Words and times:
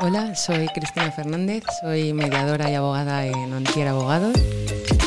Hola, 0.00 0.36
soy 0.36 0.68
Cristina 0.68 1.10
Fernández, 1.10 1.64
soy 1.80 2.12
mediadora 2.12 2.70
y 2.70 2.74
abogada 2.76 3.26
en 3.26 3.52
Ontier 3.52 3.88
Abogados 3.88 4.36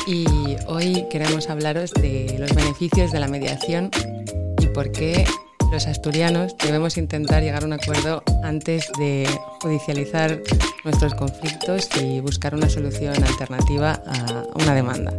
y 0.06 0.26
hoy 0.66 1.06
queremos 1.10 1.48
hablaros 1.48 1.92
de 1.94 2.36
los 2.38 2.54
beneficios 2.54 3.10
de 3.10 3.18
la 3.18 3.26
mediación 3.26 3.90
y 4.60 4.66
por 4.66 4.92
qué 4.92 5.24
los 5.72 5.86
asturianos 5.86 6.54
debemos 6.58 6.98
intentar 6.98 7.42
llegar 7.42 7.62
a 7.62 7.66
un 7.66 7.72
acuerdo 7.72 8.22
antes 8.44 8.92
de 8.98 9.26
judicializar 9.62 10.42
nuestros 10.84 11.14
conflictos 11.14 11.88
y 11.98 12.20
buscar 12.20 12.54
una 12.54 12.68
solución 12.68 13.14
alternativa 13.24 14.02
a 14.06 14.44
una 14.56 14.74
demanda. 14.74 15.14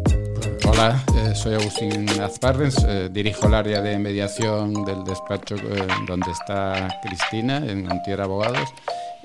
Hola, 0.67 1.03
eh, 1.15 1.33
soy 1.33 1.55
Agustín 1.55 2.07
Azparrens, 2.21 2.77
eh, 2.87 3.09
dirijo 3.11 3.47
el 3.47 3.55
área 3.55 3.81
de 3.81 3.97
mediación 3.97 4.85
del 4.85 5.03
despacho 5.03 5.55
eh, 5.55 5.87
donde 6.07 6.31
está 6.31 6.89
Cristina, 7.01 7.57
en 7.57 7.91
Ontier 7.91 8.21
Abogados. 8.21 8.69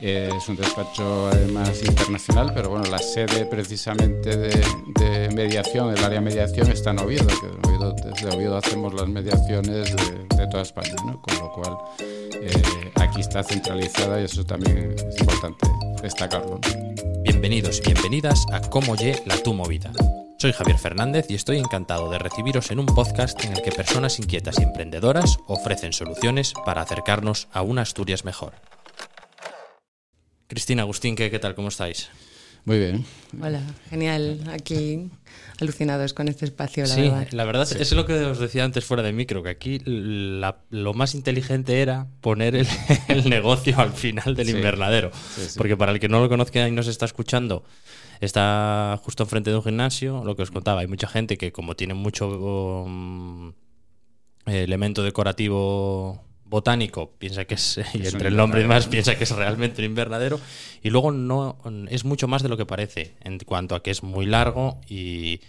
Es 0.00 0.48
un 0.48 0.56
despacho 0.56 1.28
además 1.28 1.82
internacional, 1.84 2.52
pero 2.54 2.70
bueno, 2.70 2.84
la 2.90 2.98
sede 2.98 3.46
precisamente 3.46 4.36
de, 4.36 5.28
mediación, 5.34 5.90
el 5.90 6.04
área 6.04 6.20
de 6.20 6.24
mediación 6.24 6.70
está 6.70 6.90
en 6.90 7.00
Oviedo, 7.00 7.26
que 7.26 8.08
desde 8.08 8.36
Oviedo 8.36 8.56
hacemos 8.56 8.94
las 8.94 9.08
mediaciones 9.08 9.94
de, 9.94 10.46
toda 10.50 10.62
España, 10.62 10.94
¿no? 11.04 11.20
con 11.20 11.38
lo 11.38 11.52
cual 11.52 11.76
aquí 12.96 13.20
está 13.20 13.42
centralizada 13.42 14.20
y 14.20 14.24
eso 14.24 14.44
también 14.44 14.94
es 14.96 15.20
importante 15.20 15.68
destacarlo. 16.02 16.60
Bienvenidos 17.22 17.80
y 17.80 17.92
bienvenidas 17.92 18.46
a 18.52 18.60
Cómo 18.60 18.96
Ye 18.96 19.22
la 19.26 19.36
Tu 19.38 19.52
Movida 19.52 19.92
soy 20.40 20.52
Javier 20.52 20.78
Fernández 20.78 21.26
y 21.30 21.34
estoy 21.34 21.58
encantado 21.58 22.08
de 22.10 22.18
recibiros 22.20 22.70
en 22.70 22.78
un 22.78 22.86
podcast 22.86 23.44
en 23.44 23.54
el 23.54 23.62
que 23.62 23.72
personas 23.72 24.20
inquietas 24.20 24.60
y 24.60 24.62
emprendedoras 24.62 25.38
ofrecen 25.48 25.92
soluciones 25.92 26.54
para 26.64 26.82
acercarnos 26.82 27.48
a 27.52 27.62
una 27.62 27.82
Asturias 27.82 28.24
mejor. 28.24 28.54
Cristina, 30.48 30.82
Agustín, 30.82 31.14
¿qué, 31.14 31.30
qué 31.30 31.38
tal? 31.38 31.54
¿Cómo 31.54 31.68
estáis? 31.68 32.08
Muy 32.64 32.78
bien. 32.78 33.04
Hola, 33.40 33.62
genial. 33.88 34.40
Aquí 34.50 35.10
alucinados 35.60 36.12
con 36.12 36.26
este 36.28 36.46
espacio, 36.46 36.84
la 36.84 36.94
sí, 36.94 37.02
verdad. 37.02 37.28
La 37.30 37.44
verdad 37.44 37.70
es 37.70 37.92
lo 37.92 38.04
que 38.06 38.14
os 38.14 38.38
decía 38.38 38.64
antes 38.64 38.84
fuera 38.84 39.02
de 39.02 39.12
micro, 39.12 39.42
que 39.42 39.50
aquí 39.50 39.80
lo 39.84 40.94
más 40.94 41.14
inteligente 41.14 41.80
era 41.80 42.06
poner 42.20 42.56
el, 42.56 42.66
negocio 43.28 43.78
al 43.78 43.92
final 43.92 44.34
del 44.34 44.50
invernadero. 44.50 45.12
Porque 45.56 45.76
para 45.76 45.92
el 45.92 46.00
que 46.00 46.08
no 46.08 46.20
lo 46.20 46.28
conozca 46.28 46.66
y 46.66 46.72
nos 46.72 46.88
está 46.88 47.04
escuchando, 47.04 47.64
Está 48.20 49.00
justo 49.04 49.22
enfrente 49.22 49.50
de 49.50 49.56
un 49.56 49.62
gimnasio, 49.62 50.24
lo 50.24 50.34
que 50.34 50.42
os 50.42 50.50
contaba. 50.50 50.80
Hay 50.80 50.88
mucha 50.88 51.06
gente 51.06 51.38
que 51.38 51.52
como 51.52 51.76
tiene 51.76 51.94
mucho 51.94 52.28
um, 52.28 53.52
elemento 54.46 55.04
decorativo 55.04 56.24
botánico 56.48 57.12
piensa 57.18 57.44
que 57.44 57.54
es, 57.54 57.80
y 57.94 58.06
entre 58.06 58.28
el 58.28 58.36
nombre 58.36 58.60
y 58.60 58.62
demás 58.62 58.86
piensa 58.86 59.16
que 59.16 59.24
es 59.24 59.30
realmente 59.30 59.82
un 59.82 59.86
invernadero 59.86 60.40
y 60.82 60.90
luego 60.90 61.12
no 61.12 61.58
es 61.88 62.04
mucho 62.04 62.28
más 62.28 62.42
de 62.42 62.48
lo 62.48 62.56
que 62.56 62.66
parece 62.66 63.14
en 63.22 63.38
cuanto 63.38 63.74
a 63.74 63.82
que 63.82 63.90
es 63.90 64.02
muy 64.02 64.26
largo 64.26 64.80
y 64.88 65.40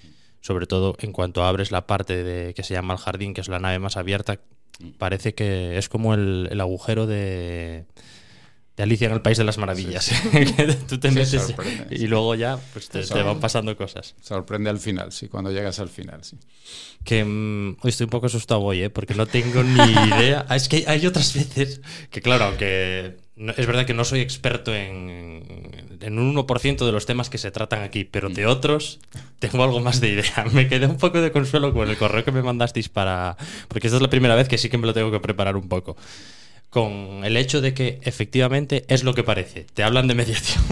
sobre 0.41 0.67
todo 0.67 0.95
en 1.00 1.11
cuanto 1.11 1.44
abres 1.44 1.72
la 1.72 1.88
parte 1.88 2.23
de 2.23 2.53
que 2.53 2.64
se 2.64 2.73
llama 2.73 2.94
el 2.94 3.00
jardín 3.00 3.33
que 3.33 3.41
es 3.41 3.47
la 3.47 3.59
nave 3.59 3.80
más 3.80 3.97
abierta 3.97 4.39
mm. 4.80 4.89
parece 4.97 5.33
que 5.33 5.78
es 5.78 5.89
como 5.89 6.14
el 6.14 6.59
agujero 6.59 7.08
de 7.08 7.86
Alicia 8.83 9.08
en 9.08 9.13
el 9.13 9.22
País 9.22 9.38
de 9.38 9.44
las 9.44 9.58
Maravillas. 9.58 10.11
Tú 10.88 10.99
te 10.99 11.11
metes 11.11 11.53
y 11.89 12.08
luego 12.08 12.35
ya 12.35 12.59
pues 12.73 12.89
te, 12.89 13.02
van 13.23 13.39
pasando 13.39 13.75
cosas. 13.75 14.16
Sorprende 14.22 14.69
al 14.69 14.80
final, 14.80 15.11
sí, 15.11 15.27
cuando 15.27 15.52
llegas 15.52 15.80
al 15.80 15.89
final, 15.89 16.23
sí. 16.23 16.38
Que 17.03 17.23
mm, 17.23 17.77
estoy 17.83 18.05
un 18.05 18.09
poco 18.09 18.27
asustado 18.27 18.61
hoy, 18.61 18.83
¿eh? 18.83 18.89
porque 18.89 19.13
no 19.13 19.25
tengo 19.25 19.63
ni 19.63 19.80
idea. 19.81 20.45
Ah, 20.50 20.55
es 20.55 20.67
que 20.67 20.85
hay 20.88 21.05
otras 21.05 21.33
veces 21.33 21.81
que, 22.09 22.22
claro, 22.22 22.45
aunque 22.45 23.17
es 23.55 23.67
verdad 23.67 23.85
que 23.85 23.94
no 23.94 24.03
soy 24.03 24.22
experto 24.22 24.73
en, 24.73 25.44
en 26.02 26.19
un 26.19 26.35
1% 26.35 26.85
de 26.85 26.91
los 26.91 27.05
temas 27.05 27.30
que 27.30 27.38
se 27.38 27.52
tratan 27.52 27.83
aquí, 27.83 28.03
pero 28.03 28.30
de 28.30 28.45
mm. 28.45 28.50
otros 28.50 29.00
tengo 29.39 29.63
algo 29.63 29.80
más 29.80 30.02
de 30.02 30.09
idea. 30.09 30.45
Me 30.53 30.67
quedé 30.67 30.88
un 30.88 30.97
poco 30.97 31.22
de 31.22 31.31
consuelo 31.31 31.73
con 31.73 31.90
el 31.90 31.97
correo 31.97 32.23
que 32.23 32.31
me 32.31 32.41
mandasteis 32.41 32.90
para... 32.90 33.38
Porque 33.67 33.88
esta 33.88 33.97
es 33.97 34.01
la 34.01 34.09
primera 34.09 34.35
vez 34.35 34.47
que 34.47 34.57
sí 34.57 34.69
que 34.69 34.78
me 34.78 34.88
lo 34.88 34.94
tengo 34.94 35.11
que 35.11 35.19
preparar 35.19 35.56
un 35.56 35.67
poco 35.67 35.96
con 36.69 37.24
el 37.25 37.35
hecho 37.35 37.62
de 37.62 37.74
que 37.74 38.00
efectivamente 38.03 38.85
es 38.88 39.03
lo 39.03 39.13
que 39.13 39.24
parece. 39.24 39.66
Te 39.74 39.84
hablan 39.84 40.07
de 40.07 40.13
mediación 40.13 40.63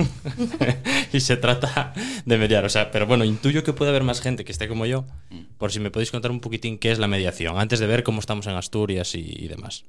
y 1.14 1.20
se 1.20 1.38
trata 1.38 1.94
de 2.26 2.38
mediar. 2.38 2.66
O 2.66 2.70
sea, 2.70 2.92
pero 2.92 3.08
bueno, 3.08 3.26
intuyo 3.26 3.64
que 3.64 3.74
puede 3.74 3.90
haber 3.90 4.04
más 4.04 4.22
gente 4.22 4.46
que 4.46 4.52
esté 4.52 4.68
como 4.68 4.86
yo, 4.86 5.06
por 5.58 5.72
si 5.72 5.80
me 5.80 5.90
podéis 5.90 6.12
contar 6.12 6.30
un 6.30 6.40
poquitín 6.40 6.78
qué 6.78 6.92
es 6.92 7.00
la 7.00 7.08
mediación, 7.08 7.58
antes 7.58 7.80
de 7.80 7.88
ver 7.88 8.04
cómo 8.04 8.20
estamos 8.20 8.46
en 8.46 8.54
Asturias 8.54 9.16
y, 9.16 9.48
demás. 9.48 9.86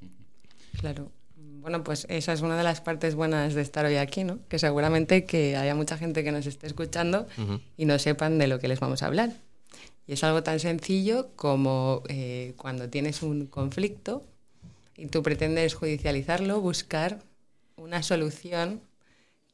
Claro. 0.78 1.10
Bueno, 1.36 1.84
pues 1.84 2.06
esa 2.08 2.32
es 2.32 2.40
una 2.40 2.56
de 2.56 2.62
las 2.62 2.80
partes 2.80 3.14
buenas 3.14 3.52
de 3.52 3.60
estar 3.60 3.84
hoy 3.84 3.96
aquí, 3.96 4.24
¿no? 4.24 4.38
Que 4.48 4.58
seguramente 4.58 5.26
que 5.26 5.56
haya 5.56 5.74
mucha 5.74 5.98
gente 5.98 6.24
que 6.24 6.32
nos 6.32 6.46
esté 6.46 6.66
escuchando 6.66 7.26
y 7.76 7.84
no 7.84 7.98
sepan 7.98 8.38
de 8.38 8.46
lo 8.46 8.58
que 8.58 8.68
les 8.68 8.80
vamos 8.80 9.02
a 9.02 9.06
hablar. 9.06 9.32
Y 10.06 10.14
es 10.14 10.24
algo 10.24 10.42
tan 10.42 10.58
sencillo 10.58 11.28
como 11.36 12.02
eh, 12.08 12.54
cuando 12.56 12.88
tienes 12.88 13.22
un 13.22 13.46
conflicto 13.46 14.24
y 14.98 15.06
tú 15.06 15.22
pretendes 15.22 15.74
judicializarlo, 15.74 16.60
buscar 16.60 17.20
una 17.76 18.02
solución 18.02 18.82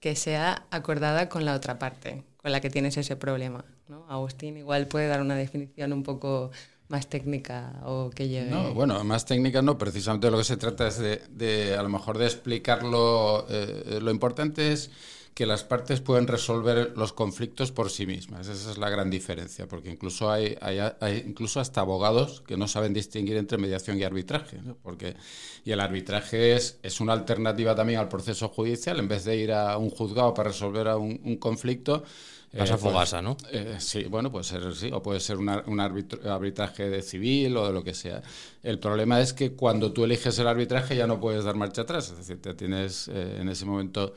que 0.01 0.17
sea 0.17 0.67
acordada 0.71 1.29
con 1.29 1.45
la 1.45 1.55
otra 1.55 1.79
parte, 1.79 2.25
con 2.39 2.51
la 2.51 2.61
que 2.61 2.71
tienes 2.71 2.97
ese 2.97 3.15
problema. 3.15 3.65
¿no? 3.89 4.07
Agustín 4.09 4.57
igual 4.57 4.87
puede 4.87 5.07
dar 5.07 5.21
una 5.21 5.37
definición 5.37 5.93
un 5.93 6.03
poco 6.03 6.51
más 6.89 7.09
técnica 7.09 7.75
o 7.85 8.11
que 8.11 8.29
lleve... 8.29 8.51
No, 8.51 8.73
bueno, 8.73 9.05
más 9.05 9.27
técnica 9.27 9.61
no, 9.61 9.77
precisamente 9.77 10.31
lo 10.31 10.39
que 10.39 10.45
se 10.45 10.57
trata 10.57 10.89
es 10.89 10.99
de, 10.99 11.77
a 11.79 11.83
lo 11.83 11.91
mejor 11.91 12.17
de 12.17 12.25
explicarlo. 12.25 13.47
Eh, 13.51 13.99
lo 14.01 14.11
importante 14.11 14.73
es 14.73 14.91
que 15.35 15.47
las 15.47 15.65
partes 15.65 16.01
pueden 16.01 16.29
resolver 16.29 16.93
los 16.97 17.13
conflictos 17.13 17.73
por 17.73 17.91
sí 17.91 18.07
mismas. 18.07 18.47
Esa 18.47 18.71
es 18.71 18.79
la 18.79 18.89
gran 18.89 19.11
diferencia, 19.11 19.67
porque 19.67 19.91
incluso 19.91 20.31
hay, 20.31 20.57
hay, 20.61 21.25
incluso 21.27 21.59
hasta 21.59 21.81
abogados 21.81 22.41
que 22.47 22.57
no 22.57 22.69
saben 22.69 22.95
distinguir 22.95 23.37
entre 23.37 23.59
mediación 23.59 23.99
y 23.99 24.05
arbitraje, 24.05 24.61
porque 24.83 25.17
y 25.65 25.73
el 25.73 25.81
arbitraje 25.81 26.55
es, 26.55 26.79
es 26.85 27.01
una 27.01 27.15
alternativa 27.15 27.75
también 27.75 27.99
al 27.99 28.09
proceso 28.09 28.49
judicial, 28.49 29.01
en 29.01 29.09
vez 29.09 29.25
de 29.25 29.37
ir 29.37 29.53
a 29.53 29.77
un 29.77 29.91
juzgado 29.91 30.33
para 30.35 30.51
resolver 30.51 30.87
un, 30.89 31.37
conflicto. 31.39 32.05
Pasa 32.57 32.75
eh, 32.75 32.79
fogasa, 32.79 33.21
¿no? 33.21 33.37
Eh, 33.51 33.77
sí, 33.81 34.05
bueno, 34.05 34.31
puede 34.31 34.45
ser 34.45 34.73
sí, 34.77 34.89
o 34.93 35.03
puede 35.03 35.19
ser 35.19 35.39
un 35.39 35.81
arbitraje 35.81 36.89
de 36.89 37.03
civil 37.03 37.57
o 37.57 37.67
de 37.67 37.73
lo 37.73 37.83
que 37.83 37.95
sea. 37.95 38.23
El 38.63 38.79
problema 38.79 39.21
es 39.21 39.33
que 39.33 39.53
cuando 39.55 39.93
tú 39.93 40.05
eliges 40.05 40.39
el 40.39 40.47
arbitraje 40.47 40.95
ya 40.95 41.09
no 41.09 41.19
puedes 41.19 41.43
dar 41.43 41.57
marcha 41.57 41.83
atrás, 41.83 42.11
es 42.11 42.19
decir, 42.19 42.41
te 42.41 42.55
tienes 42.55 43.09
eh, 43.09 43.39
en 43.41 43.49
ese 43.49 43.65
momento 43.65 44.15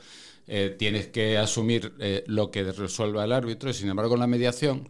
eh, 0.48 0.74
tienes 0.78 1.08
que 1.08 1.36
asumir 1.36 1.92
eh, 2.00 2.24
lo 2.26 2.50
que 2.50 2.64
resuelva 2.72 3.24
el 3.24 3.32
árbitro 3.32 3.68
y 3.70 3.74
sin 3.74 3.88
embargo 3.90 4.14
en 4.14 4.20
la 4.20 4.26
mediación 4.26 4.88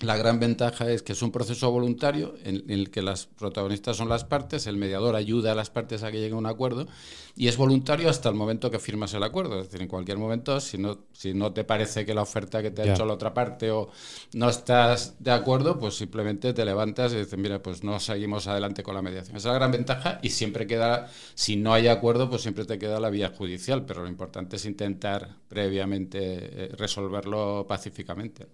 la 0.00 0.16
gran 0.18 0.38
ventaja 0.38 0.90
es 0.90 1.02
que 1.02 1.12
es 1.12 1.22
un 1.22 1.32
proceso 1.32 1.70
voluntario 1.70 2.34
en, 2.44 2.64
el 2.68 2.90
que 2.90 3.00
las 3.00 3.26
protagonistas 3.26 3.96
son 3.96 4.10
las 4.10 4.24
partes, 4.24 4.66
el 4.66 4.76
mediador 4.76 5.16
ayuda 5.16 5.52
a 5.52 5.54
las 5.54 5.70
partes 5.70 6.02
a 6.02 6.12
que 6.12 6.18
lleguen 6.18 6.34
a 6.34 6.38
un 6.38 6.46
acuerdo 6.46 6.86
y 7.34 7.48
es 7.48 7.56
voluntario 7.56 8.10
hasta 8.10 8.28
el 8.28 8.34
momento 8.34 8.70
que 8.70 8.78
firmas 8.78 9.14
el 9.14 9.22
acuerdo. 9.22 9.58
Es 9.58 9.66
decir, 9.66 9.80
en 9.80 9.88
cualquier 9.88 10.18
momento, 10.18 10.60
si 10.60 10.76
no, 10.76 10.98
si 11.12 11.32
no 11.32 11.52
te 11.52 11.64
parece 11.64 12.04
que 12.04 12.12
la 12.12 12.22
oferta 12.22 12.62
que 12.62 12.70
te 12.70 12.82
ha 12.82 12.92
hecho 12.92 13.06
la 13.06 13.14
otra 13.14 13.32
parte 13.32 13.70
o 13.70 13.90
no 14.34 14.50
estás 14.50 15.16
de 15.18 15.30
acuerdo, 15.30 15.78
pues 15.78 15.94
simplemente 15.94 16.52
te 16.52 16.64
levantas 16.66 17.12
y 17.14 17.16
dices, 17.16 17.38
mira, 17.38 17.62
pues 17.62 17.82
no 17.82 17.98
seguimos 17.98 18.46
adelante 18.48 18.82
con 18.82 18.94
la 18.94 19.02
mediación. 19.02 19.36
Esa 19.36 19.48
es 19.48 19.52
la 19.52 19.58
gran 19.58 19.70
ventaja 19.70 20.18
y 20.22 20.28
siempre 20.28 20.66
queda, 20.66 21.10
si 21.34 21.56
no 21.56 21.72
hay 21.72 21.88
acuerdo, 21.88 22.28
pues 22.28 22.42
siempre 22.42 22.66
te 22.66 22.78
queda 22.78 23.00
la 23.00 23.08
vía 23.08 23.32
judicial, 23.36 23.86
pero 23.86 24.02
lo 24.02 24.08
importante 24.08 24.56
es 24.56 24.66
intentar 24.66 25.36
previamente 25.48 26.18
eh, 26.20 26.68
resolverlo 26.76 27.66
pacíficamente. 27.66 28.46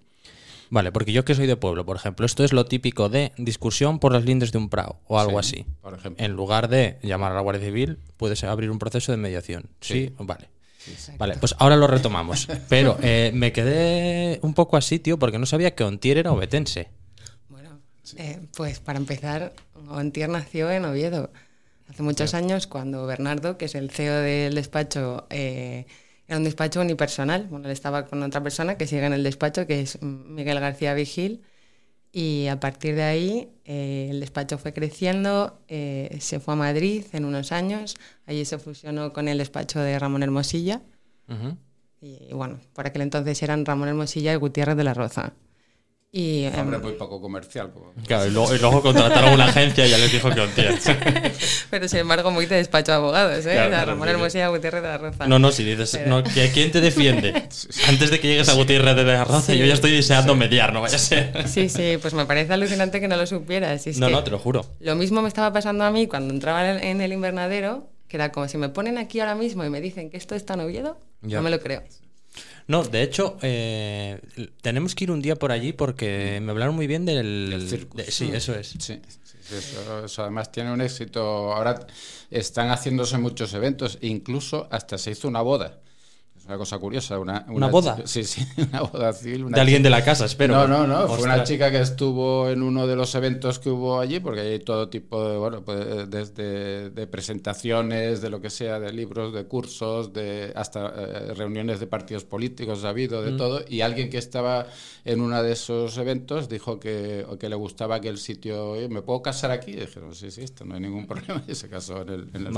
Vale, 0.72 0.90
porque 0.90 1.12
yo 1.12 1.22
que 1.26 1.34
soy 1.34 1.46
de 1.46 1.56
pueblo, 1.56 1.84
por 1.84 1.96
ejemplo, 1.96 2.24
esto 2.24 2.44
es 2.44 2.54
lo 2.54 2.64
típico 2.64 3.10
de 3.10 3.32
discusión 3.36 3.98
por 3.98 4.10
las 4.10 4.24
lindes 4.24 4.52
de 4.52 4.58
un 4.58 4.70
prado 4.70 5.00
o 5.06 5.20
algo 5.20 5.38
así. 5.38 5.66
Por 5.82 5.92
ejemplo. 5.92 6.24
En 6.24 6.32
lugar 6.32 6.68
de 6.70 6.98
llamar 7.02 7.32
a 7.32 7.34
la 7.34 7.42
Guardia 7.42 7.66
Civil, 7.66 7.98
puedes 8.16 8.42
abrir 8.42 8.70
un 8.70 8.78
proceso 8.78 9.12
de 9.12 9.18
mediación. 9.18 9.68
Sí, 9.82 10.14
vale. 10.18 10.48
vale, 11.18 11.36
pues 11.36 11.54
ahora 11.58 11.76
lo 11.76 11.88
retomamos. 11.88 12.48
Pero 12.70 12.96
eh, 13.02 13.32
me 13.34 13.52
quedé 13.52 14.38
un 14.40 14.54
poco 14.54 14.78
así, 14.78 14.98
tío, 14.98 15.18
porque 15.18 15.38
no 15.38 15.44
sabía 15.44 15.74
que 15.74 15.84
Ontier 15.84 16.16
era 16.16 16.32
obetense. 16.32 16.88
Bueno, 17.50 17.78
eh, 18.16 18.40
pues 18.56 18.80
para 18.80 18.98
empezar, 18.98 19.52
Ontier 19.90 20.30
nació 20.30 20.70
en 20.70 20.86
Oviedo. 20.86 21.30
Hace 21.90 22.02
muchos 22.02 22.32
años, 22.32 22.66
cuando 22.66 23.04
Bernardo, 23.04 23.58
que 23.58 23.66
es 23.66 23.74
el 23.74 23.90
CEO 23.90 24.22
del 24.22 24.54
despacho, 24.54 25.26
eh, 25.28 25.84
era 26.32 26.38
un 26.38 26.44
despacho 26.44 26.80
unipersonal. 26.80 27.46
Bueno, 27.48 27.66
él 27.66 27.72
estaba 27.72 28.06
con 28.06 28.22
otra 28.22 28.42
persona 28.42 28.78
que 28.78 28.86
sigue 28.86 29.04
en 29.04 29.12
el 29.12 29.22
despacho, 29.22 29.66
que 29.66 29.82
es 29.82 30.00
Miguel 30.00 30.58
García 30.60 30.94
Vigil. 30.94 31.42
Y 32.10 32.46
a 32.46 32.58
partir 32.58 32.94
de 32.94 33.02
ahí 33.02 33.50
eh, 33.66 34.08
el 34.10 34.20
despacho 34.20 34.56
fue 34.56 34.72
creciendo, 34.72 35.60
eh, 35.68 36.16
se 36.20 36.40
fue 36.40 36.54
a 36.54 36.56
Madrid 36.56 37.04
en 37.12 37.26
unos 37.26 37.52
años, 37.52 37.96
allí 38.24 38.46
se 38.46 38.58
fusionó 38.58 39.12
con 39.12 39.28
el 39.28 39.36
despacho 39.36 39.80
de 39.80 39.98
Ramón 39.98 40.22
Hermosilla. 40.22 40.80
y, 42.00 42.32
bueno, 42.32 42.60
por 42.72 42.86
aquel 42.86 43.02
entonces 43.02 43.42
eran 43.42 43.66
Ramón 43.66 43.88
Hermosilla 43.88 44.32
y 44.32 44.36
Gutiérrez 44.36 44.76
de 44.76 44.84
la 44.84 44.94
Roza. 44.94 45.34
Y, 46.14 46.44
Hombre, 46.48 46.76
em, 46.76 46.82
muy 46.82 46.92
poco 46.92 47.22
comercial. 47.22 47.72
Claro, 48.06 48.26
y 48.26 48.30
luego, 48.32 48.54
y 48.54 48.58
luego 48.58 48.82
contrataron 48.82 49.32
una 49.32 49.46
agencia 49.46 49.86
y 49.86 49.90
ya 49.90 49.96
les 49.96 50.12
dijo 50.12 50.28
que 50.28 50.40
hostia. 50.42 50.78
pero 51.70 51.88
sin 51.88 52.00
embargo, 52.00 52.30
muy 52.30 52.44
de 52.44 52.56
despacho 52.56 52.92
de 52.92 52.96
abogados, 52.96 53.46
¿eh? 53.46 53.52
Claro, 53.54 53.70
claro, 53.70 53.86
Ramón 53.92 54.02
sí, 54.08 54.10
sí. 54.10 54.16
Hermosilla, 54.18 54.48
Gutiérrez 54.48 54.82
de 54.82 54.88
la 54.88 54.98
Roza. 54.98 55.26
No, 55.26 55.38
no, 55.38 55.50
si 55.50 55.64
dices, 55.64 55.92
Pero- 55.92 56.10
no, 56.10 56.22
¿que- 56.22 56.50
¿quién 56.52 56.70
te 56.70 56.82
defiende? 56.82 57.32
Antes 57.88 58.10
de 58.10 58.20
que 58.20 58.28
llegues 58.28 58.50
a 58.50 58.52
Gutiérrez 58.52 58.94
de 58.94 59.04
la 59.04 59.24
Roza, 59.24 59.54
yo 59.54 59.64
ya 59.64 59.72
estoy 59.72 59.92
deseando 59.92 60.34
mediar, 60.36 60.74
no 60.74 60.82
vaya 60.82 60.96
a 60.96 60.98
ser. 60.98 61.48
Sí, 61.48 61.70
sí, 61.70 61.96
pues 62.02 62.12
me 62.12 62.26
parece 62.26 62.52
alucinante 62.52 63.00
que 63.00 63.08
no 63.08 63.16
lo 63.16 63.26
supieras. 63.26 63.86
es 63.86 63.96
No, 63.98 64.08
que 64.08 64.12
no, 64.12 64.22
te 64.22 64.30
lo 64.32 64.38
juro. 64.38 64.66
Lo 64.80 64.94
mismo 64.96 65.22
me 65.22 65.28
estaba 65.28 65.50
pasando 65.50 65.82
a 65.84 65.90
mí 65.90 66.08
cuando 66.08 66.34
entraba 66.34 66.68
en 66.68 66.76
el- 66.76 66.82
en 66.84 67.00
el 67.00 67.14
invernadero, 67.14 67.88
que 68.08 68.18
era 68.18 68.32
como 68.32 68.48
si 68.48 68.58
me 68.58 68.68
ponen 68.68 68.98
aquí 68.98 69.18
ahora 69.20 69.34
mismo 69.34 69.64
y 69.64 69.70
me 69.70 69.80
dicen 69.80 70.10
que 70.10 70.18
esto 70.18 70.34
está 70.34 70.52
en 70.54 70.60
Oviedo, 70.60 70.98
Ya. 71.22 71.38
no 71.38 71.42
me 71.42 71.48
lo 71.48 71.58
creo. 71.58 71.82
No, 72.68 72.84
de 72.84 73.02
hecho, 73.02 73.36
eh, 73.42 74.20
tenemos 74.60 74.94
que 74.94 75.04
ir 75.04 75.10
un 75.10 75.20
día 75.20 75.36
por 75.36 75.52
allí 75.52 75.72
porque 75.72 76.40
me 76.42 76.52
hablaron 76.52 76.74
muy 76.74 76.86
bien 76.86 77.04
del... 77.04 77.50
Del 77.50 77.68
circus. 77.68 78.04
de- 78.04 78.10
sí, 78.10 78.30
eso 78.32 78.54
es. 78.54 78.68
Sí, 78.68 78.78
sí, 78.80 79.00
sí, 79.24 79.54
eso, 79.56 80.04
eso 80.04 80.22
además 80.22 80.50
tiene 80.52 80.72
un 80.72 80.80
éxito. 80.80 81.52
Ahora 81.52 81.86
están 82.30 82.70
haciéndose 82.70 83.18
muchos 83.18 83.52
eventos, 83.54 83.98
incluso 84.00 84.68
hasta 84.70 84.96
se 84.96 85.10
hizo 85.10 85.28
una 85.28 85.42
boda. 85.42 85.80
Es 86.42 86.48
una 86.48 86.58
cosa 86.58 86.78
curiosa. 86.78 87.20
¿Una, 87.20 87.46
¿Una 87.50 87.68
boda? 87.68 87.94
chica- 87.96 88.08
sí, 88.08 88.24
sí, 88.24 88.44
una 88.72 88.80
boda 88.82 89.12
civil. 89.12 89.44
una 89.44 89.54
De 89.54 89.60
alguien 89.60 89.78
chica- 89.78 89.84
de 89.86 89.90
la 89.90 90.04
casa, 90.04 90.24
espero. 90.24 90.54
No, 90.54 90.66
no, 90.66 90.86
no. 90.88 91.06
Fue 91.06 91.22
una 91.22 91.44
chica 91.44 91.70
que 91.70 91.80
estuvo 91.80 92.50
en 92.50 92.62
uno 92.64 92.88
de 92.88 92.96
los 92.96 93.14
eventos 93.14 93.60
que 93.60 93.70
hubo 93.70 94.00
allí, 94.00 94.18
porque 94.18 94.40
hay 94.40 94.58
todo 94.58 94.88
tipo 94.88 95.28
de, 95.28 95.36
bueno, 95.36 95.62
pues, 95.64 96.10
desde 96.10 96.90
de 96.90 97.06
presentaciones, 97.06 98.20
de 98.20 98.30
lo 98.30 98.40
que 98.40 98.50
sea, 98.50 98.80
de 98.80 98.92
libros, 98.92 99.32
de 99.32 99.44
cursos, 99.44 100.12
de 100.12 100.52
hasta 100.56 100.92
eh, 100.96 101.34
reuniones 101.34 101.78
de 101.80 101.86
partidos 101.86 102.24
políticos, 102.24 102.84
ha 102.84 102.88
habido 102.88 103.20
Mm. 103.20 103.24
de 103.24 103.32
todo. 103.32 103.64
Y 103.68 103.82
alguien 103.82 104.10
que 104.10 104.18
estaba 104.18 104.66
en 105.04 105.20
uno 105.20 105.40
de 105.42 105.52
esos 105.52 105.96
eventos 105.98 106.48
dijo 106.48 106.80
que, 106.80 107.24
que 107.38 107.48
le 107.48 107.54
gustaba 107.54 107.96
aquel 107.96 108.18
sitio. 108.18 108.70
"Oye, 108.70 108.88
¿Me 108.88 109.02
puedo 109.02 109.22
casar 109.22 109.50
aquí? 109.52 109.70
Y 109.72 109.76
dijeron, 109.76 110.14
sí, 110.14 110.30
sí, 110.32 110.42
esto 110.42 110.64
no 110.64 110.74
hay 110.74 110.80
ningún 110.80 111.06
problema. 111.12 111.42
Y 111.46 111.54
se 111.54 111.68
casó 111.68 112.02
en 112.02 112.08
el, 112.08 112.30
en 112.34 112.46
el. 112.48 112.52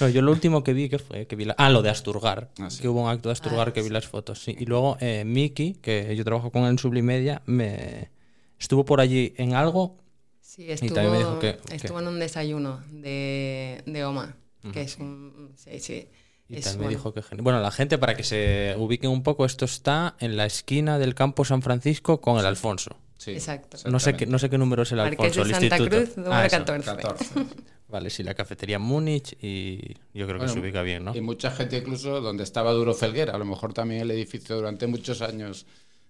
No, 0.00 0.08
yo 0.08 0.22
lo 0.22 0.32
último 0.32 0.64
que 0.64 0.72
vi, 0.72 0.88
que 0.88 0.98
fue? 0.98 1.26
Que 1.26 1.36
vi 1.36 1.44
la- 1.44 1.54
Ah, 1.58 1.70
lo 1.70 1.82
de 1.82 1.90
Asturgar. 1.90 2.50
Ah, 2.58 2.70
sí. 2.70 2.80
Que 2.82 2.88
hubo 2.94 3.02
un 3.02 3.10
acto 3.10 3.28
de 3.28 3.32
Asturgar 3.34 3.68
Ah, 3.68 3.72
que 3.72 3.82
vi 3.82 3.90
las 3.90 4.06
fotos, 4.06 4.42
sí. 4.42 4.56
Y 4.58 4.64
luego 4.66 4.96
eh, 5.00 5.24
Miki, 5.24 5.74
que 5.74 6.14
yo 6.16 6.24
trabajo 6.24 6.50
con 6.50 6.62
él 6.62 6.70
en 6.70 6.78
Sublimedia, 6.78 7.42
me 7.46 8.10
estuvo 8.58 8.84
por 8.84 9.00
allí 9.00 9.34
en 9.36 9.54
algo. 9.54 9.98
Sí, 10.40 10.70
estuvo, 10.70 10.94
también 10.94 11.12
me 11.12 11.18
dijo 11.18 11.38
que- 11.38 11.58
estuvo 11.72 11.98
en 12.00 12.08
un 12.08 12.18
desayuno 12.20 12.82
de, 12.90 13.82
de 13.86 14.04
OMA, 14.04 14.36
que 14.72 14.82
es 14.82 14.96
un... 14.98 15.52
Sí, 15.56 15.80
sí. 15.80 16.08
Y 16.48 16.56
es, 16.58 16.64
también 16.64 16.78
me 16.80 16.84
bueno, 16.96 16.98
dijo 16.98 17.14
que. 17.14 17.42
Bueno, 17.42 17.60
la 17.60 17.70
gente, 17.70 17.96
para 17.96 18.14
que 18.14 18.22
se 18.22 18.74
ubiquen 18.78 19.10
un 19.10 19.22
poco, 19.22 19.46
esto 19.46 19.64
está 19.64 20.14
en 20.20 20.36
la 20.36 20.44
esquina 20.44 20.98
del 20.98 21.14
campo 21.14 21.42
San 21.46 21.62
Francisco 21.62 22.20
con 22.20 22.38
el 22.38 22.44
Alfonso. 22.44 22.96
Sí, 23.16 23.30
Exacto. 23.30 23.78
No 23.90 23.98
sé, 23.98 24.14
qué, 24.14 24.26
no 24.26 24.38
sé 24.38 24.50
qué 24.50 24.58
número 24.58 24.82
es 24.82 24.92
el 24.92 24.98
Marqués 24.98 25.18
Alfonso, 25.18 25.40
de 25.40 25.46
el 25.48 25.50
Santa 25.70 25.76
instituto. 25.78 26.04
Cruz, 26.04 26.16
número 26.18 26.34
Ah, 26.34 26.44
eso. 26.46 26.56
14. 26.58 26.84
14. 26.96 27.34
Vale, 27.88 28.10
sí, 28.10 28.22
la 28.22 28.34
cafetería 28.34 28.78
Múnich 28.78 29.36
y 29.42 29.94
yo 30.14 30.26
creo 30.26 30.34
que 30.34 30.46
Bueno, 30.46 30.52
se 30.52 30.60
ubica 30.60 30.82
bien, 30.82 31.04
¿no? 31.04 31.14
Y 31.14 31.20
mucha 31.20 31.50
gente 31.50 31.76
incluso 31.76 32.20
donde 32.20 32.42
estaba 32.42 32.72
Duro 32.72 32.94
Felguera, 32.94 33.34
a 33.34 33.38
lo 33.38 33.44
mejor 33.44 33.74
también 33.74 34.00
el 34.00 34.10
edificio 34.10 34.56
durante 34.56 34.86
muchos 34.86 35.20
años 35.22 35.66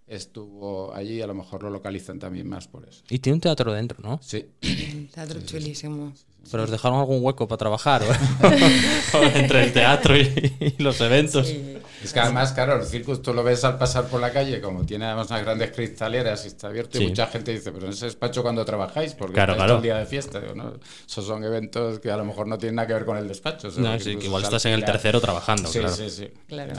estuvo 0.07 0.95
allí, 0.95 1.21
a 1.21 1.27
lo 1.27 1.35
mejor 1.35 1.63
lo 1.63 1.71
localizan 1.71 2.19
también 2.19 2.49
más 2.49 2.69
por 2.69 2.87
eso. 2.89 3.03
Y 3.11 3.19
tiene 3.19 3.35
un 3.35 3.41
teatro 3.41 3.73
dentro, 3.73 3.99
¿no? 4.03 4.21
Sí, 4.23 4.47
Un 4.63 5.09
teatro 5.09 5.41
chulísimo. 5.43 6.13
Pero 6.51 6.65
os 6.65 6.71
dejaron 6.71 6.99
algún 6.99 7.25
hueco 7.25 7.49
para 7.49 7.59
trabajar, 7.59 8.03
¿o? 8.03 9.23
entre 9.35 9.65
el 9.65 9.73
teatro 9.73 10.17
y, 10.17 10.55
y 10.79 10.83
los 10.83 11.01
eventos. 11.01 11.47
Sí. 11.49 11.77
es 12.03 12.13
que 12.13 12.21
además, 12.21 12.53
claro, 12.53 12.77
el 12.81 12.85
circus 12.87 13.23
tú 13.23 13.33
lo 13.33 13.43
ves 13.43 13.65
al 13.65 13.79
pasar 13.79 14.05
por 14.07 14.21
la 14.21 14.31
calle, 14.31 14.61
como 14.61 14.85
tiene 14.85 15.07
además 15.07 15.29
unas 15.31 15.43
grandes 15.43 15.71
cristaleras 15.73 16.45
y 16.45 16.49
está 16.49 16.69
abierto, 16.69 16.99
Sí. 16.99 17.05
y 17.05 17.09
mucha 17.09 17.27
gente 17.29 17.53
dice, 17.53 17.73
pero 17.73 17.87
en 17.87 17.93
ese 17.93 18.05
despacho 18.07 18.43
cuando 18.43 18.65
trabajáis, 18.65 19.15
porque 19.15 19.35
Claro, 19.35 19.57
claro. 19.57 19.77
el 19.77 19.83
día 19.83 19.97
de 19.97 20.07
fiesta. 20.07 20.41
Digo, 20.41 20.55
no, 20.55 20.75
esos 21.07 21.27
son 21.27 21.43
eventos 21.45 21.99
que 22.01 22.11
a 22.11 22.17
lo 22.17 22.25
mejor 22.25 22.47
no 22.47 22.59
tienen 22.59 22.77
nada 22.77 22.87
que 22.89 22.95
ver 22.95 23.05
con 23.05 23.17
el 23.17 23.27
despacho. 23.29 23.69
igual 23.69 24.43
estás 24.43 24.65
en 24.67 24.73
el 24.75 24.85
tercero 24.85 25.21
trabajando, 25.21 25.69
Sí, 25.69 25.79
claro. 25.81 25.95
sí, 25.95 26.11
sí. 26.11 26.29
Claro. 26.47 26.75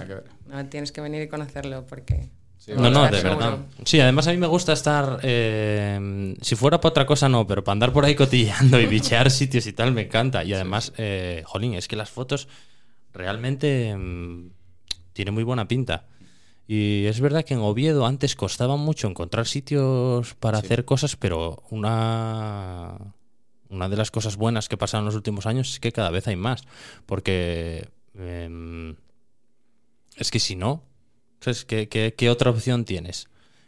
No, 0.47 0.65
tienes 0.67 0.91
que 0.91 1.01
venir 1.01 1.21
y 1.23 1.27
conocerlo 1.27 1.85
porque... 1.87 2.29
Sí, 2.65 2.71
No, 2.75 2.89
no, 2.89 3.03
de 3.11 3.21
Seguro. 3.21 3.37
verdad. 3.37 3.57
Sí, 3.83 3.99
además 3.99 4.27
a 4.27 4.31
mí 4.31 4.37
me 4.37 4.47
gusta 4.47 4.73
estar. 4.73 5.19
eh, 5.21 6.35
si 6.41 6.55
fuera 6.55 6.81
para 6.81 6.89
otra 6.89 7.05
cosa, 7.05 7.29
no, 7.29 7.45
pero 7.45 7.63
para 7.63 7.73
andar 7.73 7.93
por 7.93 8.05
ahí 8.05 8.15
cotilleando 8.15 8.79
y 8.79 8.87
bichear 8.87 9.29
sitios 9.29 9.67
y 9.67 9.73
tal, 9.73 9.91
me 9.91 10.01
encanta. 10.03 10.43
Y 10.43 10.53
además, 10.53 10.91
eh, 10.97 11.43
jolín, 11.45 11.75
es 11.75 11.87
que 11.87 11.95
las 11.95 12.09
fotos 12.09 12.47
realmente 13.13 13.95
mm, 13.95 14.49
tienen 15.13 15.33
muy 15.35 15.43
buena 15.43 15.67
pinta. 15.67 16.07
Y 16.67 17.05
es 17.05 17.19
verdad 17.19 17.45
que 17.45 17.53
en 17.53 17.59
Oviedo 17.59 18.07
antes 18.07 18.35
costaba 18.35 18.75
mucho 18.77 19.07
encontrar 19.07 19.45
sitios 19.45 20.33
para 20.33 20.59
Sí. 20.59 20.65
hacer 20.65 20.85
cosas, 20.85 21.15
pero 21.15 21.61
una. 21.69 22.97
Una 23.69 23.89
de 23.89 23.97
las 23.97 24.09
cosas 24.09 24.37
buenas 24.37 24.69
que 24.69 24.77
pasaron 24.77 25.03
en 25.03 25.05
los 25.07 25.15
últimos 25.15 25.45
años 25.45 25.69
es 25.69 25.79
que 25.79 25.91
cada 25.91 26.09
vez 26.09 26.27
hay 26.27 26.35
más. 26.35 26.63
Porque. 27.05 27.87
em, 28.17 28.95
es 30.17 30.31
que 30.31 30.39
si 30.39 30.55
no, 30.55 30.81
entonces, 31.35 31.65
¿qué, 31.65 31.87
qué, 31.87 32.13
qué 32.17 32.29
otra 32.29 32.49
opción 32.51 32.85
tienes? 32.85 33.27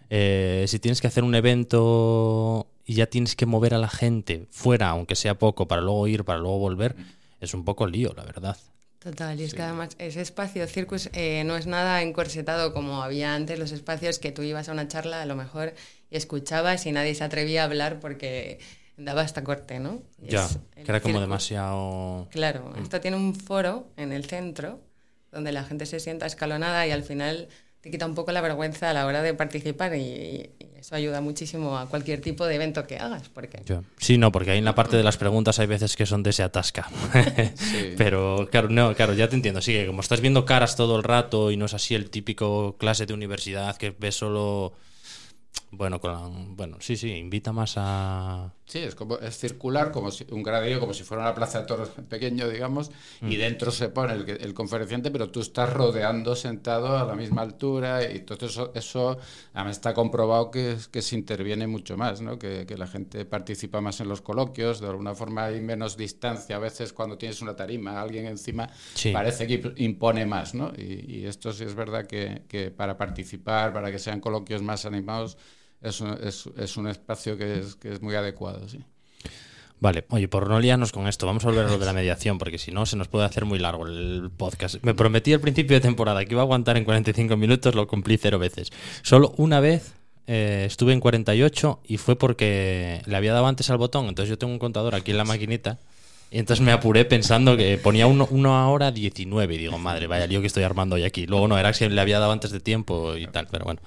Eh, 0.09 0.65
si 0.67 0.79
tienes 0.79 1.01
que 1.01 1.07
hacer 1.07 1.23
un 1.23 1.35
evento 1.35 2.67
y 2.85 2.95
ya 2.95 3.07
tienes 3.07 3.35
que 3.35 3.45
mover 3.45 3.73
a 3.73 3.77
la 3.77 3.89
gente 3.89 4.47
fuera, 4.51 4.89
aunque 4.89 5.15
sea 5.15 5.37
poco, 5.37 5.67
para 5.67 5.81
luego 5.81 6.07
ir, 6.07 6.23
para 6.23 6.39
luego 6.39 6.59
volver, 6.59 6.95
es 7.41 7.53
un 7.53 7.65
poco 7.65 7.87
lío, 7.87 8.13
la 8.15 8.23
verdad. 8.23 8.57
Total, 8.99 9.39
y 9.39 9.43
es 9.43 9.53
que 9.53 9.61
además 9.61 9.89
ese 9.99 10.21
espacio 10.21 10.65
circus 10.67 11.09
eh, 11.13 11.43
no 11.45 11.55
es 11.55 11.67
nada 11.67 12.01
encorsetado 12.01 12.73
como 12.73 13.03
había 13.03 13.35
antes 13.35 13.59
los 13.59 13.71
espacios 13.71 14.17
que 14.19 14.31
tú 14.31 14.41
ibas 14.41 14.69
a 14.69 14.71
una 14.71 14.87
charla 14.87 15.21
a 15.21 15.25
lo 15.25 15.35
mejor 15.35 15.75
y 16.09 16.17
escuchabas 16.17 16.85
y 16.87 16.91
nadie 16.91 17.13
se 17.13 17.23
atrevía 17.23 17.61
a 17.61 17.65
hablar 17.65 17.99
porque 17.99 18.59
daba 18.97 19.21
hasta 19.21 19.43
corte, 19.43 19.79
¿no? 19.79 20.01
Y 20.21 20.29
Ya, 20.31 20.45
es- 20.45 20.57
que 20.83 20.91
era 20.91 20.99
como 21.01 21.21
demasiado... 21.21 22.27
Claro, 22.31 22.73
esto 22.81 22.99
tiene 22.99 23.17
un 23.17 23.35
foro 23.35 23.87
en 23.97 24.11
el 24.13 24.25
centro 24.25 24.81
donde 25.37 25.51
la 25.51 25.63
gente 25.63 25.85
se 25.85 25.99
sienta 25.99 26.25
escalonada 26.25 26.87
y 26.87 26.91
al 26.91 27.03
final 27.03 27.47
te 27.81 27.91
quita 27.91 28.07
un 28.07 28.15
poco 28.15 28.31
la 28.31 28.41
vergüenza 28.41 28.89
a 28.89 28.93
la 28.93 29.05
hora 29.05 29.21
de 29.21 29.35
participar 29.35 29.95
y, 29.95 29.99
y 29.99 30.67
eso 30.79 30.95
ayuda 30.95 31.21
muchísimo 31.21 31.77
a 31.77 31.87
cualquier 31.87 32.21
tipo 32.21 32.47
de 32.47 32.55
evento 32.55 32.87
que 32.87 32.97
hagas, 32.97 33.29
porque. 33.29 33.61
Sí, 33.99 34.17
no, 34.17 34.31
porque 34.31 34.51
ahí 34.51 34.57
en 34.57 34.65
la 34.65 34.73
parte 34.73 34.97
de 34.97 35.03
las 35.03 35.17
preguntas 35.17 35.59
hay 35.59 35.67
veces 35.67 35.95
que 35.95 36.07
son 36.07 36.23
de 36.23 36.33
se 36.33 36.41
atasca. 36.41 36.89
Sí. 37.55 37.93
Pero 37.97 38.47
claro, 38.51 38.69
no, 38.69 38.95
claro, 38.95 39.13
ya 39.13 39.29
te 39.29 39.35
entiendo. 39.35 39.61
Sí, 39.61 39.73
que 39.73 39.85
como 39.85 40.01
estás 40.01 40.21
viendo 40.21 40.45
caras 40.45 40.75
todo 40.75 40.97
el 40.97 41.03
rato 41.03 41.51
y 41.51 41.57
no 41.57 41.65
es 41.65 41.73
así 41.73 41.93
el 41.93 42.09
típico 42.09 42.77
clase 42.77 43.05
de 43.05 43.13
universidad 43.13 43.77
que 43.77 43.93
ves 43.97 44.15
solo... 44.15 44.73
Bueno, 45.69 45.99
con, 45.99 46.55
bueno, 46.55 46.77
sí, 46.79 46.95
sí, 46.95 47.11
invita 47.11 47.51
más 47.51 47.73
a... 47.75 48.53
Sí, 48.65 48.79
es 48.79 48.95
como 48.95 49.17
es 49.19 49.37
circular, 49.37 49.91
como 49.91 50.11
si, 50.11 50.25
un 50.31 50.41
gradillo, 50.41 50.79
como 50.79 50.93
si 50.93 51.03
fuera 51.03 51.23
una 51.23 51.35
plaza 51.35 51.59
de 51.59 51.65
toros 51.65 51.89
pequeño, 52.09 52.47
digamos, 52.47 52.89
y 53.21 53.35
dentro 53.35 53.69
se 53.71 53.89
pone 53.89 54.13
el, 54.13 54.29
el 54.29 54.53
conferenciante, 54.53 55.11
pero 55.11 55.29
tú 55.29 55.41
estás 55.41 55.71
rodeando 55.73 56.35
sentado 56.37 56.97
a 56.97 57.03
la 57.03 57.15
misma 57.15 57.41
altura, 57.41 58.01
y 58.09 58.17
entonces 58.17 58.51
eso, 58.51 58.71
eso 58.75 59.17
está 59.69 59.93
comprobado 59.93 60.51
que, 60.51 60.77
que 60.89 61.01
se 61.01 61.15
interviene 61.15 61.67
mucho 61.67 61.97
más, 61.97 62.21
¿no? 62.21 62.39
que, 62.39 62.65
que 62.65 62.77
la 62.77 62.87
gente 62.87 63.25
participa 63.25 63.81
más 63.81 63.99
en 63.99 64.07
los 64.07 64.21
coloquios, 64.21 64.79
de 64.79 64.87
alguna 64.87 65.15
forma 65.15 65.45
hay 65.45 65.59
menos 65.59 65.97
distancia, 65.97 66.55
a 66.55 66.59
veces 66.59 66.93
cuando 66.93 67.17
tienes 67.17 67.41
una 67.41 67.55
tarima, 67.55 68.01
alguien 68.01 68.25
encima, 68.25 68.69
Sí. 68.93 69.11
parece 69.11 69.47
que 69.47 69.73
impone 69.77 70.25
más, 70.25 70.53
¿no? 70.55 70.71
Y, 70.77 71.17
y 71.19 71.25
esto 71.25 71.51
sí 71.51 71.63
es 71.65 71.75
verdad 71.75 72.05
que, 72.07 72.43
que 72.47 72.71
para 72.71 72.97
participar, 72.97 73.73
para 73.73 73.91
que 73.91 73.99
sean 73.99 74.19
coloquios 74.21 74.61
más 74.61 74.85
animados, 74.85 75.37
es 75.81 76.01
es, 76.01 76.49
es 76.57 76.77
un 76.77 76.87
espacio 76.87 77.37
que 77.37 77.59
es, 77.59 77.75
que 77.75 77.93
es 77.93 78.01
muy 78.01 78.15
adecuado, 78.15 78.67
sí. 78.67 78.83
Vale, 79.79 80.05
oye, 80.09 80.27
por 80.27 80.49
no 80.49 80.59
liarnos 80.59 80.91
con 80.91 81.07
esto, 81.07 81.27
vamos 81.27 81.45
a 81.45 81.49
volver 81.49 81.67
a 81.67 81.69
lo 81.69 81.77
de 81.77 81.85
la 81.85 81.93
mediación, 81.93 82.39
porque 82.39 82.57
si 82.57 82.71
no 82.71 82.87
se 82.87 82.97
nos 82.97 83.07
puede 83.07 83.25
hacer 83.25 83.45
muy 83.45 83.59
largo 83.59 83.85
el 83.85 84.31
podcast. 84.35 84.77
Me 84.81 84.95
prometí 84.95 85.33
al 85.33 85.39
principio 85.39 85.75
de 85.75 85.81
temporada 85.81 86.25
que 86.25 86.33
iba 86.33 86.41
a 86.41 86.45
aguantar 86.45 86.77
en 86.77 86.83
45 86.83 87.37
minutos, 87.37 87.75
lo 87.75 87.87
cumplí 87.87 88.17
cero 88.17 88.39
veces. 88.39 88.71
Solo 89.03 89.35
una 89.37 89.59
vez 89.59 89.93
eh, 90.25 90.63
estuve 90.65 90.93
en 90.93 90.99
48 90.99 91.81
y 91.85 91.97
fue 91.97 92.17
porque 92.17 93.01
le 93.05 93.15
había 93.15 93.33
dado 93.33 93.45
antes 93.45 93.69
al 93.69 93.77
botón, 93.77 94.07
entonces 94.07 94.29
yo 94.29 94.37
tengo 94.39 94.51
un 94.51 94.59
contador 94.59 94.95
aquí 94.95 95.11
en 95.11 95.17
la 95.17 95.25
maquinita. 95.25 95.77
Y 96.31 96.39
entonces 96.39 96.65
me 96.65 96.71
apuré 96.71 97.05
pensando 97.05 97.55
que 97.55 97.77
ponía 97.77 98.07
uno, 98.07 98.27
una 98.31 98.67
hora 98.69 98.91
19 98.91 99.53
y 99.53 99.57
digo, 99.57 99.77
madre, 99.77 100.07
vaya 100.07 100.27
lío 100.27 100.41
que 100.41 100.47
estoy 100.47 100.63
armando 100.63 100.95
hoy 100.95 101.03
aquí. 101.03 101.25
Luego 101.27 101.47
no, 101.47 101.57
era 101.57 101.71
que 101.71 101.87
le 101.87 102.01
había 102.01 102.19
dado 102.19 102.31
antes 102.31 102.51
de 102.51 102.59
tiempo 102.59 103.15
y 103.15 103.27
tal, 103.27 103.47
pero 103.49 103.63
bueno. 103.63 103.79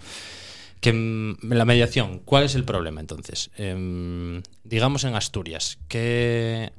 Que 0.81 1.37
la 1.43 1.65
mediación, 1.67 2.21
¿cuál 2.21 2.45
es 2.45 2.55
el 2.55 2.65
problema 2.65 3.01
entonces? 3.01 3.51
Em, 3.57 4.43
digamos 4.65 5.05
en 5.05 5.15
Asturias, 5.15 5.79
¿qué, 5.89 6.73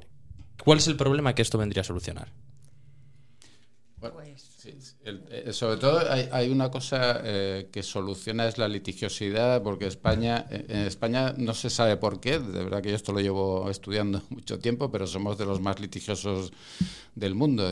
¿cuál 0.62 0.78
es 0.78 0.88
el 0.88 0.96
problema 0.96 1.34
que 1.34 1.42
esto 1.42 1.58
vendría 1.58 1.82
a 1.82 1.84
solucionar? 1.84 2.32
Pues... 4.00 4.41
Eh, 5.04 5.52
sobre 5.52 5.78
todo 5.78 6.00
hay, 6.30 6.48
una 6.48 6.70
cosa 6.70 7.20
eh, 7.24 7.68
que 7.72 7.82
soluciona 7.82 8.46
es 8.46 8.56
la 8.56 8.68
litigiosidad, 8.68 9.60
porque 9.60 9.88
España, 9.88 10.46
eh, 10.48 10.64
en 10.68 10.78
España 10.86 11.34
no 11.36 11.54
se 11.54 11.70
sabe 11.70 11.96
por 11.96 12.20
qué, 12.20 12.38
de 12.38 12.62
verdad 12.62 12.80
que 12.80 12.90
yo 12.90 12.94
esto 12.94 13.12
lo 13.12 13.18
llevo 13.18 13.68
estudiando 13.68 14.22
mucho 14.30 14.60
tiempo, 14.60 14.92
pero 14.92 15.08
somos 15.08 15.36
de 15.38 15.44
los 15.44 15.60
más 15.60 15.80
litigiosos 15.80 16.52
del 17.16 17.34
mundo. 17.34 17.68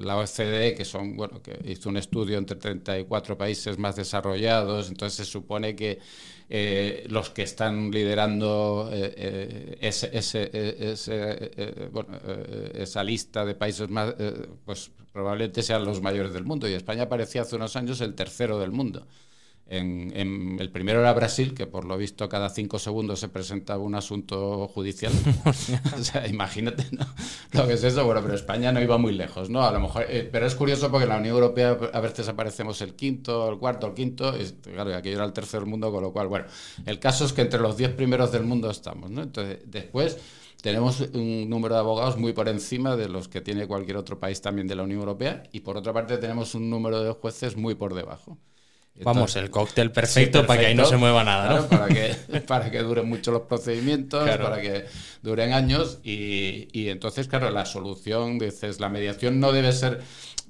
la 0.00 0.18
OCDE, 0.18 0.74
que 0.74 0.84
son, 0.84 1.16
bueno, 1.16 1.40
que 1.42 1.58
hizo 1.64 1.88
un 1.88 1.96
estudio 1.96 2.36
entre 2.36 2.56
34 2.56 3.38
países 3.38 3.78
más 3.78 3.96
desarrollados, 3.96 4.88
entonces 4.90 5.16
se 5.16 5.24
supone 5.24 5.74
que 5.74 5.98
eh, 6.52 7.06
los 7.08 7.30
que 7.30 7.42
están 7.42 7.92
liderando 7.92 8.90
eh, 8.92 9.14
eh, 9.16 9.78
ese, 9.80 10.10
esa 12.74 13.04
lista 13.04 13.44
de 13.44 13.54
países 13.54 13.88
más, 13.88 14.12
pues 14.64 14.90
probablemente 15.12 15.62
sean 15.62 15.84
los 15.84 16.02
mayores 16.02 16.32
del 16.32 16.44
mundo. 16.44 16.68
Y 16.68 16.72
España 16.72 17.08
parecía 17.08 17.42
hace 17.42 17.54
unos 17.54 17.76
años 17.76 18.00
el 18.00 18.16
tercero 18.16 18.58
del 18.58 18.72
mundo. 18.72 19.06
En, 19.72 20.58
el 20.58 20.68
primero 20.70 20.98
era 20.98 21.12
Brasil, 21.12 21.54
que 21.54 21.68
por 21.68 21.84
lo 21.84 21.96
visto 21.96 22.28
cada 22.28 22.48
cinco 22.48 22.80
segundos 22.80 23.20
se 23.20 23.28
presentaba 23.28 23.80
un 23.84 23.94
asunto 23.94 24.66
judicial. 24.66 25.12
o 25.44 26.02
sea, 26.02 26.26
imagínate 26.26 26.86
¿no? 26.90 27.06
lo 27.52 27.68
que 27.68 27.74
es 27.74 27.84
eso. 27.84 28.04
Bueno, 28.04 28.20
pero 28.20 28.34
España 28.34 28.72
no 28.72 28.82
iba 28.82 28.98
muy 28.98 29.12
lejos, 29.12 29.48
¿no? 29.48 29.62
A 29.62 29.70
lo 29.70 29.78
mejor, 29.78 30.06
eh, 30.08 30.28
pero 30.30 30.46
es 30.46 30.56
curioso 30.56 30.90
porque 30.90 31.04
en 31.04 31.10
la 31.10 31.18
Unión 31.18 31.36
Europea 31.36 31.78
a 31.92 32.00
veces 32.00 32.28
aparecemos 32.28 32.82
el 32.82 32.94
quinto, 32.94 33.48
el 33.48 33.58
cuarto, 33.58 33.86
el 33.86 33.94
quinto. 33.94 34.34
Y, 34.36 34.44
claro, 34.72 34.92
aquello 34.92 35.16
era 35.16 35.24
el 35.24 35.32
tercer 35.32 35.64
mundo, 35.64 35.92
con 35.92 36.02
lo 36.02 36.12
cual, 36.12 36.26
bueno, 36.26 36.46
el 36.84 36.98
caso 36.98 37.24
es 37.24 37.32
que 37.32 37.42
entre 37.42 37.60
los 37.60 37.76
diez 37.76 37.92
primeros 37.92 38.32
del 38.32 38.42
mundo 38.42 38.68
estamos, 38.70 39.08
¿no? 39.08 39.22
Entonces, 39.22 39.60
después 39.66 40.18
tenemos 40.60 41.00
un 41.00 41.48
número 41.48 41.76
de 41.76 41.80
abogados 41.80 42.16
muy 42.16 42.32
por 42.32 42.48
encima 42.48 42.96
de 42.96 43.08
los 43.08 43.28
que 43.28 43.40
tiene 43.40 43.68
cualquier 43.68 43.96
otro 43.98 44.18
país 44.18 44.40
también 44.40 44.66
de 44.66 44.74
la 44.74 44.82
Unión 44.82 44.98
Europea 44.98 45.44
y 45.52 45.60
por 45.60 45.76
otra 45.76 45.92
parte 45.92 46.18
tenemos 46.18 46.56
un 46.56 46.68
número 46.68 47.04
de 47.04 47.12
jueces 47.12 47.56
muy 47.56 47.76
por 47.76 47.94
debajo. 47.94 48.36
Vamos, 49.02 49.36
el 49.36 49.50
cóctel 49.50 49.90
perfecto, 49.92 50.46
para 50.46 50.60
que 50.60 50.66
ahí 50.66 50.74
no 50.74 50.84
se 50.84 50.96
mueva 50.96 51.24
nada, 51.24 51.60
¿no? 51.60 51.68
para, 51.68 51.88
que, 51.88 52.14
para 52.46 52.70
que 52.70 52.78
duren 52.80 53.08
mucho 53.08 53.32
los 53.32 53.42
procedimientos, 53.42 54.28
para 54.28 54.60
que 54.60 54.86
duren 55.22 55.52
años. 55.52 55.98
Y, 56.02 56.68
y, 56.72 56.88
entonces, 56.88 57.28
claro, 57.28 57.50
la 57.50 57.66
solución, 57.66 58.38
dices, 58.38 58.80
la 58.80 58.88
mediación 58.88 59.40
no 59.40 59.52
debe 59.52 59.72
ser 59.72 60.00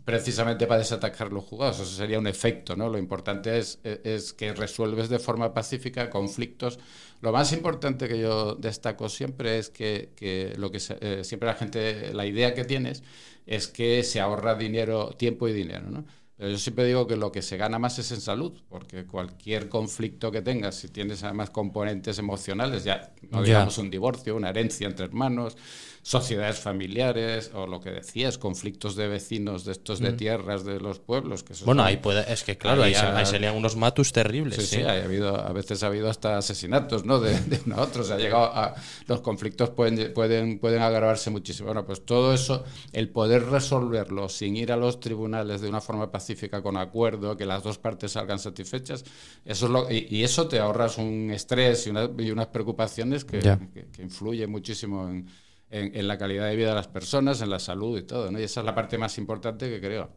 precisamente 0.04 0.66
para 0.66 0.78
desatacar 0.78 1.32
los 1.32 1.44
jugados, 1.44 1.78
eso 1.78 1.96
sería 1.96 2.18
un 2.18 2.26
efecto, 2.26 2.74
¿no? 2.74 2.88
Lo 2.88 2.98
importante 2.98 3.58
es, 3.58 3.78
es 3.84 4.32
que 4.32 4.52
resuelves 4.52 5.08
de 5.08 5.18
forma 5.18 5.54
pacífica 5.54 6.10
conflictos. 6.10 6.78
Lo 7.20 7.32
más 7.32 7.52
importante 7.52 8.08
que 8.08 8.18
yo 8.18 8.54
destaco 8.54 9.08
siempre 9.08 9.58
es 9.58 9.68
que, 9.70 10.10
que 10.16 10.54
lo 10.56 10.70
que 10.70 10.80
eh, 11.00 11.22
siempre 11.22 11.46
la 11.46 11.54
gente, 11.54 12.12
la 12.14 12.26
idea 12.26 12.54
que 12.54 12.64
tienes 12.64 13.02
es 13.46 13.68
que 13.68 14.02
se 14.02 14.20
ahorra 14.20 14.54
dinero, 14.54 15.10
tiempo 15.10 15.46
y 15.48 15.52
dinero, 15.52 15.90
¿no? 15.90 16.04
Yo 16.48 16.58
siempre 16.58 16.86
digo 16.86 17.06
que 17.06 17.16
lo 17.16 17.30
que 17.30 17.42
se 17.42 17.56
gana 17.56 17.78
más 17.78 17.98
es 17.98 18.12
en 18.12 18.20
salud, 18.20 18.52
porque 18.68 19.04
cualquier 19.04 19.68
conflicto 19.68 20.32
que 20.32 20.40
tengas, 20.40 20.76
si 20.76 20.88
tienes 20.88 21.22
además 21.22 21.50
componentes 21.50 22.18
emocionales, 22.18 22.84
ya 22.84 23.12
no 23.30 23.42
digamos 23.42 23.76
un 23.76 23.90
divorcio, 23.90 24.36
una 24.36 24.48
herencia 24.48 24.86
entre 24.86 25.04
hermanos, 25.04 25.56
sociedades 26.02 26.58
familiares 26.58 27.50
o 27.54 27.66
lo 27.66 27.80
que 27.80 27.90
decías, 27.90 28.38
conflictos 28.38 28.96
de 28.96 29.06
vecinos 29.06 29.64
de 29.64 29.72
estos 29.72 30.00
de 30.00 30.12
mm. 30.12 30.16
tierras 30.16 30.64
de 30.64 30.80
los 30.80 30.98
pueblos. 30.98 31.42
Que 31.42 31.52
bueno, 31.64 31.82
ahí 31.82 31.98
puede, 31.98 32.32
es 32.32 32.42
que 32.42 32.56
claro, 32.56 32.82
ahí, 32.82 32.94
salían 32.94 33.54
unos 33.54 33.76
matus 33.76 34.12
terribles. 34.12 34.66
Sí, 34.66 34.76
sí, 34.76 34.82
ha 34.82 35.04
habido, 35.04 35.36
a 35.36 35.52
veces 35.52 35.82
ha 35.82 35.88
habido 35.88 36.08
hasta 36.08 36.38
asesinatos 36.38 37.04
¿no? 37.04 37.20
de, 37.20 37.38
de 37.40 37.60
uno 37.66 37.76
a 37.76 37.82
otro. 37.82 38.02
ha 38.10 38.16
llegado 38.16 38.44
a, 38.44 38.74
los 39.06 39.20
conflictos 39.20 39.70
pueden, 39.70 40.14
pueden, 40.14 40.58
pueden 40.58 40.80
agravarse 40.80 41.28
muchísimo. 41.30 41.66
Bueno, 41.66 41.84
pues 41.84 42.04
todo 42.04 42.32
eso, 42.32 42.64
el 42.92 43.10
poder 43.10 43.44
resolverlo 43.46 44.28
sin 44.28 44.56
ir 44.56 44.72
a 44.72 44.76
los 44.76 45.00
tribunales 45.00 45.60
de 45.60 45.68
una 45.68 45.82
forma 45.82 46.10
pacífica, 46.10 46.62
con 46.62 46.78
acuerdo, 46.78 47.36
que 47.36 47.44
las 47.44 47.62
dos 47.62 47.76
partes 47.76 48.12
salgan 48.12 48.38
satisfechas, 48.38 49.04
eso 49.44 49.66
es 49.66 49.70
lo, 49.70 49.90
y, 49.90 50.22
eso 50.22 50.48
te 50.48 50.58
ahorras 50.58 50.98
un 50.98 51.30
estrés 51.30 51.86
y, 51.86 51.90
y 52.22 52.30
unas 52.30 52.46
preocupaciones 52.48 53.24
que, 53.24 53.38
que, 53.38 53.86
que 53.92 54.02
influye 54.02 54.46
muchísimo 54.46 55.08
en 55.08 55.26
en, 55.70 56.08
la 56.08 56.18
calidad 56.18 56.48
de 56.48 56.56
vida 56.56 56.70
de 56.70 56.74
las 56.74 56.88
personas, 56.88 57.40
en 57.40 57.50
la 57.50 57.58
salud 57.58 57.98
y 57.98 58.02
todo, 58.02 58.30
¿no? 58.30 58.40
Y 58.40 58.42
esa 58.42 58.60
es 58.60 58.66
la 58.66 58.74
parte 58.74 58.98
más 58.98 59.18
importante 59.18 59.68
que 59.70 59.80
creo. 59.80 60.10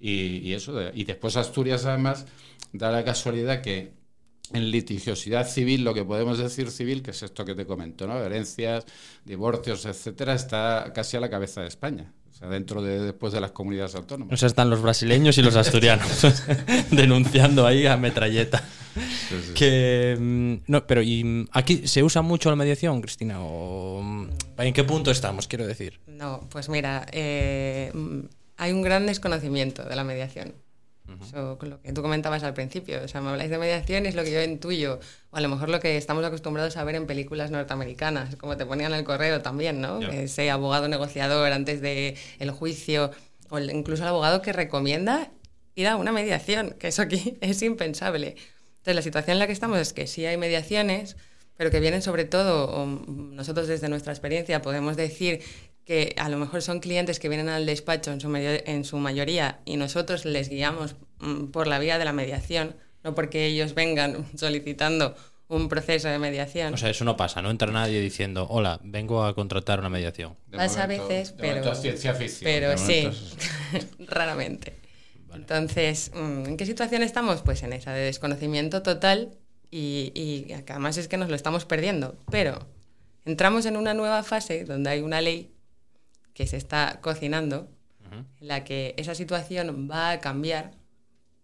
Y, 0.00 0.52
eso, 0.52 0.80
y 0.94 1.04
después 1.04 1.36
Asturias 1.36 1.84
además 1.84 2.26
da 2.72 2.92
la 2.92 3.04
casualidad 3.04 3.62
que 3.62 3.94
en 4.52 4.70
litigiosidad 4.70 5.46
civil, 5.48 5.84
lo 5.84 5.92
que 5.94 6.04
podemos 6.04 6.38
decir 6.38 6.70
civil, 6.70 7.02
que 7.02 7.10
es 7.10 7.22
esto 7.22 7.44
que 7.44 7.54
te 7.54 7.66
comento, 7.66 8.06
¿no? 8.06 8.18
Herencias, 8.18 8.84
divorcios, 9.24 9.84
etcétera, 9.86 10.34
está 10.34 10.92
casi 10.94 11.16
a 11.16 11.20
la 11.20 11.30
cabeza 11.30 11.62
de 11.62 11.68
España. 11.68 12.12
O 12.38 12.40
sea, 12.40 12.48
dentro 12.50 12.80
de 12.82 13.00
después 13.00 13.32
de 13.32 13.40
las 13.40 13.50
comunidades 13.50 13.96
autónomas. 13.96 14.32
O 14.32 14.36
sea, 14.36 14.46
están 14.46 14.70
los 14.70 14.80
brasileños 14.80 15.36
y 15.38 15.42
los 15.42 15.56
asturianos 15.56 16.24
denunciando 16.92 17.66
ahí 17.66 17.84
a 17.86 17.96
metralleta. 17.96 18.62
Que 19.56 20.16
mm, 20.16 20.70
no, 20.70 20.86
pero 20.86 21.02
y 21.02 21.24
mm, 21.24 21.48
aquí 21.50 21.88
se 21.88 22.04
usa 22.04 22.22
mucho 22.22 22.48
la 22.48 22.54
mediación, 22.54 23.00
Cristina, 23.00 23.40
o 23.40 24.00
mm, 24.02 24.28
¿en 24.58 24.72
qué 24.72 24.84
punto 24.84 25.10
estamos? 25.10 25.48
Quiero 25.48 25.66
decir. 25.66 25.98
No, 26.06 26.46
pues 26.48 26.68
mira, 26.68 27.06
eh, 27.10 27.92
hay 28.56 28.72
un 28.72 28.82
gran 28.82 29.06
desconocimiento 29.06 29.82
de 29.82 29.96
la 29.96 30.04
mediación. 30.04 30.54
Con 31.58 31.70
lo 31.70 31.80
que 31.80 31.92
tú 31.92 32.02
comentabas 32.02 32.42
al 32.42 32.54
principio. 32.54 33.00
O 33.04 33.08
sea, 33.08 33.20
me 33.20 33.30
habláis 33.30 33.50
de 33.50 33.58
mediación 33.58 34.04
y 34.04 34.08
es 34.08 34.14
lo 34.14 34.24
que 34.24 34.32
yo 34.32 34.42
intuyo. 34.42 35.00
O 35.30 35.36
a 35.36 35.40
lo 35.40 35.48
mejor 35.48 35.68
lo 35.68 35.80
que 35.80 35.96
estamos 35.96 36.24
acostumbrados 36.24 36.76
a 36.76 36.84
ver 36.84 36.94
en 36.94 37.06
películas 37.06 37.50
norteamericanas, 37.50 38.36
como 38.36 38.56
te 38.56 38.66
ponían 38.66 38.92
el 38.92 39.04
correo 39.04 39.40
también, 39.40 39.80
¿no? 39.80 40.00
Ese 40.00 40.50
abogado 40.50 40.88
negociador 40.88 41.52
antes 41.52 41.80
del 41.80 42.16
el 42.38 42.50
juicio, 42.50 43.10
o 43.50 43.58
incluso 43.58 44.02
el 44.02 44.08
abogado 44.08 44.42
que 44.42 44.52
recomienda 44.52 45.30
ir 45.74 45.86
a 45.86 45.96
una 45.96 46.12
mediación, 46.12 46.74
que 46.78 46.88
eso 46.88 47.02
aquí 47.02 47.38
es 47.40 47.62
impensable. 47.62 48.36
Entonces, 48.78 48.94
la 48.94 49.02
situación 49.02 49.34
en 49.34 49.38
la 49.38 49.46
que 49.46 49.52
estamos 49.52 49.78
es 49.78 49.92
que 49.92 50.06
sí 50.06 50.26
hay 50.26 50.36
mediaciones, 50.36 51.16
pero 51.56 51.70
que 51.70 51.80
vienen 51.80 52.02
sobre 52.02 52.24
todo, 52.24 52.86
nosotros 52.86 53.66
desde 53.66 53.88
nuestra 53.88 54.12
experiencia 54.12 54.62
podemos 54.62 54.96
decir 54.96 55.40
que 55.88 56.14
a 56.18 56.28
lo 56.28 56.36
mejor 56.36 56.60
son 56.60 56.80
clientes 56.80 57.18
que 57.18 57.30
vienen 57.30 57.48
al 57.48 57.64
despacho 57.64 58.12
en 58.12 58.20
su, 58.20 58.30
en 58.36 58.84
su 58.84 58.98
mayoría 58.98 59.60
y 59.64 59.78
nosotros 59.78 60.26
les 60.26 60.50
guiamos 60.50 60.96
mm, 61.20 61.46
por 61.46 61.66
la 61.66 61.78
vía 61.78 61.96
de 61.96 62.04
la 62.04 62.12
mediación, 62.12 62.76
no 63.02 63.14
porque 63.14 63.46
ellos 63.46 63.74
vengan 63.74 64.26
solicitando 64.36 65.16
un 65.48 65.70
proceso 65.70 66.08
de 66.08 66.18
mediación. 66.18 66.74
O 66.74 66.76
sea, 66.76 66.90
eso 66.90 67.06
no 67.06 67.16
pasa, 67.16 67.40
no 67.40 67.50
entra 67.50 67.72
nadie 67.72 68.02
diciendo, 68.02 68.46
hola, 68.50 68.78
vengo 68.84 69.24
a 69.24 69.34
contratar 69.34 69.78
una 69.78 69.88
mediación. 69.88 70.36
pasa 70.54 70.82
a 70.82 70.86
veces, 70.86 71.32
pero, 71.32 71.74
ciencia 71.74 72.14
pero 72.42 72.76
sí, 72.76 73.08
raramente. 74.00 74.74
Entonces, 75.32 76.10
mm, 76.14 76.48
¿en 76.48 76.56
qué 76.58 76.66
situación 76.66 77.02
estamos? 77.02 77.40
Pues 77.40 77.62
en 77.62 77.72
esa 77.72 77.94
de 77.94 78.02
desconocimiento 78.02 78.82
total 78.82 79.38
y, 79.70 80.12
y 80.14 80.52
además 80.52 80.98
es 80.98 81.08
que 81.08 81.16
nos 81.16 81.30
lo 81.30 81.34
estamos 81.34 81.64
perdiendo. 81.64 82.18
Pero 82.30 82.58
entramos 83.24 83.64
en 83.64 83.78
una 83.78 83.94
nueva 83.94 84.22
fase 84.22 84.64
donde 84.66 84.90
hay 84.90 85.00
una 85.00 85.22
ley 85.22 85.54
que 86.38 86.46
se 86.46 86.56
está 86.56 87.00
cocinando, 87.00 87.68
en 88.12 88.26
la 88.38 88.62
que 88.62 88.94
esa 88.96 89.16
situación 89.16 89.88
va 89.90 90.12
a 90.12 90.20
cambiar 90.20 90.70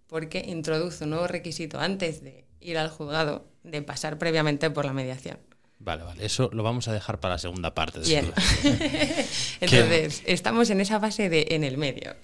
porque 0.07 0.45
introduce 0.47 1.03
un 1.03 1.11
nuevo 1.11 1.27
requisito 1.27 1.81
antes 1.81 2.23
de 2.23 2.45
ir 2.61 2.79
al 2.79 2.91
juzgado 2.91 3.45
de 3.65 3.83
pasar 3.83 4.19
previamente 4.19 4.71
por 4.71 4.85
la 4.85 4.93
mediación. 4.93 5.41
Vale, 5.81 6.05
vale. 6.05 6.25
Eso 6.25 6.49
lo 6.53 6.63
vamos 6.63 6.87
a 6.87 6.93
dejar 6.93 7.19
para 7.19 7.35
la 7.35 7.39
segunda 7.39 7.75
parte. 7.75 7.99
De 7.99 8.07
Bien. 8.07 8.27
Entonces, 9.61 10.23
estamos 10.27 10.71
en 10.71 10.81
esa 10.81 11.01
fase 11.01 11.29
de 11.29 11.49
en 11.51 11.65
el 11.65 11.77
medio. 11.77 12.15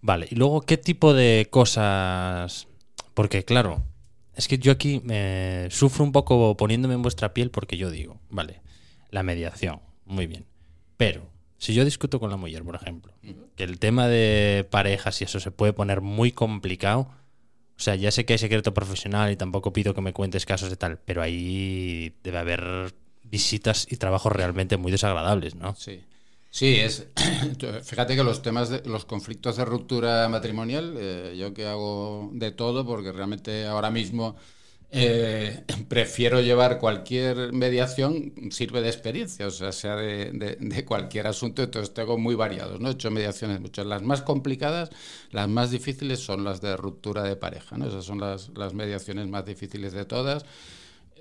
Vale, 0.00 0.26
y 0.30 0.36
luego, 0.36 0.62
¿qué 0.62 0.78
tipo 0.78 1.12
de 1.12 1.48
cosas? 1.50 2.66
Porque, 3.12 3.44
claro, 3.44 3.84
es 4.34 4.48
que 4.48 4.56
yo 4.56 4.72
aquí 4.72 5.02
me 5.04 5.68
sufro 5.70 6.02
un 6.02 6.12
poco 6.12 6.56
poniéndome 6.56 6.94
en 6.94 7.02
vuestra 7.02 7.34
piel 7.34 7.50
porque 7.50 7.76
yo 7.76 7.90
digo, 7.90 8.18
vale, 8.30 8.62
la 9.10 9.22
mediación, 9.22 9.82
muy 10.06 10.26
bien. 10.26 10.46
Pero, 10.96 11.30
si 11.60 11.74
yo 11.74 11.84
discuto 11.84 12.18
con 12.18 12.30
la 12.30 12.38
mujer, 12.38 12.64
por 12.64 12.74
ejemplo, 12.74 13.12
que 13.54 13.64
el 13.64 13.78
tema 13.78 14.08
de 14.08 14.66
parejas 14.70 15.20
y 15.20 15.24
eso 15.24 15.40
se 15.40 15.50
puede 15.50 15.74
poner 15.74 16.00
muy 16.00 16.32
complicado, 16.32 17.00
o 17.00 17.82
sea, 17.82 17.96
ya 17.96 18.10
sé 18.10 18.24
que 18.24 18.32
hay 18.32 18.38
secreto 18.38 18.72
profesional 18.72 19.30
y 19.30 19.36
tampoco 19.36 19.70
pido 19.70 19.92
que 19.92 20.00
me 20.00 20.14
cuentes 20.14 20.46
casos 20.46 20.70
de 20.70 20.76
tal, 20.76 20.98
pero 21.04 21.20
ahí 21.20 22.14
debe 22.24 22.38
haber 22.38 22.94
visitas 23.24 23.86
y 23.90 23.96
trabajos 23.96 24.32
realmente 24.32 24.78
muy 24.78 24.90
desagradables, 24.90 25.54
¿no? 25.54 25.74
Sí. 25.74 26.00
Sí, 26.50 26.76
es. 26.76 27.06
Fíjate 27.84 28.16
que 28.16 28.24
los 28.24 28.40
temas 28.40 28.70
de 28.70 28.82
los 28.86 29.04
conflictos 29.04 29.58
de 29.58 29.66
ruptura 29.66 30.28
matrimonial, 30.30 30.94
eh, 30.98 31.36
yo 31.38 31.52
que 31.52 31.66
hago 31.66 32.30
de 32.32 32.52
todo, 32.52 32.86
porque 32.86 33.12
realmente 33.12 33.66
ahora 33.66 33.90
mismo 33.90 34.34
eh, 34.92 35.62
prefiero 35.88 36.40
llevar 36.40 36.78
cualquier 36.78 37.52
mediación, 37.52 38.32
sirve 38.50 38.82
de 38.82 38.88
experiencia, 38.88 39.46
o 39.46 39.50
sea, 39.50 39.72
sea 39.72 39.96
de, 39.96 40.84
cualquier 40.86 41.26
asunto, 41.26 41.62
entonces 41.62 41.94
tengo 41.94 42.18
muy 42.18 42.34
variados, 42.34 42.80
¿no? 42.80 42.88
He 42.88 42.92
hecho 42.92 43.10
mediaciones 43.10 43.60
muchas. 43.60 43.86
Las 43.86 44.02
más 44.02 44.22
complicadas, 44.22 44.90
las 45.30 45.48
más 45.48 45.70
difíciles 45.70 46.20
son 46.20 46.44
las 46.44 46.60
de 46.60 46.76
ruptura 46.76 47.22
de 47.22 47.36
pareja, 47.36 47.76
¿no? 47.78 47.86
Esas 47.86 48.04
son 48.04 48.20
las, 48.20 48.50
las 48.56 48.74
mediaciones 48.74 49.28
más 49.28 49.44
difíciles 49.44 49.92
de 49.92 50.04
todas 50.04 50.44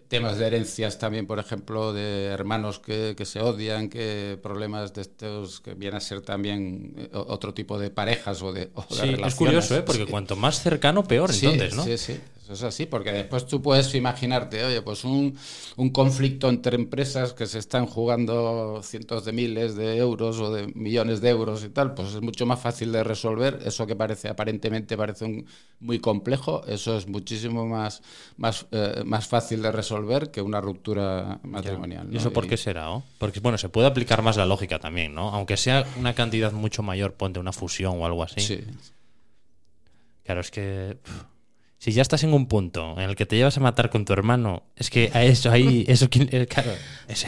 temas 0.07 0.39
de 0.39 0.47
herencias 0.47 0.97
también, 0.97 1.27
por 1.27 1.37
ejemplo, 1.37 1.93
de 1.93 2.25
hermanos 2.25 2.79
que, 2.79 3.15
se 3.25 3.41
odian, 3.41 3.89
que 3.89 4.39
problemas 4.41 4.91
de 4.95 5.01
estos 5.01 5.61
que 5.61 5.75
vienen 5.75 5.97
a 5.97 5.99
ser 5.99 6.21
también 6.21 6.95
eh, 6.97 7.09
otro 7.13 7.53
tipo 7.53 7.77
de 7.77 7.91
parejas 7.91 8.41
o 8.41 8.51
de, 8.51 8.71
sí, 8.89 9.15
Es 9.23 9.35
curioso, 9.35 9.77
¿eh? 9.77 9.83
porque 9.83 10.07
cuanto 10.07 10.35
más 10.35 10.63
cercano, 10.63 11.03
peor, 11.03 11.29
entonces, 11.31 11.75
¿no? 11.75 11.83
Sí, 11.83 11.95
sí 11.99 12.19
es 12.49 12.63
así, 12.63 12.85
porque 12.85 13.11
después 13.11 13.45
tú 13.45 13.61
puedes 13.61 13.93
imaginarte, 13.95 14.63
oye, 14.63 14.81
pues 14.81 15.03
un, 15.03 15.37
un, 15.77 15.89
conflicto 15.89 16.49
entre 16.49 16.75
empresas 16.75 17.33
que 17.33 17.45
se 17.45 17.59
están 17.59 17.85
jugando 17.85 18.81
cientos 18.83 19.25
de 19.25 19.31
miles 19.31 19.75
de 19.75 19.97
euros 19.97 20.39
o 20.39 20.51
de 20.53 20.67
millones 20.75 21.21
de 21.21 21.29
euros 21.29 21.63
y 21.63 21.69
tal, 21.69 21.93
pues 21.93 22.15
es 22.15 22.21
mucho 22.21 22.45
más 22.45 22.59
fácil 22.59 22.91
de 22.91 23.03
resolver. 23.03 23.59
Eso 23.65 23.85
que 23.85 23.95
parece 23.95 24.29
aparentemente 24.29 24.97
parece 24.97 25.45
muy 25.79 25.99
complejo, 25.99 26.63
eso 26.67 26.97
es 26.97 27.07
muchísimo 27.07 27.65
más, 27.65 28.01
más, 28.37 28.65
eh, 28.71 29.03
más 29.05 29.27
fácil 29.27 29.61
de 29.61 29.71
resolver 29.71 30.31
que 30.31 30.41
una 30.41 30.61
ruptura 30.61 31.39
matrimonial. 31.43 32.07
¿Y 32.11 32.17
eso 32.17 32.31
por 32.33 32.47
qué 32.47 32.57
será? 32.57 32.89
Porque 33.17 33.39
bueno, 33.39 33.57
se 33.57 33.69
puede 33.69 33.87
aplicar 33.87 34.21
más 34.21 34.37
la 34.37 34.45
lógica 34.45 34.79
también, 34.79 35.13
¿no? 35.13 35.29
Aunque 35.29 35.57
sea 35.57 35.85
una 35.97 36.13
cantidad 36.13 36.51
mucho 36.51 36.83
mayor, 36.83 37.13
ponte 37.13 37.39
una 37.39 37.51
fusión 37.51 38.01
o 38.01 38.05
algo 38.05 38.23
así. 38.23 38.41
Sí. 38.41 38.63
Claro, 40.23 40.41
es 40.41 40.51
que 40.51 40.97
si 41.79 41.93
ya 41.93 42.01
estás 42.01 42.25
en 42.25 42.33
un 42.33 42.45
punto 42.47 42.99
en 42.99 43.09
el 43.09 43.15
que 43.15 43.25
te 43.25 43.37
llevas 43.37 43.55
a 43.55 43.61
matar 43.61 43.89
con 43.89 44.03
tu 44.03 44.11
hermano, 44.11 44.63
es 44.75 44.89
que 44.89 45.11
a 45.13 45.23
eso 45.23 45.49
ahí, 45.49 45.85
eso, 45.87 46.09
eh, 46.11 46.45
claro, 46.45 46.71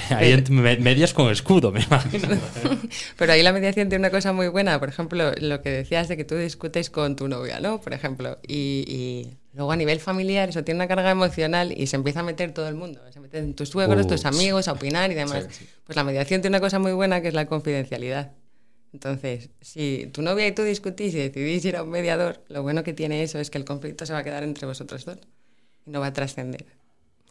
ahí 0.09 0.43
medias 0.49 1.13
con 1.13 1.31
escudo, 1.31 1.71
me 1.71 1.81
imagino. 1.81 2.37
Pero 3.17 3.31
ahí 3.31 3.43
la 3.43 3.53
mediación 3.53 3.87
tiene 3.87 4.01
una 4.01 4.11
cosa 4.11 4.33
muy 4.33 4.49
buena, 4.49 4.77
por 4.77 4.89
ejemplo, 4.89 5.31
lo 5.39 5.61
que 5.61 5.69
decías 5.69 6.09
de 6.09 6.17
que 6.17 6.25
tú 6.25 6.35
discutes 6.35 6.89
con 6.89 7.15
tu 7.15 7.29
novia, 7.29 7.61
¿no? 7.61 7.79
Por 7.79 7.93
ejemplo, 7.93 8.39
y, 8.45 9.29
luego 9.53 9.71
a 9.71 9.77
nivel 9.77 10.01
familiar 10.01 10.49
eso 10.49 10.65
tiene 10.65 10.79
una 10.79 10.87
carga 10.89 11.11
emocional 11.11 11.73
y 11.75 11.87
se 11.87 11.95
empieza 11.95 12.19
a 12.19 12.23
meter 12.23 12.53
todo 12.53 12.67
el 12.67 12.75
mundo, 12.75 12.99
se 13.09 13.21
meten 13.21 13.53
tus 13.53 13.69
suegros, 13.69 14.05
tus 14.05 14.25
amigos 14.25 14.67
a 14.67 14.73
opinar 14.73 15.11
y 15.11 15.15
demás. 15.15 15.47
Pues 15.85 15.95
la 15.95 16.03
mediación 16.03 16.41
tiene 16.41 16.57
una 16.57 16.61
cosa 16.61 16.77
muy 16.77 16.91
buena 16.91 17.21
que 17.21 17.29
es 17.29 17.33
la 17.33 17.45
confidencialidad. 17.45 18.33
Entonces, 18.93 19.49
si 19.61 20.09
tu 20.11 20.21
novia 20.21 20.47
y 20.47 20.51
tú 20.53 20.63
discutís 20.63 21.13
y 21.13 21.17
decidís 21.17 21.63
ir 21.65 21.77
a 21.77 21.83
un 21.83 21.89
mediador, 21.89 22.43
lo 22.49 22.61
bueno 22.61 22.83
que 22.83 22.93
tiene 22.93 23.23
eso 23.23 23.39
es 23.39 23.49
que 23.49 23.57
el 23.57 23.65
conflicto 23.65 24.05
se 24.05 24.13
va 24.13 24.19
a 24.19 24.23
quedar 24.23 24.43
entre 24.43 24.67
vosotros 24.67 25.05
dos 25.05 25.19
y 25.85 25.91
no 25.91 25.99
va 25.99 26.07
a 26.07 26.13
trascender. 26.13 26.65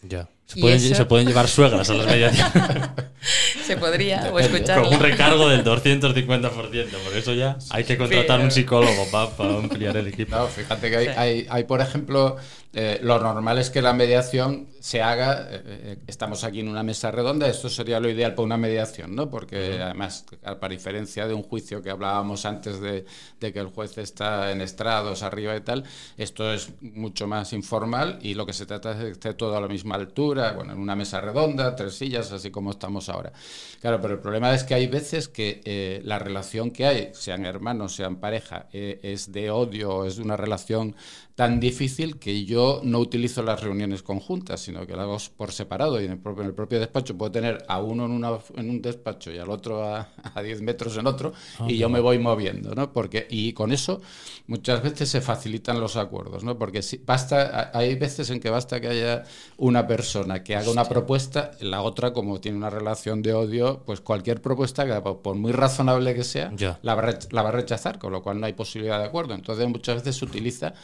Ya. 0.03 0.29
Se 0.51 1.05
pueden, 1.05 1.29
llevar 1.29 1.47
suegras 1.47 1.89
a 1.91 1.95
las 1.95 2.07
mediaciones. 2.11 2.91
se 3.65 3.77
podría, 3.77 4.31
o 4.33 4.39
escuchar. 4.41 4.83
Con 4.83 4.95
un 4.95 5.01
recargo 5.01 5.49
del 5.49 5.63
250%, 5.65 6.51
por 6.51 7.17
eso 7.17 7.35
ya 7.35 7.57
hay 7.71 7.85
que 7.85 7.97
contratar 7.97 8.41
un 8.41 8.51
psicólogo 8.51 9.07
para, 9.13 9.57
ampliar 9.57 9.97
el 9.97 10.09
equipo. 10.09 10.35
No, 10.35 10.49
fíjate 10.49 10.91
que 10.91 10.97
hay, 10.97 11.47
hay, 11.49 11.65
por 11.65 11.81
ejemplo, 11.81 12.37
eh, 12.73 12.99
lo 13.03 13.19
normal 13.19 13.59
es 13.59 13.71
que 13.71 13.83
la 13.83 13.93
mediación 13.93 14.69
se 14.81 15.03
haga, 15.03 15.49
eh, 15.51 15.63
eh, 15.65 15.99
estamos 16.07 16.45
aquí 16.45 16.61
en 16.61 16.69
una 16.69 16.83
mesa 16.83 17.11
redonda, 17.11 17.49
esto 17.49 17.69
sería 17.69 18.01
lo 18.01 18.09
ideal 18.09 18.35
para 18.35 18.47
una 18.47 18.57
mediación, 18.57 19.15
¿no? 19.15 19.29
Porque 19.29 19.81
además, 19.81 20.25
para 20.43 20.69
diferencia 20.69 21.27
de 21.27 21.35
un 21.35 21.43
juicio 21.43 21.83
que 21.83 21.91
hablábamos 21.91 22.45
antes 22.47 22.81
de, 22.81 23.05
de, 23.41 23.53
que 23.53 23.59
el 23.59 23.67
juez 23.67 23.99
está 23.99 24.53
en 24.53 24.61
estrados 24.61 25.23
arriba 25.23 25.57
y 25.57 25.61
tal, 25.61 25.85
esto 26.17 26.53
es 26.53 26.71
mucho 26.81 27.27
más 27.27 27.53
informal 27.53 28.19
y 28.23 28.35
lo 28.35 28.47
que 28.47 28.53
se 28.53 28.67
trata 28.67 28.93
es 28.93 28.99
que 28.99 29.11
esté 29.11 29.35
todo 29.35 29.57
a 29.57 29.61
la 29.61 29.69
misma 29.69 29.97
altura, 29.97 30.40
bueno, 30.55 30.73
en 30.73 30.79
una 30.79 30.97
mesa 30.97 31.21
redonda, 31.21 31.75
tres 31.77 31.95
sillas, 31.95 32.33
así 32.33 32.51
como 32.51 32.71
estamos 32.71 33.09
ahora. 33.09 33.33
Claro, 33.81 34.01
pero 34.01 34.15
el 34.15 34.21
problema 34.21 34.55
es 34.55 34.65
que 34.65 34.75
hay 34.75 34.87
veces 34.87 35.29
que 35.29 35.61
eh, 35.65 36.01
la 36.05 36.19
relación 36.19 36.71
que 36.71 36.87
hay, 36.87 37.11
sean 37.13 37.47
hermanos, 37.47 37.95
sean 37.95 38.17
pareja, 38.17 38.67
es 38.73 39.33
de 39.33 39.51
odio, 39.51 40.05
es 40.05 40.17
de 40.17 40.23
una 40.23 40.37
relación 40.37 40.97
tan 41.41 41.59
difícil 41.59 42.19
que 42.19 42.45
yo 42.45 42.83
no 42.85 42.99
utilizo 42.99 43.43
las 43.43 43.63
reuniones 43.63 44.03
conjuntas, 44.03 44.61
sino 44.61 44.87
que 44.87 44.93
las 44.93 45.05
hago 45.05 45.17
por 45.39 45.53
separado 45.53 45.99
y 45.99 46.05
en 46.05 46.11
el 46.11 46.19
propio, 46.19 46.43
en 46.43 46.49
el 46.49 46.55
propio 46.55 46.79
despacho 46.79 47.17
puedo 47.17 47.33
tener 47.33 47.65
a 47.67 47.81
uno 47.81 48.05
en, 48.05 48.11
una, 48.11 48.33
en 48.57 48.69
un 48.69 48.83
despacho 48.83 49.33
y 49.33 49.39
al 49.39 49.49
otro 49.49 49.83
a, 49.83 50.11
a 50.35 50.43
10 50.43 50.61
metros 50.61 50.99
en 50.99 51.07
otro 51.07 51.33
ah, 51.59 51.65
y 51.67 51.79
yo 51.79 51.89
me 51.89 51.99
voy 52.01 52.19
moviendo, 52.19 52.75
¿no? 52.75 52.93
Porque, 52.93 53.27
y 53.31 53.55
con 53.55 53.73
eso 53.73 54.03
muchas 54.49 54.83
veces 54.83 55.09
se 55.09 55.23
facilitan 55.23 55.81
los 55.81 55.97
acuerdos, 55.97 56.45
¿no? 56.45 56.59
Porque 56.59 56.83
si, 56.83 56.99
basta, 56.99 57.71
hay 57.73 57.95
veces 57.95 58.29
en 58.29 58.39
que 58.39 58.51
basta 58.51 58.79
que 58.79 58.89
haya 58.89 59.25
una 59.57 59.87
persona 59.87 60.45
que 60.45 60.57
haga 60.57 60.71
una 60.71 60.85
propuesta, 60.85 61.53
la 61.61 61.81
otra 61.81 62.13
como 62.13 62.39
tiene 62.39 62.59
una 62.59 62.69
relación 62.69 63.23
de 63.23 63.33
odio, 63.33 63.83
pues 63.87 64.03
cualquier 64.03 64.43
propuesta, 64.43 64.85
que 64.85 65.01
por 65.01 65.37
muy 65.37 65.53
razonable 65.53 66.15
que 66.15 66.23
sea, 66.23 66.53
la 66.83 66.95
va, 66.95 67.19
la 67.31 67.43
va 67.43 67.49
a 67.49 67.53
rechazar, 67.53 67.99
con 67.99 68.13
lo 68.13 68.23
cual 68.23 68.41
no 68.41 68.45
hay 68.45 68.53
posibilidad 68.53 68.99
de 68.99 69.07
acuerdo. 69.07 69.33
Entonces 69.33 69.67
muchas 69.67 69.97
veces 69.97 70.17
se 70.17 70.27
utiliza 70.27 70.75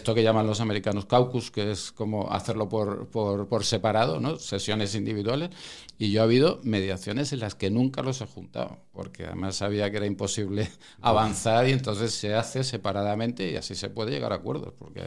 esto 0.00 0.14
que 0.14 0.22
llaman 0.22 0.46
los 0.46 0.60
americanos 0.60 1.04
caucus, 1.04 1.50
que 1.50 1.70
es 1.70 1.92
como 1.92 2.32
hacerlo 2.32 2.68
por, 2.68 3.08
por, 3.08 3.48
por 3.48 3.64
separado, 3.64 4.18
¿no? 4.18 4.38
sesiones 4.38 4.94
individuales, 4.94 5.50
y 5.98 6.10
yo 6.10 6.22
ha 6.22 6.24
habido 6.24 6.60
mediaciones 6.64 7.32
en 7.34 7.40
las 7.40 7.54
que 7.54 7.70
nunca 7.70 8.02
los 8.02 8.22
he 8.22 8.26
juntado, 8.26 8.78
porque 8.92 9.26
además 9.26 9.56
sabía 9.56 9.90
que 9.90 9.98
era 9.98 10.06
imposible 10.06 10.70
avanzar 11.02 11.68
y 11.68 11.72
entonces 11.72 12.14
se 12.14 12.34
hace 12.34 12.64
separadamente 12.64 13.50
y 13.50 13.56
así 13.56 13.74
se 13.74 13.90
puede 13.90 14.10
llegar 14.10 14.32
a 14.32 14.36
acuerdos, 14.36 14.72
porque... 14.78 15.02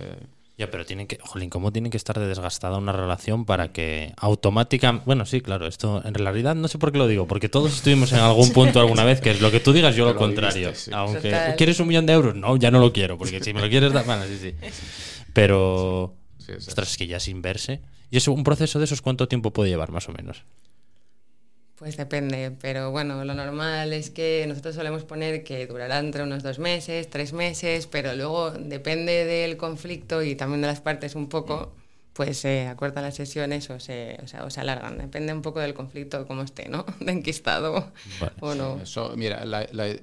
Ya, 0.55 0.69
pero 0.69 0.86
tienen 0.86 1.07
que, 1.07 1.17
jolín, 1.19 1.50
¿cómo 1.50 1.72
tiene 1.72 1.89
que 1.89 1.98
estar 1.98 2.20
de 2.20 2.27
desgastada 2.27 2.77
una 2.77 2.92
relación 2.92 3.44
para 3.46 3.72
que 3.72 4.13
automáticamente... 4.18 5.03
Bueno, 5.05 5.25
sí, 5.25 5.42
claro, 5.42 5.66
esto 5.66 6.03
en 6.05 6.13
realidad 6.13 6.53
no 6.53 6.68
sé 6.68 6.77
por 6.77 6.92
qué 6.92 7.00
lo 7.00 7.07
digo, 7.07 7.25
porque 7.25 7.50
todos 7.50 7.74
estuvimos 7.74 8.11
en 8.11 8.20
algún 8.20 8.50
punto 8.53 8.79
alguna 8.79 9.03
vez 9.03 9.20
que 9.20 9.31
es 9.31 9.42
lo 9.42 9.50
que 9.50 9.59
tú 9.59 9.74
digas, 9.74 9.96
yo 9.96 10.05
lo, 10.05 10.16
contrario. 10.16 10.72
Aunque, 10.92 11.55
¿quieres 11.57 11.79
un 11.79 11.87
millón 11.87 12.05
de 12.05 12.13
euros? 12.13 12.35
No, 12.35 12.55
ya 12.57 12.70
no 12.70 12.79
lo 12.79 12.94
quiero, 12.94 13.18
porque 13.18 13.44
si 13.44 13.51
me 13.51 13.61
lo 13.61 13.70
quieres 13.70 13.92
dar... 13.94 14.05
Bueno, 14.05 14.25
sí, 14.25 14.37
sí. 14.39 14.55
Pero... 15.33 16.16
Ostras, 16.55 16.92
es 16.92 16.98
que 16.98 17.07
ya 17.07 17.20
sin 17.20 17.42
verse... 17.42 17.81
¿Y 18.11 18.18
eso, 18.18 18.31
un 18.31 18.44
proceso 18.44 18.77
de 18.77 18.85
esos 18.85 19.01
cuánto 19.01 19.27
tiempo 19.27 19.51
puede 19.51 19.72
llevar, 19.72 19.92
más 19.92 20.07
o 20.07 20.11
menos? 20.11 20.44
Pues 21.83 21.98
depende, 21.98 22.55
pero 22.61 22.91
bueno, 22.91 23.25
lo 23.25 23.33
normal 23.33 23.91
es 23.91 24.09
que 24.09 24.46
nosotros 24.48 24.74
solemos 24.74 25.03
poner 25.03 25.43
que 25.43 25.67
durará 25.67 26.00
entre 26.00 26.24
unos 26.24 26.41
dos 26.41 26.57
meses, 26.57 27.09
tres 27.09 27.33
meses, 27.33 27.87
pero 27.87 28.15
luego 28.15 28.51
depende 28.51 29.25
del 29.25 29.57
conflicto 29.57 30.24
y 30.24 30.35
también 30.35 30.61
de 30.61 30.67
las 30.67 30.79
partes 30.79 31.13
un 31.13 31.27
poco 31.27 31.74
pues 32.13 32.37
se 32.37 32.67
acortan 32.67 33.03
las 33.03 33.15
sesiones 33.15 33.69
o 33.71 33.79
se, 33.79 34.19
o, 34.23 34.27
sea, 34.27 34.43
o 34.45 34.49
se 34.49 34.61
alargan. 34.61 34.99
Depende 34.99 35.33
un 35.33 35.41
poco 35.41 35.59
del 35.59 35.73
conflicto, 35.73 36.27
cómo 36.27 36.43
esté, 36.43 36.69
¿no? 36.69 36.85
De 36.99 37.11
enquistado 37.11 37.91
o 38.39 38.53
no. 38.53 38.79
Eso, 38.81 39.13
mira, 39.17 39.43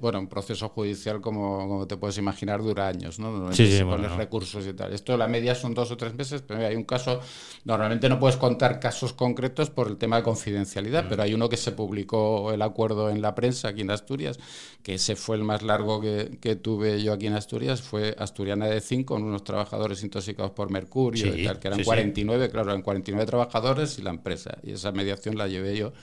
bueno, 0.01 0.19
un 0.19 0.27
proceso 0.27 0.67
judicial, 0.69 1.21
como, 1.21 1.67
como, 1.67 1.87
te 1.87 1.95
puedes 1.95 2.17
imaginar, 2.17 2.61
dura 2.61 2.87
años, 2.87 3.17
¿no? 3.17 3.53
Sí, 3.53 3.77
sí, 3.77 3.83
pones 3.83 4.11
recursos 4.11 4.65
y 4.67 4.73
tal. 4.73 4.93
Esto, 4.93 5.15
la 5.15 5.27
media 5.27 5.55
son 5.55 5.73
dos 5.73 5.89
o 5.91 5.97
tres 5.97 6.13
meses, 6.13 6.41
pero 6.45 6.65
hay 6.65 6.75
un 6.75 6.83
caso, 6.83 7.21
normalmente 7.63 8.09
no 8.09 8.19
puedes 8.19 8.35
contar 8.35 8.79
casos 8.79 9.13
concretos 9.13 9.69
por 9.69 9.87
el 9.87 9.97
tema 9.97 10.17
de 10.17 10.23
confidencialidad, 10.23 11.05
mm. 11.05 11.09
pero 11.09 11.23
hay 11.23 11.33
uno 11.33 11.47
que 11.47 11.57
se 11.57 11.71
publicó 11.71 12.51
el 12.51 12.61
acuerdo 12.61 13.09
en 13.09 13.21
la 13.21 13.35
prensa 13.35 13.69
aquí 13.69 13.81
en 13.81 13.91
Asturias, 13.91 14.37
que 14.83 14.95
ese 14.95 15.15
fue 15.15 15.37
el 15.37 15.43
más 15.43 15.61
largo 15.61 16.01
que, 16.01 16.37
que 16.41 16.57
tuve 16.57 17.01
yo 17.01 17.13
aquí 17.13 17.27
en 17.27 17.33
Asturias, 17.33 17.81
fue 17.81 18.15
Asturiana 18.17 18.67
de 18.67 18.81
5, 18.81 19.13
con 19.13 19.23
unos 19.23 19.43
trabajadores 19.43 20.03
intoxicados 20.03 20.51
por 20.51 20.69
mercurio 20.69 21.35
y 21.35 21.45
tal, 21.45 21.59
que 21.59 21.67
eran 21.67 21.83
49, 22.01 22.49
claro, 22.49 22.69
eran 22.71 22.81
49 22.81 23.25
trabajadores 23.25 23.97
y 23.99 24.01
la 24.01 24.09
empresa. 24.09 24.57
Y 24.63 24.71
esa 24.71 24.91
mediación 24.91 25.37
la 25.37 25.47
llevé 25.47 25.77
yo. 25.77 25.93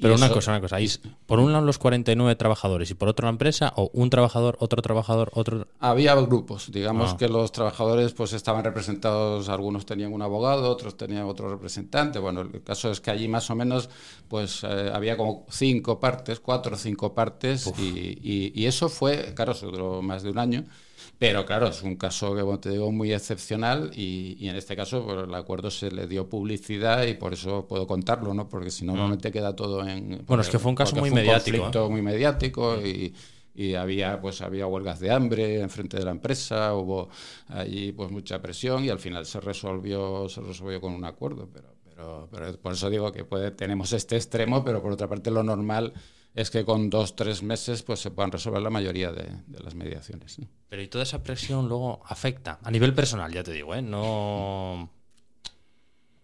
Pero 0.00 0.14
una 0.14 0.28
cosa, 0.28 0.50
una 0.50 0.60
cosa. 0.60 0.78
¿Por 1.26 1.38
un 1.38 1.52
lado 1.52 1.64
los 1.64 1.78
49 1.78 2.34
trabajadores 2.36 2.90
y 2.90 2.94
por 2.94 3.08
otro 3.08 3.26
la 3.26 3.30
empresa? 3.30 3.72
¿O 3.76 3.90
un 3.92 4.10
trabajador, 4.10 4.56
otro 4.60 4.82
trabajador, 4.82 5.30
otro...? 5.34 5.66
Había 5.80 6.14
grupos. 6.16 6.70
Digamos 6.72 7.12
ah. 7.12 7.16
que 7.16 7.28
los 7.28 7.52
trabajadores 7.52 8.12
pues 8.12 8.32
estaban 8.32 8.64
representados, 8.64 9.48
algunos 9.48 9.86
tenían 9.86 10.12
un 10.12 10.22
abogado, 10.22 10.70
otros 10.70 10.96
tenían 10.96 11.24
otro 11.24 11.48
representante. 11.48 12.18
Bueno, 12.18 12.40
el 12.42 12.62
caso 12.62 12.90
es 12.90 13.00
que 13.00 13.10
allí 13.10 13.28
más 13.28 13.50
o 13.50 13.54
menos 13.54 13.88
pues 14.28 14.64
eh, 14.64 14.90
había 14.92 15.16
como 15.16 15.46
cinco 15.50 16.00
partes, 16.00 16.40
cuatro 16.40 16.74
o 16.74 16.78
cinco 16.78 17.14
partes 17.14 17.72
y, 17.78 18.52
y, 18.54 18.66
eso 18.66 18.88
fue, 18.88 19.32
claro, 19.34 19.54
se 19.54 19.66
duró 19.66 20.02
más 20.02 20.22
de 20.22 20.30
un 20.30 20.38
año. 20.38 20.64
Pero 21.18 21.46
claro, 21.46 21.68
es 21.68 21.82
un 21.82 21.96
caso 21.96 22.34
que, 22.34 22.42
como 22.42 22.58
te 22.58 22.70
digo, 22.70 22.90
muy 22.90 23.12
excepcional 23.12 23.90
y, 23.94 24.48
en 24.48 24.56
este 24.56 24.76
caso 24.76 25.04
por 25.04 25.28
el 25.28 25.34
acuerdo 25.34 25.70
se 25.70 25.90
le 25.90 26.06
dio 26.06 26.28
publicidad 26.28 27.06
y 27.06 27.14
por 27.14 27.32
eso 27.32 27.66
puedo 27.66 27.86
contarlo, 27.86 28.34
¿no? 28.34 28.48
Porque 28.48 28.70
si 28.70 28.84
no, 28.84 28.92
mm. 28.92 28.96
normalmente 28.96 29.32
queda 29.32 29.54
todo 29.54 29.86
en... 29.86 30.24
Bueno, 30.26 30.42
es 30.42 30.48
que 30.48 30.58
fue 30.58 30.70
un 30.70 30.76
caso 30.76 30.96
muy 30.96 31.10
mediático. 31.10 31.56
Un 31.56 31.62
conflicto 31.62 31.90
muy 31.90 32.02
mediático 32.02 32.80
y 32.80 33.14
y 33.54 33.74
había 33.74 34.20
pues 34.20 34.42
había 34.42 34.66
huelgas 34.66 34.98
de 34.98 35.12
hambre 35.12 35.60
en 35.60 35.70
frente 35.70 35.96
de 35.96 36.04
la 36.04 36.10
empresa 36.10 36.74
hubo 36.74 37.08
allí 37.48 37.92
pues 37.92 38.10
mucha 38.10 38.42
presión 38.42 38.84
y 38.84 38.90
al 38.90 38.98
final 38.98 39.24
se 39.26 39.40
resolvió 39.40 40.28
se 40.28 40.40
resolvió 40.40 40.80
con 40.80 40.92
un 40.92 41.04
acuerdo 41.04 41.48
pero 41.52 41.72
pero, 41.84 42.28
pero 42.32 42.58
por 42.58 42.72
eso 42.72 42.90
digo 42.90 43.12
que 43.12 43.24
puede, 43.24 43.52
tenemos 43.52 43.92
este 43.92 44.16
extremo 44.16 44.64
pero 44.64 44.82
por 44.82 44.90
otra 44.90 45.06
parte 45.06 45.30
lo 45.30 45.44
normal 45.44 45.92
es 46.34 46.50
que 46.50 46.64
con 46.64 46.90
dos, 46.90 47.14
tres 47.14 47.42
meses 47.42 47.82
pues 47.82 48.00
se 48.00 48.10
puedan 48.10 48.32
resolver 48.32 48.60
la 48.60 48.70
mayoría 48.70 49.12
de, 49.12 49.28
las 49.62 49.74
mediaciones. 49.74 50.38
Pero 50.68 50.82
y 50.82 50.88
toda 50.88 51.04
esa 51.04 51.22
presión 51.22 51.68
luego 51.68 52.02
afecta, 52.06 52.58
a 52.62 52.70
nivel 52.70 52.92
personal, 52.92 53.32
ya 53.32 53.42
te 53.42 53.52
digo, 53.52 53.74
¿eh? 53.74 53.82
No... 53.82 54.90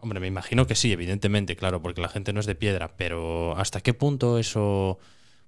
Hombre, 0.02 0.18
me 0.18 0.26
imagino 0.26 0.66
que 0.66 0.74
sí, 0.74 0.92
evidentemente, 0.92 1.56
claro, 1.56 1.82
porque 1.82 2.00
la 2.00 2.08
gente 2.08 2.32
no 2.32 2.40
es 2.40 2.46
de 2.46 2.54
piedra, 2.54 2.96
pero 2.96 3.56
¿hasta 3.56 3.82
qué 3.82 3.92
punto 3.92 4.38
eso 4.38 4.98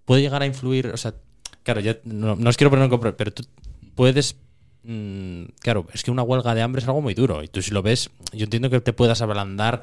puede 0.05 0.21
llegar 0.21 0.43
a 0.43 0.47
influir? 0.47 0.89
O 0.89 0.97
sea, 0.99 1.15
claro, 1.63 1.81
ya 1.81 1.99
no, 2.05 2.35
os 2.35 2.57
quiero 2.57 2.71
poner 2.71 2.93
en 2.93 3.15
pero 3.15 3.33
tú 3.33 3.45
puedes 3.95 4.37
mm, 4.85 5.45
claro, 5.61 5.87
es 5.95 6.03
que 6.03 6.11
una 6.11 6.23
huelga 6.23 6.55
de 6.55 6.61
hambre 6.61 6.83
es 6.83 6.87
algo 6.87 7.01
muy 7.01 7.15
duro. 7.15 7.43
Y 7.43 7.49
tú 7.49 7.63
si 7.63 7.71
lo 7.71 7.83
ves, 7.83 8.11
yo 8.33 8.45
entiendo 8.45 8.69
que 8.69 8.81
te 8.83 8.93
puedas 8.93 9.23
ablandar 9.23 9.83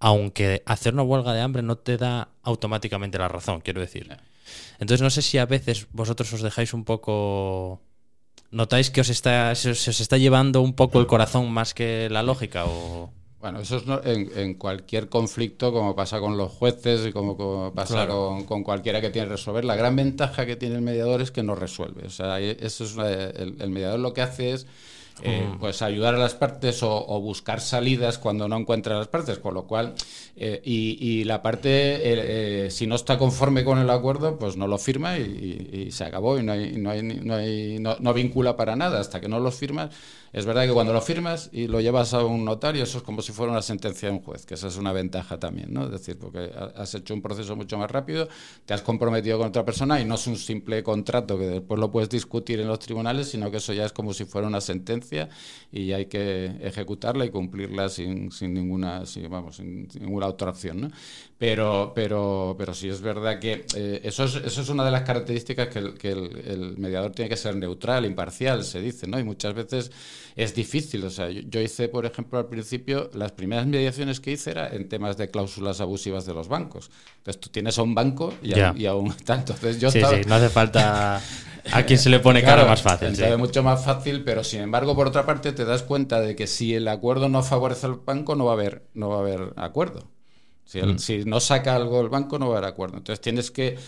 aunque 0.00 0.62
hacer 0.66 0.94
una 0.94 1.02
huelga 1.02 1.32
de 1.32 1.40
hambre 1.40 1.62
no 1.62 1.76
te 1.76 1.96
da 1.96 2.28
automáticamente 2.42 3.18
la 3.18 3.28
razón, 3.28 3.60
quiero 3.60 3.80
decir. 3.80 4.08
Entonces 4.78 5.02
no 5.02 5.10
sé 5.10 5.22
si 5.22 5.38
a 5.38 5.46
veces 5.46 5.88
vosotros 5.92 6.32
os 6.32 6.42
dejáis 6.42 6.74
un 6.74 6.84
poco... 6.84 7.80
¿Notáis 8.50 8.90
que 8.90 9.02
os 9.02 9.10
está, 9.10 9.54
se 9.54 9.70
os 9.70 10.00
está 10.00 10.16
llevando 10.16 10.62
un 10.62 10.72
poco 10.72 11.00
el 11.00 11.06
corazón 11.06 11.50
más 11.52 11.74
que 11.74 12.08
la 12.10 12.22
lógica? 12.22 12.64
O... 12.64 13.10
Bueno, 13.40 13.60
eso 13.60 13.76
es 13.76 14.36
en, 14.36 14.54
cualquier 14.54 15.10
conflicto, 15.10 15.70
como 15.70 15.94
pasa 15.94 16.18
con 16.18 16.38
los 16.38 16.50
jueces 16.50 17.06
y 17.06 17.12
como, 17.12 17.72
pasa 17.74 18.08
con, 18.08 18.64
cualquiera 18.64 19.02
que 19.02 19.10
tiene 19.10 19.28
que 19.28 19.34
resolver. 19.34 19.64
La 19.64 19.76
gran 19.76 19.94
ventaja 19.96 20.46
que 20.46 20.56
tiene 20.56 20.76
el 20.76 20.80
mediador 20.80 21.20
es 21.20 21.30
que 21.30 21.42
no 21.42 21.54
resuelve. 21.54 22.06
O 22.06 22.10
sea, 22.10 22.40
eso 22.40 22.84
es 22.84 22.96
el 22.96 23.70
mediador 23.70 24.00
lo 24.00 24.14
que 24.14 24.22
hace 24.22 24.52
es 24.52 24.66
eh, 25.22 25.48
pues 25.58 25.82
ayudar 25.82 26.14
a 26.14 26.18
las 26.18 26.34
partes 26.34 26.82
o, 26.82 27.20
buscar 27.20 27.60
salidas 27.60 28.18
cuando 28.18 28.48
no 28.48 28.56
encuentra 28.56 28.96
las 28.96 29.08
partes, 29.08 29.38
con 29.38 29.54
lo 29.54 29.64
cual, 29.64 29.94
eh, 30.36 30.60
y, 30.64 31.24
la 31.24 31.42
parte, 31.42 32.66
eh, 32.66 32.70
si 32.70 32.86
no 32.86 32.94
está 32.94 33.18
conforme 33.18 33.64
con 33.64 33.78
el 33.78 33.90
acuerdo, 33.90 34.38
pues 34.38 34.56
no 34.56 34.66
lo 34.66 34.78
firma 34.78 35.18
y, 35.18 35.88
se 35.90 36.04
acabó 36.04 36.38
y 36.38 36.42
no, 36.42 36.52
hay, 36.52 36.76
no, 36.76 36.90
hay, 36.90 37.02
no, 37.02 37.34
hay, 37.34 37.78
no, 37.78 38.14
vincula 38.14 38.56
para 38.56 38.76
nada 38.76 39.00
hasta 39.00 39.20
que 39.20 39.28
no 39.28 39.40
lo 39.40 39.50
firmas. 39.50 39.90
Es 40.32 40.44
verdad 40.44 40.66
que 40.66 40.72
cuando 40.72 40.92
lo 40.92 41.00
firmas 41.00 41.48
y 41.52 41.68
lo 41.68 41.80
llevas 41.80 42.12
a 42.14 42.24
un 42.24 42.44
notario, 42.44 42.82
eso 42.82 42.98
es 42.98 43.04
como 43.04 43.22
si 43.22 43.32
fuera 43.32 43.52
una 43.52 43.62
sentencia 43.62 44.08
de 44.08 44.14
un 44.14 44.22
juez, 44.22 44.44
que 44.44 44.54
esa 44.54 44.68
es 44.68 44.76
una 44.76 44.92
ventaja 44.92 45.38
también, 45.38 45.72
¿no? 45.72 45.84
Es 45.84 45.90
decir, 45.90 46.18
porque 46.18 46.50
has 46.76 46.94
hecho 46.94 47.14
un 47.14 47.22
proceso 47.22 47.56
mucho 47.56 47.78
más 47.78 47.90
rápido, 47.90 48.28
te 48.66 48.74
has 48.74 48.82
comprometido 48.82 49.38
con 49.38 49.48
otra 49.48 49.64
persona 49.64 50.00
y 50.00 50.04
no 50.04 50.16
es 50.16 50.26
un 50.26 50.36
simple 50.36 50.82
contrato 50.82 51.38
que 51.38 51.46
después 51.46 51.80
lo 51.80 51.90
puedes 51.90 52.08
discutir 52.08 52.60
en 52.60 52.68
los 52.68 52.78
tribunales, 52.78 53.28
sino 53.28 53.50
que 53.50 53.56
eso 53.58 53.72
ya 53.72 53.84
es 53.84 53.92
como 53.92 54.12
si 54.12 54.24
fuera 54.24 54.46
una 54.46 54.60
sentencia 54.60 55.28
y 55.72 55.92
hay 55.92 56.06
que 56.06 56.56
ejecutarla 56.60 57.24
y 57.24 57.30
cumplirla 57.30 57.88
sin, 57.88 58.30
sin 58.30 58.54
ninguna, 58.54 59.02
vamos, 59.28 59.56
sin, 59.56 59.88
ninguna 60.00 60.26
otra 60.26 60.50
opción, 60.50 60.80
¿no? 60.82 60.90
Pero, 61.38 61.92
pero, 61.94 62.56
pero 62.58 62.74
sí 62.74 62.88
es 62.88 63.00
verdad 63.00 63.38
que 63.38 63.64
eh, 63.76 64.00
eso, 64.02 64.24
es, 64.24 64.34
eso 64.34 64.60
es 64.60 64.68
una 64.68 64.84
de 64.84 64.90
las 64.90 65.02
características 65.02 65.68
que, 65.68 65.78
el, 65.78 65.94
que 65.94 66.10
el, 66.10 66.76
mediador 66.78 67.12
tiene 67.12 67.28
que 67.28 67.36
ser 67.36 67.54
neutral, 67.54 68.04
imparcial, 68.04 68.64
se 68.64 68.80
dice, 68.80 69.06
¿no? 69.06 69.20
Y 69.20 69.24
muchas 69.24 69.54
veces 69.54 69.92
es 70.36 70.54
difícil. 70.54 71.04
O 71.04 71.10
sea, 71.10 71.30
yo, 71.30 71.60
hice, 71.60 71.88
por 71.88 72.06
ejemplo, 72.06 72.38
al 72.38 72.46
principio, 72.46 73.10
las 73.14 73.32
primeras 73.32 73.66
mediaciones 73.66 74.20
que 74.20 74.32
hice 74.32 74.50
era 74.50 74.68
en 74.68 74.88
temas 74.88 75.16
de 75.16 75.30
cláusulas 75.30 75.80
abusivas 75.80 76.26
de 76.26 76.34
los 76.34 76.48
bancos. 76.48 76.90
Entonces 77.18 77.40
tú 77.40 77.48
tienes 77.50 77.78
a 77.78 77.82
un 77.82 77.94
banco 77.94 78.34
y, 78.42 78.58
a, 78.58 78.74
y 78.76 78.86
un 78.86 79.12
tal. 79.24 79.40
Entonces 79.40 79.80
yo 79.80 79.90
sí, 79.90 80.00
sí, 80.00 80.20
no 80.26 80.34
hace 80.34 80.48
falta 80.48 81.20
a 81.72 81.82
quien 81.84 81.98
se 81.98 82.10
le 82.10 82.20
pone 82.20 82.42
cara 82.42 82.64
más 82.64 82.82
fácil. 82.82 83.14
Sí. 83.16 83.24
mucho 83.36 83.62
más 83.62 83.84
fácil, 83.84 84.24
pero 84.24 84.44
sin 84.44 84.60
embargo, 84.60 84.94
por 84.94 85.08
otra 85.08 85.26
parte, 85.26 85.52
te 85.52 85.64
das 85.64 85.82
cuenta 85.82 86.20
de 86.20 86.36
que 86.36 86.46
si 86.46 86.74
el 86.74 86.88
acuerdo 86.88 87.28
no 87.28 87.42
favorece 87.42 87.86
al 87.86 87.94
banco, 87.94 88.34
no 88.34 88.44
va 88.44 88.52
a 88.52 88.54
haber, 88.54 88.84
no 88.94 89.08
va 89.08 89.16
a 89.16 89.20
haber 89.20 89.52
acuerdo. 89.56 90.08
Mm. 90.74 90.98
Si, 90.98 91.24
no 91.24 91.40
saca 91.40 91.74
algo 91.74 92.00
el 92.00 92.10
banco, 92.10 92.38
no 92.38 92.48
va 92.48 92.56
a 92.56 92.58
haber 92.58 92.70
acuerdo. 92.70 92.98
Entonces 92.98 93.20
tienes 93.20 93.50
que 93.50 93.78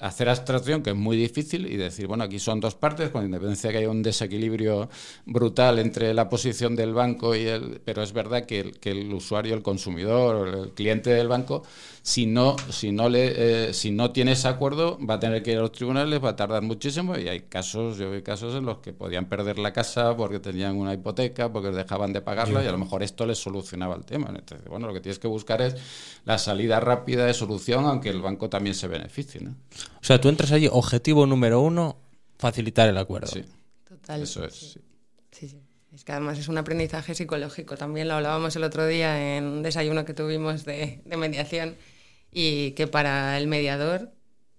hacer 0.00 0.28
abstracción, 0.28 0.82
que 0.82 0.90
es 0.90 0.96
muy 0.96 1.16
difícil, 1.16 1.66
y 1.66 1.76
decir, 1.76 2.06
bueno, 2.06 2.24
aquí 2.24 2.38
son 2.38 2.60
dos 2.60 2.74
partes, 2.74 3.10
con 3.10 3.24
independencia 3.24 3.68
de 3.68 3.72
que 3.72 3.78
haya 3.78 3.90
un 3.90 4.02
desequilibrio 4.02 4.88
brutal 5.26 5.78
entre 5.78 6.14
la 6.14 6.28
posición 6.28 6.76
del 6.76 6.94
banco 6.94 7.34
y 7.34 7.46
el. 7.46 7.80
Pero 7.84 8.02
es 8.02 8.12
verdad 8.12 8.46
que 8.46 8.60
el, 8.60 8.78
que 8.78 8.90
el 8.90 9.12
usuario, 9.12 9.54
el 9.54 9.62
consumidor 9.62 10.48
el 10.48 10.72
cliente 10.72 11.10
del 11.10 11.28
banco 11.28 11.62
si 12.02 12.26
no, 12.26 12.56
si 12.70 12.92
no, 12.92 13.08
le, 13.08 13.68
eh, 13.68 13.74
si 13.74 13.90
no 13.90 14.10
tiene 14.10 14.32
ese 14.32 14.48
acuerdo, 14.48 14.98
va 15.04 15.14
a 15.14 15.20
tener 15.20 15.42
que 15.42 15.52
ir 15.52 15.58
a 15.58 15.62
los 15.62 15.72
tribunales, 15.72 16.22
va 16.22 16.30
a 16.30 16.36
tardar 16.36 16.62
muchísimo 16.62 17.16
y 17.18 17.28
hay 17.28 17.40
casos, 17.40 17.98
yo 17.98 18.10
veo 18.10 18.22
casos 18.24 18.54
en 18.54 18.64
los 18.64 18.78
que 18.78 18.92
podían 18.92 19.26
perder 19.26 19.58
la 19.58 19.72
casa 19.72 20.16
porque 20.16 20.40
tenían 20.40 20.76
una 20.76 20.94
hipoteca, 20.94 21.52
porque 21.52 21.70
dejaban 21.70 22.12
de 22.12 22.22
pagarla 22.22 22.64
y 22.64 22.66
a 22.66 22.72
lo 22.72 22.78
mejor 22.78 23.02
esto 23.02 23.26
les 23.26 23.38
solucionaba 23.38 23.94
el 23.94 24.04
tema. 24.04 24.32
Entonces, 24.34 24.66
bueno, 24.68 24.86
lo 24.86 24.94
que 24.94 25.00
tienes 25.00 25.18
que 25.18 25.28
buscar 25.28 25.60
es 25.60 25.76
la 26.24 26.38
salida 26.38 26.80
rápida 26.80 27.26
de 27.26 27.34
solución, 27.34 27.84
aunque 27.84 28.08
el 28.08 28.22
banco 28.22 28.48
también 28.48 28.74
se 28.74 28.88
beneficie. 28.88 29.40
¿no? 29.40 29.54
O 30.00 30.04
sea, 30.04 30.20
tú 30.20 30.28
entras 30.28 30.52
allí, 30.52 30.68
objetivo 30.70 31.26
número 31.26 31.60
uno, 31.60 31.96
facilitar 32.38 32.88
el 32.88 32.98
acuerdo. 32.98 33.28
Sí. 33.28 33.44
Total. 33.88 34.22
Eso 34.22 34.44
es. 34.44 34.54
Sí. 34.54 34.80
sí. 35.32 35.48
sí. 35.48 35.60
Es 35.92 36.04
que 36.04 36.12
además 36.12 36.38
es 36.38 36.48
un 36.48 36.56
aprendizaje 36.56 37.14
psicológico. 37.14 37.76
También 37.76 38.08
lo 38.08 38.14
hablábamos 38.14 38.54
el 38.54 38.62
otro 38.62 38.86
día 38.86 39.36
en 39.36 39.44
un 39.44 39.62
desayuno 39.62 40.04
que 40.04 40.14
tuvimos 40.14 40.64
de, 40.64 41.00
de 41.04 41.16
mediación 41.16 41.76
y 42.30 42.72
que 42.72 42.86
para 42.86 43.36
el 43.38 43.48
mediador 43.48 44.12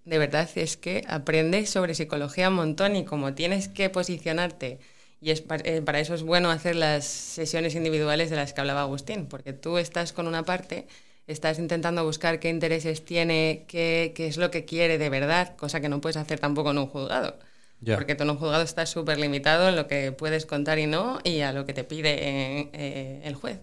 de 0.04 0.18
verdad 0.18 0.48
es 0.56 0.76
que 0.76 1.04
aprendes 1.08 1.70
sobre 1.70 1.94
psicología 1.94 2.48
un 2.48 2.56
montón 2.56 2.96
y 2.96 3.04
como 3.04 3.34
tienes 3.34 3.68
que 3.68 3.88
posicionarte 3.88 4.80
y 5.22 5.30
es 5.30 5.44
eh, 5.64 5.82
para, 5.82 6.00
eso 6.00 6.14
es 6.14 6.24
bueno 6.24 6.50
hacer 6.50 6.74
las 6.74 7.04
sesiones 7.04 7.76
individuales 7.76 8.28
de 8.28 8.36
las 8.36 8.52
que 8.52 8.60
hablaba 8.60 8.82
Agustín, 8.82 9.26
porque 9.26 9.52
tú 9.52 9.78
estás 9.78 10.12
con 10.12 10.26
una 10.26 10.44
parte, 10.44 10.88
estás 11.32 11.58
intentando 11.58 12.04
buscar 12.04 12.38
qué 12.38 12.48
intereses 12.48 13.04
tiene, 13.04 13.64
qué, 13.68 14.12
qué 14.14 14.26
es 14.26 14.36
lo 14.36 14.50
que 14.50 14.64
quiere 14.64 14.98
de 14.98 15.08
verdad, 15.08 15.56
cosa 15.56 15.80
que 15.80 15.88
no 15.88 16.00
puedes 16.00 16.16
hacer 16.16 16.38
tampoco 16.38 16.70
en 16.70 16.78
un 16.78 16.86
juzgado. 16.86 17.38
Porque 17.84 18.14
tú 18.14 18.22
en 18.22 18.30
un 18.30 18.36
juzgado 18.36 18.62
estás 18.62 18.90
súper 18.90 19.18
limitado 19.18 19.68
en 19.68 19.76
lo 19.76 19.88
que 19.88 20.12
puedes 20.12 20.46
contar 20.46 20.78
y 20.78 20.86
no 20.86 21.18
y 21.24 21.40
a 21.40 21.52
lo 21.52 21.66
que 21.66 21.74
te 21.74 21.82
pide 21.82 22.70
eh, 22.72 23.20
el 23.24 23.34
juez. 23.34 23.58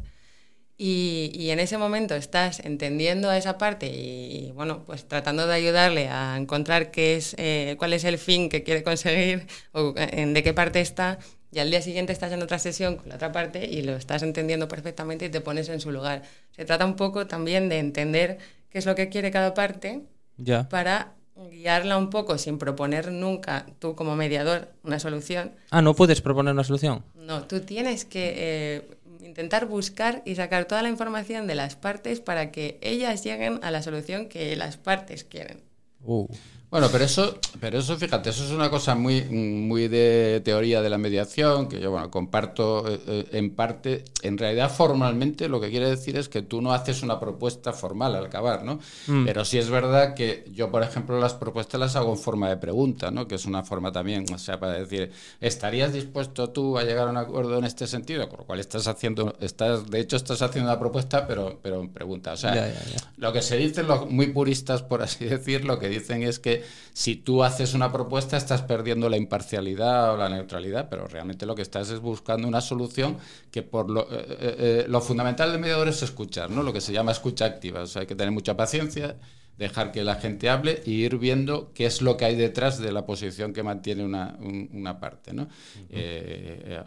Y, 0.81 1.49
en 1.49 1.59
ese 1.59 1.77
momento 1.77 2.15
estás 2.15 2.61
entendiendo 2.61 3.29
a 3.29 3.37
esa 3.37 3.57
parte 3.57 3.87
y, 3.87 4.53
bueno, 4.53 4.83
pues 4.85 5.05
tratando 5.05 5.45
de 5.45 5.53
ayudarle 5.53 6.07
a 6.07 6.37
encontrar 6.37 6.89
qué 6.89 7.17
es, 7.17 7.35
eh, 7.37 7.75
cuál 7.77 7.91
es 7.91 8.05
el 8.05 8.17
fin 8.17 8.47
que 8.47 8.63
quiere 8.63 8.81
conseguir 8.81 9.45
o 9.73 9.93
en 9.97 10.33
de 10.33 10.41
qué 10.41 10.53
parte 10.53 10.79
está. 10.79 11.19
Y 11.51 11.59
al 11.59 11.71
día 11.71 11.81
siguiente 11.81 12.13
estás 12.13 12.31
en 12.31 12.41
otra 12.43 12.59
sesión 12.59 12.97
con 12.97 13.09
la 13.09 13.15
otra 13.15 13.31
parte 13.31 13.65
y 13.65 13.81
lo 13.81 13.95
estás 13.95 14.21
entendiendo 14.21 14.67
perfectamente 14.67 15.25
y 15.25 15.29
te 15.29 15.41
pones 15.41 15.69
en 15.69 15.79
su 15.79 15.91
lugar. 15.91 16.23
Se 16.51 16.65
trata 16.65 16.85
un 16.85 16.95
poco 16.95 17.25
también 17.27 17.69
de 17.69 17.79
entender 17.79 18.37
qué 18.69 18.77
es 18.77 18.85
lo 18.85 18.95
que 18.95 19.09
quiere 19.09 19.31
cada 19.31 19.53
parte 19.53 20.01
ya. 20.37 20.69
para 20.69 21.13
guiarla 21.51 21.97
un 21.97 22.09
poco 22.09 22.37
sin 22.37 22.57
proponer 22.57 23.11
nunca 23.11 23.65
tú 23.79 23.95
como 23.95 24.15
mediador 24.15 24.69
una 24.83 24.99
solución. 24.99 25.53
Ah, 25.71 25.81
no 25.81 25.95
puedes 25.95 26.21
proponer 26.21 26.53
una 26.53 26.63
solución. 26.63 27.03
No, 27.15 27.43
tú 27.43 27.61
tienes 27.61 28.05
que 28.05 28.33
eh, 28.35 28.87
intentar 29.21 29.65
buscar 29.65 30.21
y 30.25 30.35
sacar 30.35 30.65
toda 30.65 30.81
la 30.83 30.89
información 30.89 31.47
de 31.47 31.55
las 31.55 31.75
partes 31.75 32.19
para 32.19 32.51
que 32.51 32.77
ellas 32.81 33.23
lleguen 33.23 33.59
a 33.63 33.71
la 33.71 33.81
solución 33.81 34.27
que 34.27 34.55
las 34.55 34.77
partes 34.77 35.23
quieren. 35.23 35.61
Uh. 36.03 36.27
Bueno, 36.71 36.87
pero 36.91 37.03
eso, 37.03 37.39
pero 37.59 37.79
eso, 37.79 37.97
fíjate, 37.97 38.29
eso 38.29 38.43
es 38.43 38.51
una 38.51 38.69
cosa 38.69 38.93
muy, 38.93 39.23
muy 39.23 39.87
de 39.87 40.39
teoría 40.45 40.83
de 40.83 40.89
la 40.91 40.99
mediación, 40.99 41.67
que 41.67 41.79
yo 41.79 41.89
bueno, 41.89 42.11
comparto 42.11 42.87
eh, 42.87 42.99
eh, 43.07 43.25
en 43.31 43.55
parte. 43.55 44.03
En 44.21 44.37
realidad, 44.37 44.71
formalmente 44.71 45.49
lo 45.49 45.59
que 45.59 45.71
quiere 45.71 45.89
decir 45.89 46.15
es 46.15 46.29
que 46.29 46.43
tú 46.43 46.61
no 46.61 46.71
haces 46.71 47.01
una 47.01 47.19
propuesta 47.19 47.73
formal 47.73 48.15
al 48.15 48.25
acabar, 48.25 48.63
¿no? 48.63 48.79
Mm. 49.07 49.25
Pero 49.25 49.45
sí 49.45 49.57
es 49.57 49.71
verdad 49.71 50.13
que 50.13 50.45
yo, 50.51 50.69
por 50.69 50.83
ejemplo, 50.83 51.19
las 51.19 51.33
propuestas 51.33 51.79
las 51.79 51.95
hago 51.95 52.11
en 52.11 52.19
forma 52.19 52.49
de 52.49 52.57
pregunta, 52.57 53.09
¿no? 53.09 53.27
Que 53.27 53.33
es 53.33 53.45
una 53.45 53.63
forma 53.63 53.91
también, 53.91 54.31
o 54.31 54.37
sea, 54.37 54.59
para 54.59 54.73
decir, 54.73 55.11
¿estarías 55.41 55.91
dispuesto 55.91 56.51
tú 56.51 56.77
a 56.77 56.83
llegar 56.83 57.07
a 57.07 57.11
un 57.11 57.17
acuerdo 57.17 57.57
en 57.57 57.65
este 57.65 57.87
sentido? 57.87 58.29
Con 58.29 58.41
lo 58.41 58.45
cual 58.45 58.59
estás 58.59 58.87
haciendo, 58.87 59.35
estás, 59.39 59.89
de 59.89 60.01
hecho, 60.01 60.17
estás 60.17 60.39
haciendo 60.43 60.69
una 60.69 60.79
propuesta, 60.79 61.25
pero, 61.25 61.57
pero 61.63 61.81
en 61.81 61.89
pregunta. 61.89 62.33
O 62.33 62.37
sea, 62.37 62.71
lo 63.17 63.33
que 63.33 63.41
se 63.41 63.57
dicen 63.57 63.87
los 63.87 64.07
muy 64.07 64.27
puristas, 64.27 64.83
por 64.83 65.01
así 65.01 65.25
decir, 65.25 65.65
lo 65.65 65.79
que 65.79 65.89
dicen 65.89 66.21
es 66.21 66.37
que 66.37 66.58
si 66.93 67.15
tú 67.15 67.43
haces 67.43 67.73
una 67.73 67.91
propuesta 67.91 68.35
estás 68.35 68.61
perdiendo 68.61 69.07
la 69.07 69.17
imparcialidad 69.17 70.13
o 70.13 70.17
la 70.17 70.27
neutralidad, 70.27 70.89
pero 70.89 71.07
realmente 71.07 71.45
lo 71.45 71.55
que 71.55 71.61
estás 71.61 71.89
es 71.89 71.99
buscando 71.99 72.47
una 72.47 72.61
solución 72.61 73.17
que 73.51 73.63
por 73.63 73.89
lo, 73.89 74.01
eh, 74.11 74.25
eh, 74.27 74.37
eh, 74.39 74.85
lo 74.87 74.99
fundamental 74.99 75.51
del 75.51 75.61
mediador 75.61 75.87
es 75.87 76.03
escuchar, 76.03 76.49
¿no? 76.49 76.61
Lo 76.61 76.73
que 76.73 76.81
se 76.81 76.91
llama 76.91 77.11
escucha 77.11 77.45
activa, 77.45 77.83
o 77.83 77.87
sea, 77.87 78.01
hay 78.01 78.07
que 78.07 78.15
tener 78.15 78.31
mucha 78.31 78.57
paciencia, 78.57 79.15
dejar 79.57 79.91
que 79.91 80.03
la 80.03 80.15
gente 80.15 80.49
hable 80.49 80.81
y 80.85 81.03
ir 81.03 81.17
viendo 81.17 81.71
qué 81.73 81.85
es 81.85 82.01
lo 82.01 82.17
que 82.17 82.25
hay 82.25 82.35
detrás 82.35 82.79
de 82.79 82.91
la 82.91 83.05
posición 83.05 83.53
que 83.53 83.63
mantiene 83.63 84.03
una, 84.03 84.37
una 84.39 84.99
parte, 84.99 85.33
¿no? 85.33 85.47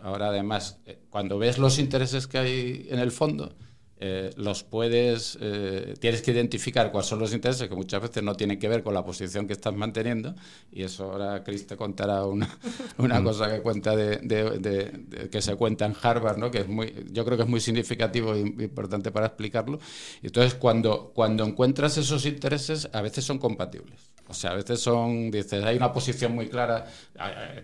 ahora 0.02 0.28
además, 0.28 0.78
cuando 1.10 1.38
ves 1.38 1.58
los 1.58 1.78
intereses 1.78 2.26
que 2.26 2.38
hay 2.38 2.86
en 2.90 2.98
el 2.98 3.12
fondo, 3.12 3.54
eh, 4.04 4.32
los 4.36 4.64
puedes, 4.64 5.38
eh, 5.40 5.94
tienes 6.00 6.22
que 6.22 6.32
identificar 6.32 6.90
cuáles 6.90 7.08
son 7.08 7.20
los 7.20 7.32
intereses 7.32 7.68
que 7.68 7.74
muchas 7.76 8.02
veces 8.02 8.20
no 8.24 8.34
tienen 8.34 8.58
que 8.58 8.66
ver 8.66 8.82
con 8.82 8.94
la 8.94 9.04
posición 9.04 9.46
que 9.46 9.52
estás 9.52 9.72
manteniendo 9.76 10.34
y 10.72 10.82
eso 10.82 11.12
ahora 11.12 11.44
Chris 11.44 11.68
te 11.68 11.76
contará 11.76 12.26
una, 12.26 12.48
una 12.98 13.20
mm. 13.20 13.24
cosa 13.24 13.48
que 13.48 13.62
cuenta 13.62 13.94
de, 13.94 15.28
que 15.30 15.40
se 15.40 15.54
cuenta 15.54 15.86
en 15.86 15.94
Harvard, 16.02 16.36
¿no? 16.36 16.50
que 16.50 16.58
es 16.58 16.68
muy, 16.68 16.92
yo 17.12 17.24
creo 17.24 17.36
que 17.36 17.44
es 17.44 17.48
muy 17.48 17.60
significativo 17.60 18.34
e 18.34 18.40
importante 18.40 19.12
para 19.12 19.26
explicarlo. 19.26 19.78
Entonces 20.20 20.54
cuando, 20.54 21.12
cuando 21.14 21.44
encuentras 21.44 21.96
esos 21.96 22.26
intereses 22.26 22.88
a 22.92 23.02
veces 23.02 23.24
son 23.24 23.38
compatibles. 23.38 24.11
O 24.32 24.34
sea, 24.34 24.52
a 24.52 24.54
veces 24.54 24.80
son, 24.80 25.30
dices, 25.30 25.62
hay 25.62 25.76
una 25.76 25.92
posición 25.92 26.34
muy 26.34 26.48
clara, 26.48 26.86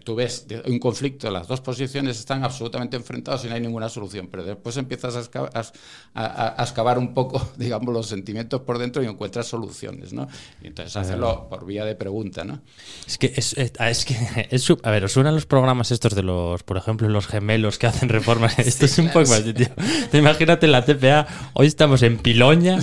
tú 0.05 0.15
ves 0.15 0.47
un 0.67 0.79
conflicto, 0.79 1.31
las 1.31 1.49
dos 1.49 1.63
posiciones 1.63 2.19
están 2.19 2.45
absolutamente 2.45 2.95
enfrentadas 2.97 3.43
y 3.47 3.49
no 3.49 3.55
hay 3.55 3.63
ninguna 3.63 3.89
solución, 3.89 4.29
pero 4.31 4.45
después 4.45 4.77
empiezas 4.77 5.17
a 5.17 6.63
excavar, 6.63 6.99
un 6.99 7.15
poco, 7.15 7.51
digamos, 7.57 7.95
los 7.95 8.07
sentimientos 8.07 8.61
por 8.61 8.77
dentro 8.77 9.03
y 9.03 9.07
encuentras 9.07 9.47
soluciones, 9.47 10.13
¿no? 10.13 10.29
Y 10.63 10.67
entonces 10.67 10.95
hacerlo 10.95 11.49
por 11.49 11.65
vía 11.65 11.87
de 11.87 11.95
pregunta, 11.95 12.45
¿no? 12.45 12.61
Es 13.07 13.17
que 13.17 13.33
es, 13.35 13.57
es, 13.57 14.05
que 14.05 14.49
es, 14.51 14.71
a 14.83 14.91
ver, 14.91 15.05
os 15.05 15.13
suenan 15.13 15.35
los 15.35 15.47
programas 15.47 15.91
estos 15.91 16.15
de 16.15 16.23
los, 16.23 16.63
por 16.65 16.77
ejemplo, 16.77 17.09
los 17.09 17.27
gemelos 17.27 17.79
que 17.79 17.87
hacen 17.87 18.11
reformas. 18.11 18.59
Esto 18.59 18.85
es 18.85 18.99
un 18.99 19.07
poco 19.09 19.31
más, 19.31 19.43
tío. 19.43 19.69
Imagínate 20.13 20.67
la 20.67 20.85
TPA, 20.85 21.27
hoy 21.55 21.67
estamos 21.67 22.03
en 22.03 22.19
Piloña. 22.19 22.79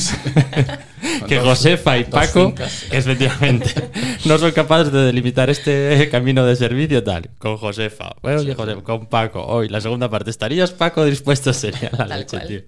que 1.28 1.40
Josefa 1.40 1.98
y 1.98 2.06
Paco, 2.06 2.54
efectivamente, 2.92 3.75
no 4.26 4.38
son 4.38 4.52
capaces 4.52 4.92
de 4.92 5.00
delimitar 5.00 5.50
este 5.50 6.10
camino 6.12 6.46
de 6.46 6.56
servicio 6.56 7.04
tal. 7.04 7.30
Con 7.38 7.58
Josefa, 7.58 8.16
bueno, 8.22 8.42
oye, 8.42 8.56
Josefa, 8.56 8.82
con 8.84 9.08
Paco, 9.08 9.46
hoy 9.46 9.70
la 9.70 9.82
segunda 9.82 10.10
parte. 10.10 10.30
¿Estarías, 10.30 10.72
Paco, 10.72 11.06
dispuesto? 11.06 11.54
Sería 11.66 11.92
la 11.98 12.18
leche, 12.18 12.40
tío. 12.42 12.62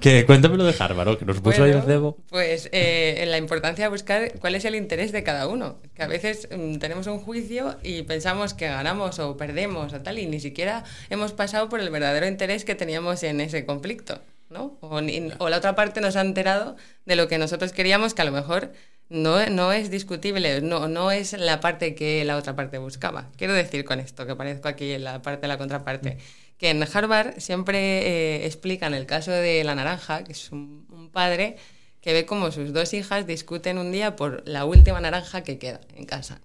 Que, 0.00 0.24
cuéntamelo 0.26 0.64
de 0.64 0.74
Harvard, 0.78 1.18
que 1.18 1.24
nos 1.24 1.40
puso 1.40 1.64
ahí 1.64 1.72
el 1.72 1.82
cebo. 1.82 2.16
Pues 2.28 2.68
eh, 2.72 3.24
la 3.28 3.38
importancia 3.38 3.84
de 3.84 3.90
buscar 3.90 4.32
cuál 4.40 4.54
es 4.54 4.64
el 4.64 4.74
interés 4.74 5.12
de 5.12 5.22
cada 5.22 5.46
uno. 5.46 5.78
Que 5.94 6.02
a 6.02 6.08
veces 6.08 6.48
mm, 6.56 6.76
tenemos 6.76 7.06
un 7.06 7.18
juicio 7.18 7.76
y 7.82 8.02
pensamos 8.02 8.54
que 8.54 8.66
ganamos 8.68 9.18
o 9.18 9.36
perdemos 9.36 9.92
o 9.92 10.00
tal, 10.00 10.18
y 10.18 10.26
ni 10.26 10.40
siquiera 10.40 10.84
hemos 11.10 11.32
pasado 11.32 11.68
por 11.68 11.80
el 11.80 11.90
verdadero 11.90 12.26
interés 12.26 12.64
que 12.64 12.74
teníamos 12.74 13.22
en 13.22 13.40
ese 13.40 13.64
conflicto. 13.64 14.20
¿No? 14.50 14.78
O, 14.80 15.00
la 15.48 15.56
otra 15.56 15.74
parte 15.74 16.00
nos 16.00 16.16
ha 16.16 16.20
enterado 16.20 16.76
de 17.04 17.16
lo 17.16 17.28
que 17.28 17.38
nosotros 17.38 17.72
queríamos, 17.72 18.14
que 18.14 18.22
a 18.22 18.24
lo 18.24 18.32
mejor 18.32 18.72
no, 19.08 19.46
no 19.46 19.72
es 19.72 19.90
discutible, 19.90 20.60
no, 20.60 20.88
no 20.88 21.10
es 21.10 21.32
la 21.32 21.60
parte 21.60 21.94
que 21.94 22.24
la 22.24 22.36
otra 22.36 22.56
parte 22.56 22.78
buscaba. 22.78 23.30
Quiero 23.36 23.54
decir 23.54 23.84
con 23.84 24.00
esto, 24.00 24.26
que 24.26 24.36
parezco 24.36 24.68
aquí 24.68 24.92
en 24.92 25.04
la 25.04 25.22
parte 25.22 25.42
de 25.42 25.48
la 25.48 25.58
contraparte, 25.58 26.18
que 26.58 26.70
en 26.70 26.82
Harvard 26.82 27.38
siempre 27.38 27.78
eh, 27.78 28.46
explican 28.46 28.94
el 28.94 29.06
caso 29.06 29.30
de 29.30 29.64
la 29.64 29.74
naranja, 29.74 30.24
que 30.24 30.32
es 30.32 30.50
un, 30.52 30.86
padre 31.12 31.56
que 32.02 32.12
ve 32.12 32.26
como 32.26 32.52
sus 32.52 32.72
dos 32.72 32.92
hijas 32.92 33.26
discuten 33.26 33.78
un 33.78 33.90
día 33.90 34.14
por 34.14 34.46
la 34.46 34.66
última 34.66 35.00
naranja 35.00 35.42
que 35.42 35.58
queda 35.58 35.80
en 35.96 36.04
casa. 36.04 36.40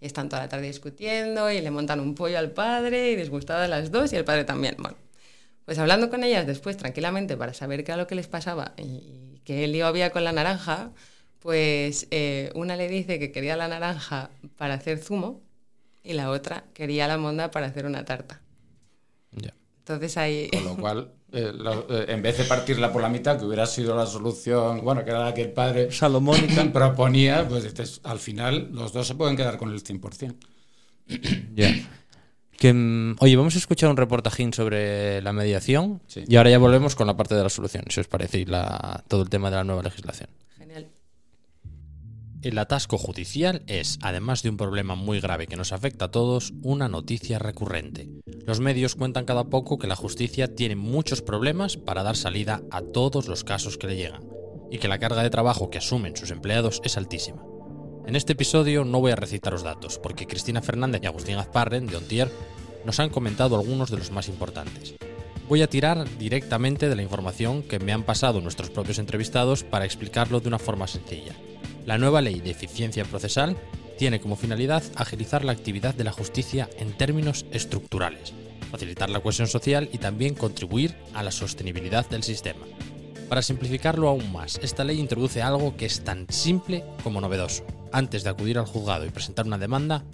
Y 0.00 0.06
están 0.06 0.28
toda 0.28 0.42
la 0.42 0.48
tarde 0.48 0.66
discutiendo 0.66 1.50
y 1.50 1.60
le 1.60 1.70
montan 1.70 1.98
un 1.98 2.14
pollo 2.14 2.38
al 2.38 2.50
padre 2.50 3.10
y 3.10 3.16
disgustadas 3.16 3.70
las 3.70 3.90
dos 3.90 4.12
y 4.12 4.16
el 4.16 4.24
padre 4.24 4.44
también. 4.44 4.76
Bueno, 4.78 4.96
pues 5.66 5.78
hablando 5.78 6.08
con 6.08 6.24
ellas 6.24 6.46
después 6.46 6.76
tranquilamente 6.76 7.36
para 7.36 7.52
saber 7.52 7.84
qué 7.84 7.92
era 7.92 8.00
lo 8.00 8.06
que 8.06 8.14
les 8.14 8.28
pasaba 8.28 8.72
y 8.78 9.40
qué 9.44 9.66
lío 9.66 9.86
había 9.86 10.10
con 10.10 10.24
la 10.24 10.32
naranja, 10.32 10.92
pues 11.40 12.06
eh, 12.12 12.50
una 12.54 12.76
le 12.76 12.88
dice 12.88 13.18
que 13.18 13.32
quería 13.32 13.56
la 13.56 13.68
naranja 13.68 14.30
para 14.56 14.74
hacer 14.74 14.98
zumo 14.98 15.42
y 16.04 16.12
la 16.12 16.30
otra 16.30 16.64
quería 16.72 17.08
la 17.08 17.18
monda 17.18 17.50
para 17.50 17.66
hacer 17.66 17.84
una 17.84 18.04
tarta. 18.04 18.40
Ya. 19.32 19.54
Entonces 19.78 20.16
ahí... 20.16 20.48
Con 20.52 20.64
lo 20.64 20.76
cual, 20.76 21.12
eh, 21.32 21.52
eh, 21.90 22.04
en 22.08 22.22
vez 22.22 22.38
de 22.38 22.44
partirla 22.44 22.92
por 22.92 23.02
la 23.02 23.08
mitad, 23.08 23.36
que 23.36 23.44
hubiera 23.44 23.66
sido 23.66 23.96
la 23.96 24.06
solución, 24.06 24.84
bueno, 24.84 25.04
que 25.04 25.10
era 25.10 25.24
la 25.24 25.34
que 25.34 25.42
el 25.42 25.52
padre 25.52 25.90
Salomónica 25.90 26.64
proponía, 26.72 27.46
pues 27.48 28.00
al 28.04 28.20
final 28.20 28.68
los 28.72 28.92
dos 28.92 29.08
se 29.08 29.16
pueden 29.16 29.36
quedar 29.36 29.58
con 29.58 29.72
el 29.72 29.82
100%. 29.82 30.36
Ya. 31.54 31.74
Que, 32.58 32.72
mm, 32.72 33.16
oye, 33.20 33.36
vamos 33.36 33.54
a 33.54 33.58
escuchar 33.58 33.90
un 33.90 33.96
reportajín 33.96 34.52
sobre 34.52 35.20
la 35.22 35.32
mediación 35.32 36.00
y 36.26 36.36
ahora 36.36 36.50
ya 36.50 36.58
volvemos 36.58 36.94
con 36.94 37.06
la 37.06 37.16
parte 37.16 37.34
de 37.34 37.42
la 37.42 37.50
solución, 37.50 37.84
si 37.88 38.00
os 38.00 38.08
parece, 38.08 38.40
y 38.40 38.44
la, 38.44 39.04
todo 39.08 39.22
el 39.22 39.28
tema 39.28 39.50
de 39.50 39.56
la 39.56 39.64
nueva 39.64 39.82
legislación. 39.82 40.30
Genial. 40.56 40.88
El 42.42 42.58
atasco 42.58 42.96
judicial 42.96 43.62
es, 43.66 43.98
además 44.02 44.42
de 44.42 44.50
un 44.50 44.56
problema 44.56 44.94
muy 44.94 45.20
grave 45.20 45.46
que 45.46 45.56
nos 45.56 45.72
afecta 45.72 46.06
a 46.06 46.10
todos, 46.10 46.54
una 46.62 46.88
noticia 46.88 47.38
recurrente. 47.38 48.08
Los 48.46 48.60
medios 48.60 48.94
cuentan 48.94 49.24
cada 49.24 49.44
poco 49.44 49.78
que 49.78 49.86
la 49.86 49.96
justicia 49.96 50.54
tiene 50.54 50.76
muchos 50.76 51.22
problemas 51.22 51.76
para 51.76 52.02
dar 52.02 52.16
salida 52.16 52.62
a 52.70 52.80
todos 52.82 53.28
los 53.28 53.44
casos 53.44 53.76
que 53.76 53.88
le 53.88 53.96
llegan, 53.96 54.22
y 54.70 54.78
que 54.78 54.88
la 54.88 54.98
carga 54.98 55.22
de 55.22 55.30
trabajo 55.30 55.70
que 55.70 55.78
asumen 55.78 56.16
sus 56.16 56.30
empleados 56.30 56.80
es 56.84 56.96
altísima. 56.96 57.42
En 58.06 58.14
este 58.14 58.34
episodio 58.34 58.84
no 58.84 59.00
voy 59.00 59.10
a 59.10 59.16
recitaros 59.16 59.64
datos, 59.64 59.98
porque 59.98 60.28
Cristina 60.28 60.62
Fernández 60.62 61.02
y 61.02 61.06
Agustín 61.06 61.38
Azparren, 61.38 61.88
de 61.88 61.96
Ontier, 61.96 62.30
nos 62.84 63.00
han 63.00 63.10
comentado 63.10 63.56
algunos 63.56 63.90
de 63.90 63.98
los 63.98 64.12
más 64.12 64.28
importantes. 64.28 64.94
Voy 65.48 65.62
a 65.62 65.66
tirar 65.66 66.06
directamente 66.16 66.88
de 66.88 66.94
la 66.94 67.02
información 67.02 67.64
que 67.64 67.80
me 67.80 67.92
han 67.92 68.04
pasado 68.04 68.40
nuestros 68.40 68.70
propios 68.70 69.00
entrevistados 69.00 69.64
para 69.64 69.84
explicarlo 69.84 70.38
de 70.38 70.46
una 70.46 70.60
forma 70.60 70.86
sencilla. 70.86 71.32
La 71.84 71.98
nueva 71.98 72.20
ley 72.20 72.38
de 72.38 72.50
eficiencia 72.50 73.04
procesal 73.04 73.56
tiene 73.98 74.20
como 74.20 74.36
finalidad 74.36 74.84
agilizar 74.94 75.44
la 75.44 75.52
actividad 75.52 75.94
de 75.94 76.04
la 76.04 76.12
justicia 76.12 76.70
en 76.78 76.96
términos 76.96 77.44
estructurales, 77.50 78.34
facilitar 78.70 79.10
la 79.10 79.18
cohesión 79.18 79.48
social 79.48 79.88
y 79.92 79.98
también 79.98 80.36
contribuir 80.36 80.94
a 81.12 81.24
la 81.24 81.32
sostenibilidad 81.32 82.08
del 82.08 82.22
sistema. 82.22 82.66
Para 83.28 83.42
simplificarlo 83.42 84.08
aún 84.08 84.30
más, 84.30 84.60
esta 84.62 84.84
ley 84.84 85.00
introduce 85.00 85.42
algo 85.42 85.76
que 85.76 85.86
es 85.86 86.04
tan 86.04 86.26
simple 86.30 86.84
como 87.02 87.20
novedoso. 87.20 87.64
Antes 87.92 88.24
de 88.24 88.30
acudir 88.30 88.58
al 88.58 88.66
juzgado 88.66 89.04
y 89.04 89.10
presentar 89.10 89.46
una 89.46 89.58
demanda, 89.58 90.04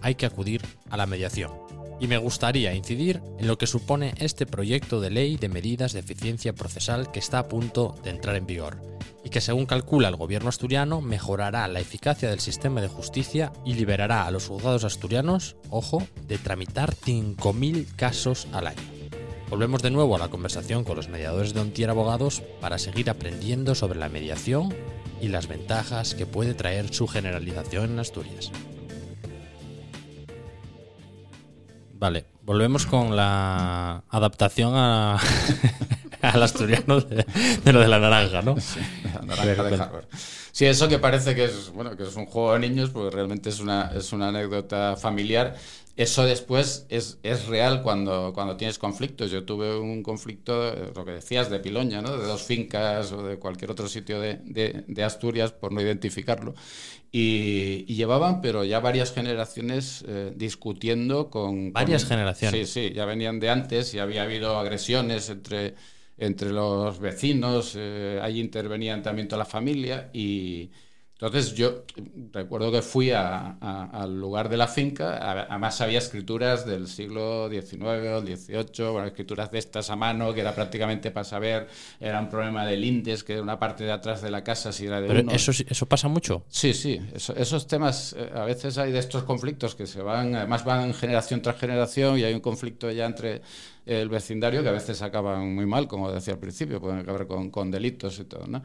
hay 0.00 0.14
que 0.14 0.26
acudir 0.26 0.62
a 0.90 0.96
la 0.96 1.06
mediación. 1.06 1.52
Y 2.00 2.08
me 2.08 2.18
gustaría 2.18 2.74
incidir 2.74 3.22
en 3.38 3.46
lo 3.46 3.58
que 3.58 3.66
supone 3.66 4.14
este 4.18 4.44
proyecto 4.44 5.00
de 5.00 5.10
ley 5.10 5.36
de 5.36 5.48
medidas 5.48 5.92
de 5.92 6.00
eficiencia 6.00 6.52
procesal 6.52 7.12
que 7.12 7.20
está 7.20 7.38
a 7.38 7.48
punto 7.48 7.94
de 8.02 8.10
entrar 8.10 8.34
en 8.34 8.46
vigor, 8.46 8.82
y 9.24 9.30
que 9.30 9.40
según 9.40 9.66
calcula 9.66 10.08
el 10.08 10.16
gobierno 10.16 10.48
asturiano 10.48 11.00
mejorará 11.00 11.68
la 11.68 11.80
eficacia 11.80 12.28
del 12.28 12.40
sistema 12.40 12.80
de 12.80 12.88
justicia 12.88 13.52
y 13.64 13.74
liberará 13.74 14.26
a 14.26 14.30
los 14.32 14.48
juzgados 14.48 14.84
asturianos, 14.84 15.56
ojo, 15.70 16.02
de 16.26 16.38
tramitar 16.38 16.94
5.000 16.94 17.86
casos 17.94 18.48
al 18.52 18.66
año. 18.66 18.82
Volvemos 19.48 19.82
de 19.82 19.90
nuevo 19.90 20.16
a 20.16 20.18
la 20.18 20.30
conversación 20.30 20.82
con 20.82 20.96
los 20.96 21.08
mediadores 21.08 21.52
de 21.52 21.60
Ontier 21.60 21.90
Abogados 21.90 22.42
para 22.60 22.78
seguir 22.78 23.10
aprendiendo 23.10 23.74
sobre 23.74 23.98
la 23.98 24.08
mediación 24.08 24.74
y 25.22 25.28
las 25.28 25.46
ventajas 25.46 26.14
que 26.14 26.26
puede 26.26 26.52
traer 26.52 26.92
su 26.92 27.06
generalización 27.06 27.92
en 27.92 27.98
Asturias. 28.00 28.50
Vale, 31.94 32.26
volvemos 32.42 32.84
con 32.86 33.14
la 33.14 34.02
adaptación 34.08 34.72
a, 34.74 35.20
al 36.22 36.42
asturiano 36.42 37.00
de, 37.00 37.24
lo 37.72 37.78
de 37.78 37.88
la 37.88 38.00
naranja, 38.00 38.42
¿no? 38.42 38.58
Sí, 38.60 38.80
la 39.14 39.22
naranja 39.22 39.62
de. 39.62 40.06
Sí, 40.50 40.66
eso 40.66 40.88
que 40.88 40.98
parece 40.98 41.36
que 41.36 41.44
es, 41.44 41.70
bueno, 41.70 41.96
que 41.96 42.02
es 42.02 42.16
un 42.16 42.26
juego 42.26 42.54
de 42.54 42.58
niños, 42.58 42.90
pues 42.90 43.14
realmente 43.14 43.48
es 43.48 43.60
una, 43.60 43.92
es 43.94 44.12
una 44.12 44.28
anécdota 44.28 44.96
familiar 44.96 45.56
eso 45.94 46.24
después 46.24 46.86
es, 46.88 47.18
es, 47.22 47.46
real 47.46 47.82
cuando, 47.82 48.32
cuando 48.34 48.56
tienes 48.56 48.78
conflictos. 48.78 49.30
Yo 49.30 49.44
tuve 49.44 49.78
un 49.78 50.02
conflicto, 50.02 50.72
eh, 50.72 50.90
lo 50.94 51.04
que 51.04 51.12
decías, 51.12 51.50
de 51.50 51.58
Piloña, 51.58 52.00
¿no? 52.00 52.16
de 52.16 52.26
dos 52.26 52.42
fincas 52.42 53.12
o 53.12 53.22
de 53.22 53.38
cualquier 53.38 53.70
otro 53.70 53.88
sitio 53.88 54.18
de, 54.18 54.40
de, 54.86 55.04
Asturias, 55.04 55.52
por 55.52 55.72
no 55.72 55.82
identificarlo. 55.82 56.54
Y, 57.10 57.84
llevaban, 57.84 58.40
pero 58.40 58.64
ya 58.64 58.80
varias 58.80 59.12
generaciones 59.12 60.02
eh, 60.08 60.32
discutiendo 60.34 61.28
con... 61.28 61.74
Varias 61.74 62.06
generaciones. 62.06 62.70
Sí, 62.70 62.88
sí, 62.88 62.94
ya 62.94 63.04
venían 63.04 63.38
de 63.38 63.50
antes 63.50 63.92
y 63.92 63.98
había 63.98 64.22
habido 64.22 64.58
agresiones 64.58 65.28
entre, 65.28 65.74
entre 66.16 66.52
los 66.52 67.00
vecinos, 67.00 67.74
eh, 67.76 68.18
ahí 68.22 68.40
intervenían 68.40 69.02
también 69.02 69.28
toda 69.28 69.40
la 69.40 69.44
familia 69.44 70.08
y 70.14 70.70
entonces 71.26 71.54
yo 71.54 71.84
recuerdo 72.32 72.72
que 72.72 72.82
fui 72.82 73.12
al 73.12 74.18
lugar 74.18 74.48
de 74.48 74.56
la 74.56 74.66
finca, 74.66 75.46
además 75.48 75.80
había 75.80 75.98
escrituras 75.98 76.66
del 76.66 76.88
siglo 76.88 77.48
XIX 77.48 77.74
o 77.84 78.20
XVIII, 78.22 78.90
bueno, 78.90 79.06
escrituras 79.06 79.48
de 79.52 79.60
estas 79.60 79.88
a 79.90 79.94
mano, 79.94 80.34
que 80.34 80.40
era 80.40 80.52
prácticamente 80.52 81.12
para 81.12 81.22
saber, 81.22 81.68
era 82.00 82.18
un 82.18 82.28
problema 82.28 82.66
de 82.66 82.76
lindes, 82.76 83.22
que 83.22 83.34
era 83.34 83.42
una 83.42 83.56
parte 83.56 83.84
de 83.84 83.92
atrás 83.92 84.20
de 84.20 84.32
la 84.32 84.42
casa 84.42 84.72
si 84.72 84.86
era 84.86 85.00
de 85.00 85.06
¿Pero 85.06 85.30
Eso, 85.30 85.52
¿Eso 85.52 85.86
pasa 85.86 86.08
mucho? 86.08 86.42
Sí, 86.48 86.74
sí, 86.74 87.00
esos 87.14 87.68
temas, 87.68 88.16
eh, 88.18 88.28
a 88.34 88.44
veces 88.44 88.76
hay 88.78 88.90
de 88.90 88.98
estos 88.98 89.22
conflictos 89.22 89.76
que 89.76 89.86
se 89.86 90.02
van, 90.02 90.34
además 90.34 90.64
van 90.64 90.92
generación 90.92 91.40
tras 91.40 91.56
generación 91.56 92.18
y 92.18 92.24
hay 92.24 92.34
un 92.34 92.40
conflicto 92.40 92.90
ya 92.90 93.06
entre 93.06 93.42
el 93.84 94.08
vecindario 94.08 94.62
que 94.62 94.68
a 94.68 94.72
veces 94.72 95.02
acaban 95.02 95.54
muy 95.54 95.66
mal, 95.66 95.88
como 95.88 96.10
decía 96.10 96.34
al 96.34 96.40
principio, 96.40 96.80
pueden 96.80 96.98
acabar 96.98 97.26
con, 97.26 97.50
con 97.50 97.70
delitos 97.70 98.18
y 98.20 98.24
todo, 98.24 98.46
¿no? 98.46 98.62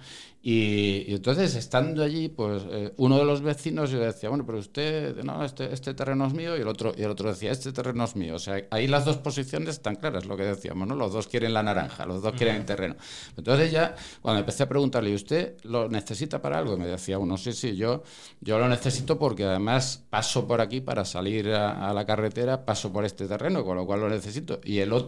Y, 0.49 1.13
entonces, 1.13 1.55
estando 1.55 2.03
allí, 2.03 2.29
pues 2.29 2.63
eh, 2.69 2.93
uno 2.97 3.17
de 3.17 3.25
los 3.25 3.41
vecinos 3.41 3.91
yo 3.91 3.99
decía, 3.99 4.29
bueno, 4.29 4.45
pero 4.45 4.59
usted, 4.59 5.21
no, 5.23 5.43
este, 5.43 5.73
este, 5.73 5.93
terreno 5.93 6.25
es 6.25 6.33
mío, 6.33 6.55
y 6.55 6.61
el, 6.61 6.67
otro, 6.67 6.93
y 6.95 7.03
el 7.03 7.11
otro 7.11 7.29
decía, 7.29 7.51
este 7.51 7.73
terreno 7.73 8.05
es 8.05 8.15
mío. 8.15 8.35
O 8.35 8.39
sea, 8.39 8.63
ahí 8.71 8.87
las 8.87 9.03
dos 9.03 9.17
posiciones 9.17 9.69
están 9.69 9.95
claras, 9.95 10.25
lo 10.25 10.37
que 10.37 10.43
decíamos, 10.43 10.87
¿no? 10.87 10.95
Los 10.95 11.11
dos 11.11 11.27
quieren 11.27 11.53
la 11.53 11.63
naranja, 11.63 12.05
los 12.05 12.21
dos 12.21 12.33
quieren 12.35 12.55
el 12.55 12.65
terreno. 12.65 12.95
Entonces 13.35 13.71
ya, 13.71 13.95
cuando 14.21 14.39
empecé 14.39 14.63
a 14.63 14.69
preguntarle, 14.69 15.09
¿y 15.09 15.15
usted 15.15 15.57
lo 15.63 15.89
necesita 15.89 16.41
para 16.41 16.59
algo? 16.59 16.75
Y 16.75 16.77
me 16.77 16.87
decía 16.87 17.19
uno, 17.19 17.35
sí, 17.37 17.51
sí, 17.51 17.75
yo, 17.75 18.03
yo 18.39 18.57
lo 18.57 18.69
necesito 18.69 19.19
porque 19.19 19.43
además 19.43 20.05
paso 20.09 20.47
por 20.47 20.61
aquí 20.61 20.79
para 20.79 21.03
salir 21.03 21.49
a, 21.49 21.89
a 21.89 21.93
la 21.93 22.05
carretera, 22.05 22.63
paso 22.63 22.93
por 22.93 23.03
este 23.03 23.27
terreno, 23.27 23.65
con 23.65 23.75
lo 23.75 23.85
cual 23.85 23.99
lo 24.01 24.09
necesito. 24.09 24.61
Y 24.63 24.79
el 24.79 24.93
otro 24.93 25.06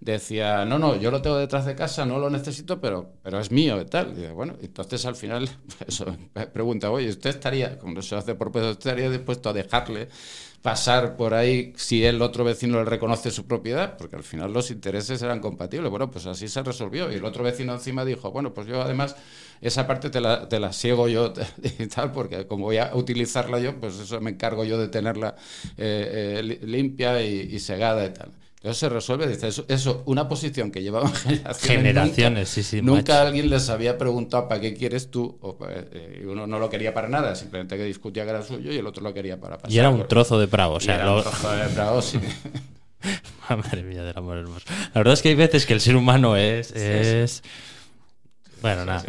decía, 0.00 0.64
no, 0.64 0.78
no, 0.78 0.96
yo 0.96 1.10
lo 1.10 1.22
tengo 1.22 1.36
detrás 1.36 1.66
de 1.66 1.74
casa, 1.74 2.04
no 2.04 2.18
lo 2.18 2.30
necesito, 2.30 2.80
pero, 2.80 3.12
pero 3.22 3.40
es 3.40 3.50
mío 3.50 3.80
y 3.80 3.84
tal. 3.84 4.18
Y 4.18 4.26
bueno, 4.32 4.56
entonces 4.60 5.04
al 5.06 5.16
final, 5.16 5.48
eso, 5.86 6.16
pregunta, 6.52 6.90
oye, 6.90 7.08
¿usted 7.08 7.30
estaría, 7.30 7.78
como 7.78 8.00
se 8.02 8.16
hace 8.16 8.34
por 8.34 8.52
peso, 8.52 8.70
estaría 8.70 9.10
dispuesto 9.10 9.50
a 9.50 9.52
dejarle 9.52 10.08
pasar 10.62 11.16
por 11.16 11.34
ahí 11.34 11.72
si 11.76 12.04
el 12.04 12.20
otro 12.20 12.44
vecino 12.44 12.78
le 12.78 12.84
reconoce 12.84 13.30
su 13.30 13.46
propiedad, 13.46 13.96
porque 13.96 14.16
al 14.16 14.24
final 14.24 14.52
los 14.52 14.70
intereses 14.70 15.22
eran 15.22 15.40
compatibles. 15.40 15.90
Bueno, 15.90 16.10
pues 16.10 16.26
así 16.26 16.48
se 16.48 16.62
resolvió. 16.62 17.10
Y 17.12 17.16
el 17.16 17.24
otro 17.24 17.44
vecino 17.44 17.72
encima 17.74 18.04
dijo, 18.04 18.30
bueno, 18.32 18.52
pues 18.52 18.66
yo 18.66 18.82
además 18.82 19.16
esa 19.60 19.86
parte 19.86 20.10
te 20.10 20.20
la, 20.20 20.72
siego 20.72 21.08
yo 21.08 21.32
y 21.78 21.86
tal, 21.86 22.12
porque 22.12 22.46
como 22.46 22.66
voy 22.66 22.78
a 22.78 22.94
utilizarla 22.94 23.60
yo, 23.60 23.78
pues 23.80 23.98
eso 23.98 24.20
me 24.20 24.30
encargo 24.30 24.64
yo 24.64 24.78
de 24.78 24.88
tenerla 24.88 25.36
eh, 25.76 26.40
eh, 26.40 26.58
limpia 26.62 27.22
y 27.22 27.58
segada 27.60 28.04
y 28.06 28.10
tal. 28.10 28.32
Entonces 28.58 28.78
se 28.78 28.88
resuelve, 28.88 29.28
dice, 29.28 29.46
eso, 29.46 29.64
eso 29.68 30.02
una 30.06 30.28
posición 30.28 30.72
que 30.72 30.82
llevaban 30.82 31.12
generaciones. 31.14 31.58
Generaciones, 31.62 32.38
nunca, 32.40 32.46
sí, 32.46 32.62
sí. 32.64 32.82
Nunca 32.82 33.22
alguien 33.22 33.50
les 33.50 33.68
había 33.68 33.96
preguntado 33.96 34.48
para 34.48 34.60
qué 34.60 34.74
quieres 34.74 35.12
tú, 35.12 35.38
o, 35.40 35.58
eh, 35.68 36.24
uno 36.26 36.48
no 36.48 36.58
lo 36.58 36.68
quería 36.68 36.92
para 36.92 37.08
nada, 37.08 37.36
simplemente 37.36 37.76
que 37.76 37.84
discutía 37.84 38.24
que 38.24 38.30
era 38.30 38.42
suyo 38.42 38.72
y 38.72 38.76
el 38.76 38.86
otro 38.86 39.04
lo 39.04 39.14
quería 39.14 39.38
para 39.38 39.58
pasar. 39.58 39.70
Y 39.70 39.78
era 39.78 39.90
un 39.90 40.08
trozo 40.08 40.40
de 40.40 40.48
Prado, 40.48 40.72
o 40.72 40.80
sea, 40.80 40.96
era 40.96 41.12
un 41.12 41.22
trozo 41.22 41.52
de 41.52 41.68
Prado, 41.68 42.02
sí. 42.02 42.18
Madre 43.48 43.84
mía 43.84 44.02
del 44.02 44.18
amor 44.18 44.38
hermoso. 44.38 44.66
La 44.92 45.00
verdad 45.00 45.14
es 45.14 45.22
que 45.22 45.28
hay 45.28 45.36
veces 45.36 45.64
que 45.64 45.72
el 45.74 45.80
ser 45.80 45.94
humano 45.94 46.36
es. 46.36 46.72
es... 46.72 47.44
Bueno, 48.60 48.84
nada. 48.84 49.04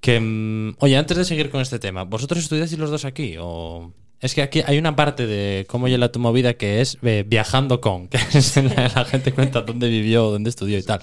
Que, 0.00 0.18
mm, 0.18 0.76
oye, 0.80 0.96
antes 0.96 1.16
de 1.16 1.24
seguir 1.24 1.48
con 1.48 1.60
este 1.60 1.78
tema, 1.78 2.02
¿vosotros 2.02 2.42
estudiáis 2.42 2.76
los 2.76 2.90
dos 2.90 3.04
aquí? 3.04 3.36
¿O.? 3.38 3.92
Es 4.24 4.34
que 4.34 4.40
aquí 4.40 4.62
hay 4.64 4.78
una 4.78 4.96
parte 4.96 5.26
de 5.26 5.66
cómo 5.68 5.86
llega 5.86 6.10
tu 6.10 6.18
movida 6.18 6.54
que 6.54 6.80
es 6.80 6.96
eh, 7.02 7.24
viajando 7.26 7.82
con, 7.82 8.08
que 8.08 8.16
es 8.32 8.56
la, 8.56 8.88
la, 8.88 9.04
gente 9.04 9.32
cuenta 9.34 9.60
dónde 9.60 9.86
vivió, 9.90 10.30
dónde 10.30 10.48
estudió 10.48 10.78
y 10.78 10.82
tal. 10.82 11.00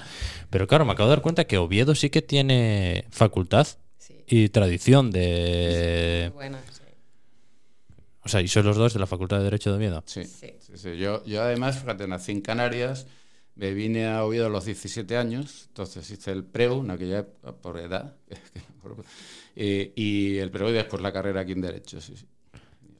Pero 0.50 0.66
claro, 0.66 0.86
me 0.86 0.94
acabo 0.94 1.08
de 1.08 1.18
dar 1.18 1.22
cuenta 1.22 1.46
que 1.46 1.60
Oviedo 1.60 1.94
sí 1.94 2.10
que 2.10 2.24
tiene 2.24 3.06
facultad 3.12 3.68
Sí. 4.00 4.16
y 4.26 4.50
tradición 4.50 5.12
de... 5.12 6.32
Muy 6.34 6.36
buena, 6.36 6.64
sí. 6.72 6.82
O 8.24 8.28
sea, 8.28 8.42
y 8.42 8.48
sois 8.48 8.66
los 8.66 8.76
dos 8.76 8.94
de 8.96 9.00
la 9.00 9.06
Facultad 9.06 9.38
de 9.38 9.44
Derecho 9.44 9.70
de 9.70 9.78
Oviedo. 9.78 10.04
Sí, 10.08 10.24
Sí. 10.24 10.56
sí, 10.60 10.74
sí. 10.76 10.98
Yo, 10.98 11.24
yo 11.24 11.44
además, 11.44 11.78
fíjate, 11.78 12.08
nací 12.08 12.32
en 12.32 12.42
Canarias, 12.42 13.06
me 13.54 13.72
vine 13.76 14.08
a 14.08 14.26
Oviedo 14.26 14.48
a 14.48 14.50
los 14.50 14.66
17 14.66 15.16
años, 15.16 15.66
entonces 15.68 16.10
hice 16.10 16.32
el 16.32 16.44
preu, 16.44 16.84
en 16.84 16.90
aquella 16.90 17.20
época, 17.20 17.52
por 17.62 17.78
edad, 17.78 18.16
y, 19.56 19.92
y 19.96 20.38
el 20.40 20.50
preu 20.50 20.70
y 20.70 20.74
después 20.74 21.04
la 21.04 21.14
carrera 21.14 21.42
aquí 21.42 21.52
en 21.52 21.62
Derecho, 21.62 22.02
sí, 22.02 22.16
sí. 22.18 22.26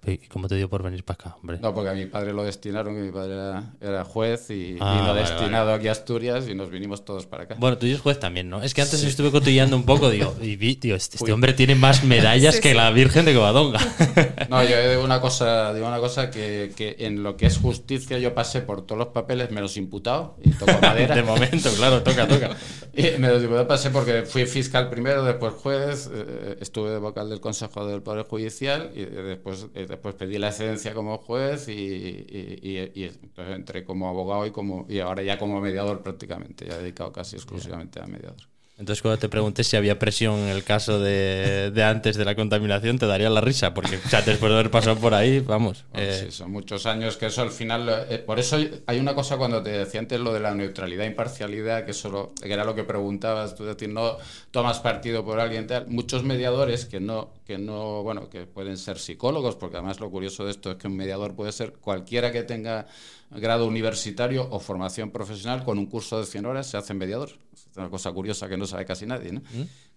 ¿Y 0.06 0.18
cómo 0.30 0.48
te 0.48 0.56
dio 0.56 0.68
por 0.68 0.82
venir 0.82 1.04
para 1.04 1.14
acá, 1.16 1.38
hombre? 1.40 1.60
No, 1.62 1.76
porque 1.76 1.90
a 1.92 1.94
mi 1.94 2.08
padre 2.08 2.34
lo 2.34 2.44
destinaron, 2.44 2.96
que 2.96 3.02
mi 3.02 3.12
padre 3.12 3.34
era, 3.36 3.74
era 3.80 4.04
juez 4.04 4.50
y 4.50 4.76
Ah, 4.80 4.94
vino 4.96 5.08
vale, 5.10 5.20
destinado 5.22 5.72
aquí 5.74 5.90
a 5.90 5.92
Asturias 5.92 6.48
y 6.50 6.56
nos 6.56 6.72
vinimos 6.72 7.06
todos 7.06 7.28
para 7.28 7.44
acá. 7.44 7.56
Bueno, 7.60 7.78
tú 7.78 7.86
eres 7.86 8.00
juez 8.02 8.20
también, 8.20 8.50
¿no? 8.50 8.64
Es 8.64 8.74
que 8.74 8.82
antes 8.82 9.04
estuve 9.04 9.30
cotillando 9.30 9.76
un 9.76 9.84
poco, 9.84 10.10
digo, 10.10 10.36
y 10.42 10.56
vi, 10.56 10.76
tío, 10.76 10.96
este, 10.96 11.18
este 11.18 11.32
hombre 11.32 11.54
tiene 11.54 11.76
más 11.76 12.04
medallas 12.04 12.56
Sí, 12.62 12.62
que 12.62 12.70
sí. 12.70 12.76
la 12.76 12.90
Virgen 12.92 13.26
de 13.26 13.34
Covadonga. 13.36 13.80
No, 14.50 14.64
yo 14.64 14.90
digo 14.90 15.04
una 15.04 15.22
cosa, 15.22 15.74
digo 15.74 15.88
una 15.88 16.00
cosa 16.00 16.30
que, 16.32 16.74
que 16.76 16.96
en 17.00 17.24
lo 17.24 17.38
que 17.38 17.46
es 17.46 17.58
justicia 17.58 18.18
yo 18.18 18.34
pasé 18.34 18.62
por 18.62 18.86
todos 18.86 18.98
los 19.00 19.08
papeles 19.10 19.52
menos 19.52 19.78
imputado 19.78 20.36
y 20.44 20.50
toco 20.52 20.74
madera. 20.82 21.16
de 21.16 21.24
momento, 21.24 21.70
claro, 21.78 22.02
toca, 22.04 22.28
toca. 22.28 22.50
Y 22.94 23.18
me 23.20 23.30
lo 23.30 23.68
pasé 23.68 23.92
porque 23.92 24.24
fui 24.24 24.46
fiscal 24.46 24.90
primero, 24.90 25.24
después 25.24 25.54
juez, 25.54 26.10
eh, 26.14 26.58
estuve 26.60 26.90
de 26.90 26.98
vocal 26.98 27.30
del 27.30 27.40
Consejo 27.40 27.86
del 27.86 28.02
Poder 28.02 28.26
Judicial 28.26 28.92
y 28.94 29.06
después, 29.06 29.68
eh, 29.76 29.86
después 29.92 30.16
pedí 30.16 30.38
la 30.40 30.48
excedencia 30.48 30.94
como 30.96 31.18
juez 31.20 31.68
y, 31.68 31.72
y- 31.74 32.60
y- 32.64 32.92
y 32.96 33.04
entonces 33.04 33.56
entré 33.56 33.84
como 33.86 34.10
abogado 34.10 34.46
y, 34.48 34.52
como, 34.52 34.86
y 34.90 35.00
ahora 35.00 35.22
ya 35.22 35.38
como 35.38 35.62
mediador 35.62 36.02
prácticamente, 36.02 36.66
ya 36.68 36.78
dedicado 36.78 37.12
casi 37.12 37.36
exclusivamente 37.36 38.00
a 38.02 38.08
mediador. 38.08 38.38
Entonces, 38.78 39.04
cuando 39.04 39.20
te 39.20 39.30
pregunté 39.30 39.64
si 39.64 39.78
había 39.78 40.00
presión 40.00 40.40
en 40.40 40.48
el 40.48 40.64
caso 40.64 41.00
de, 41.00 41.70
de 41.72 41.84
antes 41.84 42.18
de 42.18 42.26
la 42.26 42.34
contaminación, 42.34 42.98
te 42.98 43.06
daría 43.06 43.30
la 43.30 43.40
risa, 43.40 43.76
porque 43.76 43.98
o 44.04 44.10
sea, 44.10 44.24
después 44.24 44.50
de 44.52 44.58
haber 44.58 44.72
pasado 44.72 44.96
por 44.96 45.14
ahí, 45.14 45.40
vamos. 45.40 45.86
Bueno, 45.94 46.08
eh, 46.08 46.22
sí, 46.26 46.32
son 46.32 46.52
muchos 46.52 46.88
años 46.88 47.16
que 47.16 47.28
eso 47.28 47.44
al 47.44 47.52
final. 47.52 47.88
eh, 48.10 48.18
por 48.18 48.40
eso 48.40 48.58
hay 48.88 49.00
una 49.00 49.14
cosa 49.14 49.38
cuando 49.38 49.62
te 49.62 49.70
decía 49.70 50.00
antes 50.00 50.20
lo 50.20 50.34
de 50.34 50.40
la 50.40 50.56
neutralidad, 50.56 51.06
imparcialidad, 51.06 51.86
que, 51.86 51.94
solo, 51.94 52.34
que 52.42 52.52
era 52.52 52.64
lo 52.66 52.74
que 52.74 52.84
preguntabas, 52.84 53.54
tú 53.54 53.66
decir, 53.66 53.90
no 53.90 54.18
tomas 54.50 54.80
partido 54.80 55.24
por 55.24 55.40
alguien 55.40 55.68
tal. 55.68 55.86
Muchos 55.88 56.24
mediadores 56.24 56.86
que 56.86 57.00
no, 57.00 57.30
que 57.52 57.58
no, 57.58 58.02
bueno, 58.02 58.30
que 58.30 58.46
pueden 58.46 58.78
ser 58.78 58.98
psicólogos, 58.98 59.58
porque 59.58 59.76
además 59.76 60.00
lo 60.00 60.10
curioso 60.10 60.46
de 60.46 60.52
esto 60.52 60.72
es 60.72 60.78
que 60.78 60.88
un 60.88 60.96
mediador 60.96 61.36
puede 61.36 61.52
ser 61.52 61.74
cualquiera 61.74 62.32
que 62.32 62.44
tenga 62.44 62.88
grado 63.30 63.68
universitario 63.68 64.48
o 64.50 64.60
formación 64.60 65.12
profesional 65.12 65.66
con 65.66 65.78
un 65.78 65.88
curso 65.88 66.20
de 66.20 66.26
100 66.26 66.46
horas 66.46 66.68
se 66.68 66.78
hace 66.78 66.94
mediador. 66.94 67.32
Es 67.54 67.76
una 67.76 67.90
cosa 67.90 68.12
curiosa 68.14 68.48
que 68.48 68.56
no 68.56 68.66
sabe 68.66 68.86
casi 68.86 69.06
nadie, 69.06 69.34
¿no? 69.34 69.42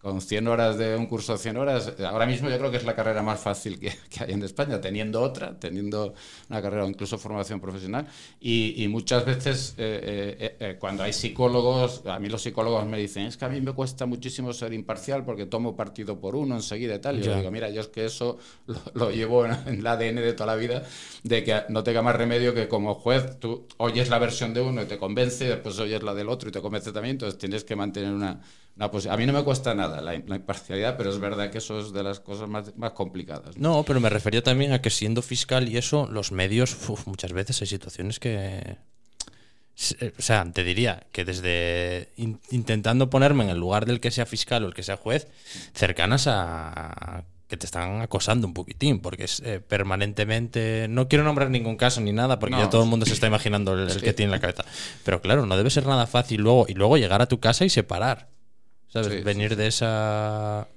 Con 0.05 0.21
100 0.21 0.49
horas 0.49 0.77
de 0.77 0.97
un 0.97 1.07
curso 1.07 1.33
de 1.33 1.39
100 1.39 1.57
horas, 1.57 1.95
ahora 2.07 2.27
mismo 2.27 2.51
yo 2.51 2.59
creo 2.59 2.71
que 2.71 2.77
es 2.77 2.85
la 2.85 2.95
carrera 2.95 3.23
más 3.23 3.41
fácil 3.41 3.81
que, 3.81 3.91
que 4.11 4.23
hay 4.23 4.33
en 4.33 4.43
España, 4.43 4.79
teniendo 4.79 5.23
otra, 5.23 5.59
teniendo 5.59 6.13
una 6.51 6.61
carrera 6.61 6.85
o 6.85 6.89
incluso 6.91 7.17
formación 7.17 7.59
profesional. 7.59 8.07
Y, 8.39 8.85
y 8.85 8.89
muchas 8.89 9.25
veces 9.25 9.73
eh, 9.79 10.37
eh, 10.39 10.57
eh, 10.61 10.77
cuando 10.79 11.05
hay 11.05 11.15
psicólogos, 11.15 12.03
a 12.05 12.19
mí 12.19 12.29
los 12.29 12.43
psicólogos 12.43 12.85
me 12.85 12.99
dicen, 12.99 13.25
es 13.25 13.39
que 13.39 13.47
a 13.47 13.49
mí 13.49 13.63
me 13.63 13.73
cuesta 13.73 14.05
muchísimo 14.05 14.53
ser 14.53 14.75
imparcial 14.75 15.25
porque 15.25 15.47
tomo 15.47 15.75
partido 15.75 16.21
por 16.21 16.37
uno 16.37 16.55
enseguida 16.55 16.97
y 16.97 16.99
tal. 16.99 17.19
Y 17.19 17.23
yo 17.23 17.35
digo, 17.35 17.51
mira, 17.51 17.71
yo 17.71 17.81
es 17.81 17.89
que 17.89 18.05
eso 18.05 18.37
lo, 18.67 18.77
lo 18.93 19.11
llevo 19.11 19.47
en, 19.47 19.53
en 19.67 19.79
el 19.79 19.87
ADN 19.87 20.17
de 20.17 20.35
toda 20.35 20.55
la 20.55 20.57
vida, 20.57 20.83
de 21.23 21.43
que 21.43 21.63
no 21.71 21.83
tenga 21.83 22.03
más 22.03 22.15
remedio 22.15 22.53
que 22.53 22.69
como 22.69 22.95
juez 22.95 23.41
tú 23.41 23.67
oyes 23.79 24.11
la 24.11 24.19
versión 24.19 24.53
de 24.53 24.61
uno 24.61 24.83
y 24.83 24.85
te 24.85 24.99
convence, 24.99 25.47
después 25.47 25.79
oyes 25.79 26.03
la 26.03 26.13
del 26.13 26.29
otro 26.29 26.51
y 26.51 26.53
te 26.53 26.61
convence 26.61 26.93
también, 26.93 27.15
entonces 27.15 27.39
tienes 27.39 27.65
que 27.65 27.75
mantener 27.75 28.13
una, 28.13 28.43
una 28.77 28.91
posición. 28.91 29.15
A 29.15 29.17
mí 29.17 29.27
no 29.27 29.33
me 29.33 29.43
cuesta 29.45 29.75
nada 29.75 30.01
la, 30.01 30.13
la 30.27 30.37
imparcialidad, 30.37 30.97
pero 30.97 31.11
es 31.11 31.19
verdad 31.21 31.51
que 31.51 31.59
eso 31.59 31.79
es 31.81 31.93
de 31.93 32.03
las 32.03 32.21
cosas 32.21 32.49
más, 32.49 32.77
más 32.77 32.93
complicadas. 32.93 33.57
¿no? 33.57 33.77
No, 33.79 33.83
pero 33.85 34.01
me 34.01 34.09
refería 34.11 34.43
también 34.43 34.73
a 34.73 34.81
que 34.83 34.91
siendo 34.91 35.23
fiscal 35.23 35.69
y 35.69 35.77
eso, 35.77 36.09
los 36.11 36.33
medios, 36.33 36.77
uf, 36.89 37.07
muchas 37.07 37.33
veces 37.33 37.61
hay 37.61 37.69
situaciones 37.69 38.19
que... 38.19 38.79
Eh, 40.01 40.13
O 40.19 40.23
sea, 40.23 40.45
te 40.53 40.63
diría 40.65 41.03
que 41.13 41.25
desde 41.25 42.13
in- 42.17 42.41
intentando 42.51 43.11
ponerme 43.11 43.45
en 43.45 43.51
el 43.51 43.59
lugar 43.59 43.87
del 43.87 43.99
que 44.01 44.11
sea 44.11 44.25
fiscal 44.27 44.65
o 44.65 44.69
el 44.69 44.75
que 44.75 44.83
sea 44.85 44.97
juez, 44.97 45.27
cercanas 45.73 46.27
a 46.29 47.25
que 47.49 47.57
te 47.59 47.67
están 47.67 48.01
acosando 48.01 48.47
un 48.47 48.55
poquitín, 48.55 49.01
porque 49.01 49.25
es 49.25 49.41
eh, 49.45 49.61
permanentemente... 49.61 50.87
No 50.89 51.09
quiero 51.09 51.25
nombrar 51.25 51.51
ningún 51.51 51.77
caso 51.77 52.01
ni 52.01 52.11
nada, 52.13 52.39
porque 52.39 52.55
No. 52.57 52.63
ya 52.63 52.71
todo 52.71 52.85
el 52.85 52.89
mundo 52.89 53.05
se 53.07 53.13
está 53.13 53.27
imaginando 53.27 53.75
el, 53.75 53.91
el 53.91 54.01
que 54.01 54.13
tiene 54.15 54.29
en 54.29 54.31
la 54.33 54.41
cabeza. 54.41 54.65
Pero 55.05 55.21
claro, 55.21 55.45
no 55.45 55.57
debe 55.57 55.71
ser 55.71 55.87
nada 55.87 56.07
fácil 56.07 56.41
luego, 56.41 56.67
y 56.69 56.75
luego 56.75 56.97
llegar 56.97 57.21
a 57.21 57.27
tu 57.27 57.41
casa 57.41 57.65
y 57.65 57.69
separar. 57.71 58.29
¿Sabes? 58.95 59.13
Sí, 59.13 59.19
sí. 59.19 59.25
Venir 59.25 59.57
de 59.57 59.67
esa... 59.69 60.69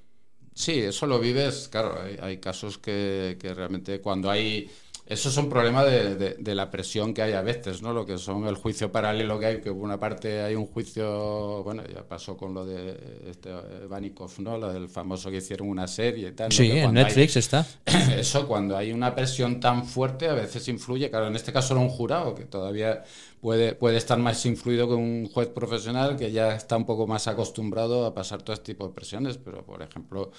Sí, 0.54 0.80
eso 0.80 1.06
lo 1.08 1.20
vives, 1.20 1.68
claro, 1.72 2.02
hay, 2.02 2.18
hay 2.22 2.38
casos 2.40 2.78
que, 2.80 3.38
que 3.40 3.54
realmente 3.54 4.02
cuando 4.02 4.30
hay... 4.32 4.70
Eso 5.06 5.30
es 5.30 5.38
un 5.38 5.48
problema 5.50 5.86
de, 5.86 6.16
de- 6.16 6.34
de 6.38 6.56
la 6.56 6.70
presión 6.70 7.14
que 7.14 7.22
hay 7.22 7.32
a 7.32 7.42
veces, 7.42 7.82
¿no? 7.82 7.94
Lo 7.94 8.06
que 8.06 8.18
son 8.18 8.46
el 8.46 8.56
juicio 8.56 8.92
paralelo 8.92 9.40
que 9.40 9.46
hay, 9.46 9.62
que 9.62 9.72
por 9.72 9.84
una 9.84 9.98
parte 9.98 10.42
hay 10.42 10.56
un 10.56 10.66
juicio, 10.68 11.64
bueno, 11.64 11.84
ya 11.88 12.04
pasó 12.06 12.36
con 12.36 12.54
lo 12.54 12.66
de 12.66 13.00
este 13.30 13.50
eh, 13.52 13.88
Vanikov, 13.88 14.32
¿no? 14.40 14.58
Lo 14.58 14.74
del 14.74 14.90
famoso 14.90 15.32
que 15.32 15.38
hicieron 15.38 15.70
una 15.70 15.88
serie 15.88 16.28
y 16.30 16.32
tal. 16.34 16.52
Sí, 16.52 16.70
en 16.72 16.88
hay- 16.88 16.92
Netflix 16.92 17.38
está. 17.38 17.66
eso 18.18 18.48
cuando 18.50 18.76
hay 18.76 18.92
una 18.92 19.16
presión 19.16 19.62
tan 19.62 19.86
fuerte 19.86 20.28
a 20.28 20.34
veces 20.34 20.68
influye, 20.68 21.10
claro, 21.10 21.28
en 21.28 21.38
este 21.38 21.54
caso 21.54 21.74
era 21.74 21.82
un 21.82 21.90
jurado 21.90 22.36
que 22.36 22.44
todavía 22.44 23.04
puede, 23.42 23.76
puede 23.76 23.98
estar 23.98 24.18
más 24.20 24.46
influido 24.46 24.88
que 24.88 24.94
un 24.96 25.28
juez 25.30 25.50
profesional 25.50 26.18
que 26.18 26.32
ya 26.32 26.56
está 26.56 26.78
un 26.78 26.86
poco 26.86 27.08
más 27.08 27.28
acostumbrado 27.28 28.06
a 28.06 28.14
pasar 28.14 28.42
todo 28.42 28.54
este 28.54 28.74
tipo 28.74 28.88
de 28.88 28.94
presiones, 28.94 29.38
pero 29.38 29.66
por 29.66 29.82
ejemplo, 29.82 30.32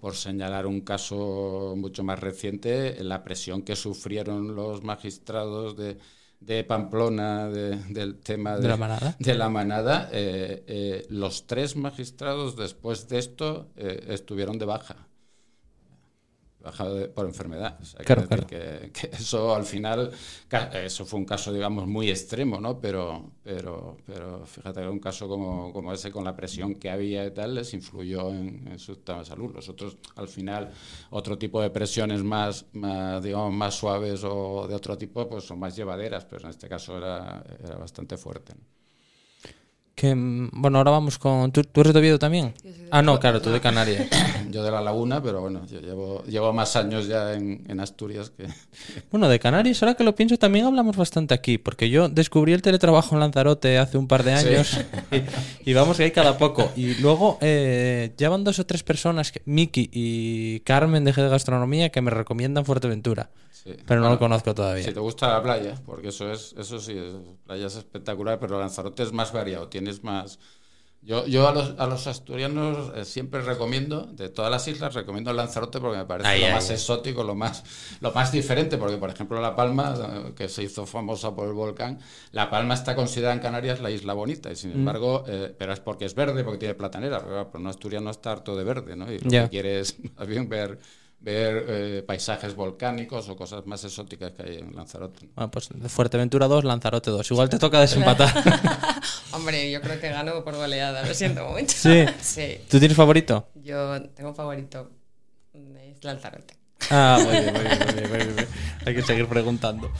por 0.00 0.14
señalar 0.14 0.66
un 0.66 0.80
caso 0.82 1.74
mucho 1.76 2.02
más 2.04 2.18
reciente, 2.20 3.02
la 3.02 3.22
presión 3.24 3.62
que 3.62 3.76
sufrieron 3.76 4.54
los 4.54 4.82
magistrados 4.82 5.76
de, 5.76 5.96
de 6.40 6.64
Pamplona 6.64 7.48
de- 7.48 7.76
del 7.92 8.18
tema 8.18 8.56
¿De 8.58 8.68
la 8.68 8.76
manada? 8.76 9.16
de 9.18 9.34
la 9.34 9.48
manada, 9.48 10.08
eh, 10.12 10.64
eh, 10.66 11.06
los 11.10 11.46
tres 11.46 11.76
magistrados 11.76 12.56
después 12.56 13.08
de 13.08 13.18
esto 13.18 13.68
eh, 13.76 14.04
estuvieron 14.08 14.58
de 14.58 14.66
baja 14.66 15.08
baja 16.66 16.88
de- 16.88 17.08
por 17.08 17.26
enfermedad. 17.26 17.78
O 17.80 17.84
sea, 17.84 18.04
Claro, 18.04 18.22
decir 18.22 18.46
Que, 18.46 18.90
que 18.92 19.06
eso 19.16 19.54
al 19.54 19.64
final, 19.64 20.12
eso 20.74 21.04
fue 21.06 21.18
un 21.20 21.24
caso, 21.26 21.52
digamos, 21.52 21.86
muy 21.86 22.10
extremo, 22.10 22.60
¿no? 22.60 22.78
Pero, 22.80 23.32
pero, 23.42 23.96
pero 24.06 24.44
fíjate 24.46 24.80
que 24.82 24.88
un 24.88 24.98
caso 25.00 25.28
como, 25.28 25.72
como 25.72 25.92
ese, 25.92 26.10
con 26.10 26.24
la 26.24 26.34
presión 26.36 26.74
que 26.76 26.90
había 26.90 27.24
y 27.26 27.30
tal, 27.32 27.54
les 27.54 27.72
influyó 27.74 28.30
en, 28.30 28.66
en 28.68 28.78
su 28.78 28.92
estado 28.92 29.20
de 29.20 29.24
salud. 29.24 29.52
Los 29.54 29.68
otros, 29.68 29.96
al 30.16 30.28
final, 30.28 30.70
otro 31.10 31.38
tipo 31.38 31.60
de 31.60 31.70
presiones 31.70 32.22
más, 32.22 32.66
más, 32.72 33.22
digamos, 33.22 33.52
más 33.54 33.74
suaves 33.74 34.22
o 34.24 34.66
de 34.68 34.74
otro 34.74 34.96
tipo, 34.98 35.28
pues 35.28 35.44
son 35.44 35.58
más 35.58 35.74
llevaderas, 35.76 36.24
pero 36.24 36.42
en 36.44 36.50
este 36.50 36.68
caso 36.68 36.96
era, 36.98 37.42
era 37.62 37.76
bastante 37.76 38.16
fuerte. 38.16 38.54
¿no? 38.54 38.75
Que, 39.96 40.14
mm, 40.14 40.50
bueno, 40.52 40.76
ahora 40.76 40.90
vamos 40.90 41.18
con... 41.18 41.50
¿Tú, 41.52 41.62
tú 41.62 41.80
eres 41.80 41.94
de 41.94 42.00
Oviedo 42.00 42.18
también? 42.18 42.52
Ah, 42.90 43.00
no, 43.00 43.18
claro, 43.18 43.40
tú 43.40 43.48
de 43.48 43.62
Canarias. 43.62 44.06
Yo 44.50 44.62
de 44.62 44.70
La 44.70 44.82
Laguna, 44.82 45.22
pero 45.22 45.40
bueno, 45.40 45.66
yo 45.66 45.80
llevo, 45.80 46.22
llevo 46.24 46.52
más 46.52 46.76
años 46.76 47.08
ya 47.08 47.34
en, 47.34 47.64
en 47.66 47.80
Asturias 47.80 48.30
que... 48.30 48.46
Bueno, 49.10 49.28
de 49.28 49.38
Canarias, 49.40 49.82
ahora 49.82 49.94
que 49.94 50.04
lo 50.04 50.14
pienso, 50.14 50.36
también 50.36 50.66
hablamos 50.66 50.96
bastante 50.96 51.34
aquí, 51.34 51.58
porque 51.58 51.90
yo 51.90 52.08
descubrí 52.08 52.52
el 52.52 52.62
teletrabajo 52.62 53.14
en 53.14 53.20
Lanzarote 53.20 53.78
hace 53.78 53.98
un 53.98 54.06
par 54.06 54.22
de 54.22 54.34
años 54.34 54.78
y, 55.64 55.70
y 55.70 55.74
vamos 55.74 55.96
que 55.96 56.04
hay 56.04 56.10
cada 56.10 56.38
poco. 56.38 56.70
Y 56.76 56.94
luego 56.96 57.38
eh, 57.40 58.12
ya 58.18 58.28
van 58.28 58.44
dos 58.44 58.58
o 58.58 58.66
tres 58.66 58.82
personas, 58.82 59.32
Miki 59.46 59.90
y 59.92 60.60
Carmen 60.60 61.04
de 61.04 61.12
G 61.12 61.22
de 61.22 61.28
Gastronomía, 61.28 61.88
que 61.88 62.02
me 62.02 62.10
recomiendan 62.10 62.64
Fuerteventura, 62.66 63.30
Sí. 63.66 63.72
pero 63.86 64.00
no 64.00 64.06
Bueno, 64.06 64.14
lo 64.14 64.18
conozco 64.18 64.54
todavía. 64.54 64.84
Si 64.84 64.92
te 64.92 65.00
gusta 65.00 65.28
la 65.28 65.42
playa, 65.42 65.74
porque 65.84 66.08
eso 66.08 66.30
es, 66.30 66.54
eso 66.58 66.78
sí, 66.80 66.92
es, 66.96 67.14
playa 67.44 67.66
es 67.66 67.76
espectacular, 67.76 68.38
pero 68.38 68.58
Lanzarote 68.58 69.02
es 69.02 69.12
más 69.12 69.32
variado, 69.32 69.68
tienes 69.68 70.04
más. 70.04 70.38
Yo, 71.02 71.24
yo 71.26 71.46
a, 71.46 71.52
los, 71.52 71.74
a 71.78 71.86
los 71.86 72.08
asturianos 72.08 72.90
eh, 72.96 73.04
siempre 73.04 73.40
recomiendo, 73.40 74.06
de 74.06 74.28
todas 74.28 74.50
las 74.50 74.66
islas, 74.66 74.92
recomiendo 74.94 75.32
Lanzarote 75.32 75.78
porque 75.78 75.98
me 75.98 76.04
parece 76.04 76.28
Ahí, 76.28 76.40
lo 76.40 76.46
ahí. 76.46 76.52
más 76.54 76.68
exótico, 76.70 77.22
lo 77.22 77.36
más, 77.36 77.62
lo 78.00 78.10
más 78.10 78.32
diferente, 78.32 78.76
porque 78.76 78.96
por 78.96 79.10
ejemplo 79.10 79.40
La 79.40 79.54
Palma, 79.54 79.94
eh, 79.96 80.32
que 80.34 80.48
se 80.48 80.64
hizo 80.64 80.84
famosa 80.84 81.32
por 81.36 81.46
el 81.46 81.54
volcán, 81.54 82.00
La 82.32 82.50
Palma 82.50 82.74
está 82.74 82.96
considerada 82.96 83.34
en 83.34 83.40
Canarias 83.40 83.80
la 83.80 83.90
isla 83.92 84.14
bonita, 84.14 84.50
y 84.50 84.56
sin 84.56 84.70
Mm. 84.72 84.74
embargo, 84.80 85.22
eh, 85.28 85.54
pero 85.56 85.72
es 85.72 85.78
porque 85.80 86.06
es 86.06 86.14
verde, 86.16 86.42
porque 86.42 86.58
tiene 86.58 86.74
platanera, 86.74 87.20
pero, 87.24 87.50
un 87.54 87.66
asturiano 87.68 88.10
está 88.10 88.32
harto 88.32 88.56
de 88.56 88.64
verde, 88.64 88.96
¿no? 88.96 89.12
Y 89.12 89.20
lo 89.20 89.30
Ya. 89.30 89.44
que 89.44 89.50
quiere 89.50 89.78
es 89.80 89.96
más 90.18 90.26
bien 90.26 90.48
ver 90.48 90.78
ver 91.26 91.64
eh, 91.68 92.04
paisajes 92.06 92.54
volcánicos 92.54 93.28
o 93.28 93.36
cosas 93.36 93.66
más 93.66 93.82
exóticas 93.82 94.30
que 94.30 94.42
hay 94.44 94.56
en 94.58 94.76
Lanzarote. 94.76 95.28
Bueno, 95.34 95.50
pues 95.50 95.68
de 95.74 95.88
Fuerteventura 95.88 96.46
2, 96.46 96.62
Lanzarote 96.62 97.10
2. 97.10 97.28
Igual 97.32 97.48
te 97.48 97.58
toca 97.58 97.80
desempatar. 97.80 98.32
Hombre, 99.32 99.68
yo 99.72 99.80
creo 99.80 100.00
que 100.00 100.08
gano 100.08 100.44
por 100.44 100.54
goleada, 100.54 101.04
lo 101.04 101.12
siento 101.14 101.44
mucho. 101.48 101.76
Sí. 101.76 102.04
Sí. 102.22 102.58
¿Tú 102.70 102.78
tienes 102.78 102.96
favorito? 102.96 103.48
Yo 103.56 104.00
tengo 104.14 104.32
favorito, 104.34 104.88
es 105.52 106.04
Lanzarote. 106.04 106.54
Ah, 106.90 107.18
muy 107.20 107.32
bien, 107.40 107.52
muy 107.52 107.62
bien, 107.62 107.78
muy 108.08 108.16
bien, 108.18 108.34
muy. 108.36 108.44
Hay 108.84 108.94
que 108.94 109.02
seguir 109.02 109.26
preguntando. 109.26 109.90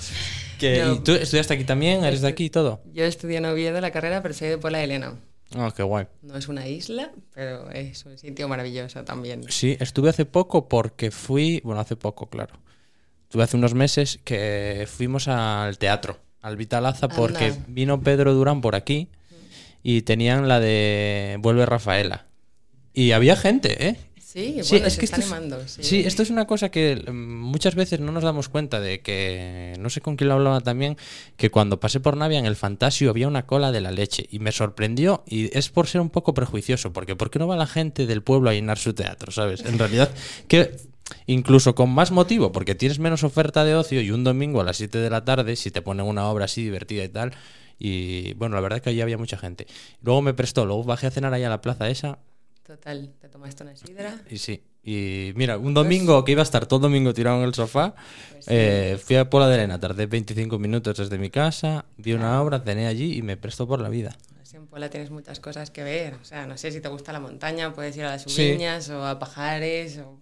Que, 0.60 0.78
Yo- 0.78 0.94
¿Y 0.94 0.98
tú 1.00 1.12
estudiaste 1.12 1.54
aquí 1.54 1.64
también? 1.64 2.04
¿Eres 2.04 2.20
de 2.20 2.28
aquí 2.28 2.44
y 2.44 2.50
todo? 2.50 2.80
Yo 2.92 3.04
estudié 3.04 3.38
en 3.38 3.46
Oviedo 3.46 3.80
la 3.80 3.90
carrera, 3.90 4.22
pero 4.22 4.32
soy 4.32 4.48
de 4.48 4.58
Puebla 4.58 4.78
de 4.78 4.84
Elena. 4.84 5.14
Ah, 5.54 5.72
qué 5.74 5.82
guay. 5.82 6.06
No 6.22 6.36
es 6.36 6.48
una 6.48 6.66
isla, 6.66 7.12
pero 7.34 7.70
es 7.70 8.04
un 8.04 8.18
sitio 8.18 8.48
maravilloso 8.48 9.04
también. 9.04 9.44
Sí, 9.48 9.76
estuve 9.80 10.10
hace 10.10 10.24
poco 10.24 10.68
porque 10.68 11.10
fui, 11.10 11.60
bueno, 11.64 11.80
hace 11.80 11.96
poco, 11.96 12.28
claro. 12.28 12.54
Estuve 13.24 13.44
hace 13.44 13.56
unos 13.56 13.74
meses 13.74 14.18
que 14.24 14.88
fuimos 14.90 15.28
al 15.28 15.78
teatro, 15.78 16.18
al 16.42 16.56
Vitalaza, 16.56 17.08
porque 17.08 17.54
vino 17.68 18.00
Pedro 18.00 18.34
Durán 18.34 18.60
por 18.60 18.74
aquí 18.74 19.08
y 19.82 20.02
tenían 20.02 20.48
la 20.48 20.60
de 20.60 21.36
Vuelve 21.40 21.66
Rafaela. 21.66 22.26
Y 22.92 23.12
había 23.12 23.36
gente, 23.36 23.88
¿eh? 23.88 23.96
Sí, 24.36 24.58
Sí, 24.62 24.70
bueno, 24.72 24.86
es 24.88 24.92
se 24.92 24.98
que 25.00 25.04
está 25.06 25.16
esto 25.16 25.26
es- 25.26 25.32
animando. 25.32 25.66
Sí. 25.66 25.82
Sí, 25.82 26.00
esto 26.04 26.22
es 26.22 26.28
una 26.28 26.46
cosa 26.46 26.70
que 26.70 26.96
mm, 27.10 27.10
muchas 27.40 27.74
veces 27.74 28.00
no 28.00 28.12
nos 28.12 28.22
damos 28.22 28.50
cuenta 28.50 28.80
de 28.80 29.00
que, 29.00 29.74
no 29.80 29.88
sé 29.88 30.02
con 30.02 30.16
quién 30.16 30.28
lo 30.28 30.34
hablaba 30.34 30.60
también, 30.60 30.98
que 31.38 31.50
cuando 31.50 31.80
pasé 31.80 32.00
por 32.00 32.18
Navia 32.18 32.38
en 32.38 32.44
el 32.44 32.54
Fantasio 32.54 33.08
había 33.08 33.28
una 33.28 33.46
cola 33.46 33.72
de 33.72 33.80
la 33.80 33.90
leche 33.92 34.26
y 34.30 34.38
me 34.38 34.52
sorprendió 34.52 35.24
y 35.26 35.56
es 35.56 35.70
por 35.70 35.86
ser 35.86 36.02
un 36.02 36.10
poco 36.10 36.34
prejuicioso, 36.34 36.92
porque 36.92 37.16
¿por 37.16 37.30
qué 37.30 37.38
no 37.38 37.48
va 37.48 37.56
la 37.56 37.66
gente 37.66 38.04
del 38.06 38.22
pueblo 38.22 38.50
a 38.50 38.52
llenar 38.52 38.76
su 38.76 38.92
teatro, 38.92 39.32
sabes? 39.32 39.64
En 39.64 39.78
realidad, 39.78 40.10
que 40.48 40.76
incluso 41.26 41.74
con 41.74 41.88
más 41.88 42.10
motivo, 42.10 42.52
porque 42.52 42.74
tienes 42.74 42.98
menos 42.98 43.24
oferta 43.24 43.64
de 43.64 43.74
ocio 43.74 44.02
y 44.02 44.10
un 44.10 44.22
domingo 44.22 44.60
a 44.60 44.64
las 44.64 44.76
7 44.76 44.98
de 44.98 45.08
la 45.08 45.24
tarde, 45.24 45.56
si 45.56 45.70
te 45.70 45.80
ponen 45.80 46.04
una 46.04 46.28
obra 46.28 46.44
así 46.44 46.62
divertida 46.62 47.04
y 47.04 47.08
tal, 47.08 47.32
y 47.78 48.34
bueno, 48.34 48.54
la 48.56 48.60
verdad 48.60 48.76
es 48.78 48.82
que 48.82 48.90
allí 48.90 49.00
había 49.00 49.16
mucha 49.16 49.38
gente. 49.38 49.66
Luego 50.02 50.20
me 50.20 50.34
prestó, 50.34 50.66
luego 50.66 50.84
bajé 50.84 51.06
a 51.06 51.10
cenar 51.10 51.32
ahí 51.32 51.42
a 51.44 51.48
la 51.48 51.62
plaza 51.62 51.88
esa 51.88 52.18
Total, 52.66 53.12
te 53.20 53.28
tomaste 53.28 53.62
una 53.62 53.76
sidra. 53.76 54.18
y 54.28 54.38
sí. 54.38 54.62
Y 54.82 55.32
mira, 55.36 55.58
un 55.58 55.74
domingo 55.74 56.24
que 56.24 56.32
iba 56.32 56.42
a 56.42 56.44
estar 56.44 56.66
todo 56.66 56.78
el 56.78 56.82
domingo 56.82 57.12
tirado 57.14 57.38
en 57.38 57.44
el 57.44 57.54
sofá, 57.54 57.94
Pues 58.32 58.44
sí. 58.44 58.50
eh, 58.54 58.98
fui 59.02 59.16
a 59.16 59.28
Pola 59.28 59.48
de 59.48 59.56
Elena, 59.56 59.78
tardé 59.80 60.06
25 60.06 60.58
minutos 60.58 60.96
desde 60.96 61.18
mi 61.18 61.28
casa, 61.30 61.84
vi 61.96 62.12
una 62.12 62.40
obra, 62.42 62.60
cené 62.60 62.86
allí 62.86 63.16
y 63.16 63.22
me 63.22 63.36
prestó 63.36 63.66
por 63.66 63.80
la 63.80 63.88
vida. 63.88 64.16
En 64.54 64.66
Puebla 64.68 64.88
tienes 64.88 65.10
muchas 65.10 65.38
cosas 65.38 65.70
que 65.70 65.82
ver. 65.84 66.14
O 66.14 66.24
sea, 66.24 66.46
no 66.46 66.56
sé 66.56 66.72
si 66.72 66.80
te 66.80 66.88
gusta 66.88 67.12
la 67.12 67.20
montaña, 67.20 67.74
puedes 67.74 67.94
ir 67.98 68.04
a 68.04 68.10
las 68.12 68.22
Sí. 68.22 68.52
Ubiñas 68.52 68.88
o 68.88 69.04
a 69.04 69.18
Pajares. 69.18 69.98
O... 69.98 70.18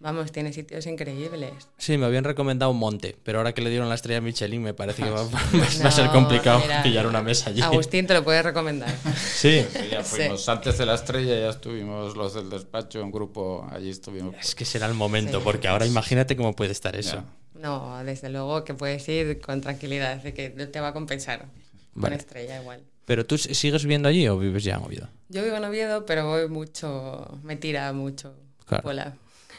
Vamos, 0.00 0.30
tiene 0.30 0.52
sitios 0.52 0.86
increíbles. 0.86 1.50
Sí, 1.76 1.98
me 1.98 2.06
habían 2.06 2.22
recomendado 2.22 2.70
un 2.70 2.78
monte, 2.78 3.16
pero 3.24 3.38
ahora 3.38 3.52
que 3.52 3.60
le 3.62 3.68
dieron 3.70 3.88
la 3.88 3.96
estrella 3.96 4.20
Michelin 4.20 4.62
me 4.62 4.72
parece 4.72 5.02
que 5.02 5.10
va, 5.10 5.24
va 5.84 5.88
a 5.88 5.90
ser 5.90 6.08
complicado 6.10 6.60
mira, 6.60 6.84
pillar 6.84 7.06
una 7.08 7.20
mesa 7.20 7.50
allí. 7.50 7.60
Agustín 7.62 8.06
te 8.06 8.14
lo 8.14 8.22
puede 8.22 8.40
recomendar. 8.42 8.94
Sí, 9.16 9.64
Sí, 9.72 9.88
ya 9.90 10.04
fuimos 10.04 10.48
antes 10.48 10.78
de 10.78 10.86
la 10.86 10.94
estrella, 10.94 11.34
ya 11.40 11.48
estuvimos 11.50 12.16
los 12.16 12.34
del 12.34 12.48
despacho, 12.48 13.02
un 13.02 13.10
grupo, 13.10 13.66
allí 13.72 13.90
estuvimos. 13.90 14.36
es 14.40 14.54
que 14.54 14.64
será 14.64 14.86
el 14.86 14.94
momento, 14.94 15.38
Sí. 15.38 15.44
porque 15.44 15.66
ahora 15.66 15.84
imagínate 15.86 16.36
cómo 16.36 16.54
puede 16.54 16.70
estar 16.72 16.94
eso. 16.94 17.16
Ya. 17.16 17.60
No, 17.60 18.02
desde 18.04 18.28
luego 18.28 18.62
que 18.62 18.74
puedes 18.74 19.08
ir 19.08 19.40
con 19.40 19.60
tranquilidad, 19.60 20.22
de 20.22 20.32
que 20.32 20.50
te 20.50 20.78
va 20.80 20.88
a 20.88 20.92
compensar. 20.92 21.46
Vale. 21.94 22.12
Con 22.14 22.20
estrella 22.20 22.60
igual. 22.60 22.82
¿Pero 23.04 23.26
tú 23.26 23.36
sigues 23.36 23.82
viviendo 23.82 24.08
allí 24.08 24.28
o 24.28 24.38
vives 24.38 24.62
ya 24.62 24.76
en 24.76 24.84
Oviedo? 24.84 25.08
Yo 25.28 25.42
vivo 25.42 25.56
en 25.56 25.64
Oviedo, 25.64 26.06
pero 26.06 26.28
voy 26.28 26.46
mucho, 26.48 27.38
me 27.42 27.56
tira 27.56 27.92
mucho 27.92 28.34
Claro. 28.66 28.82
Puebla. 28.84 29.16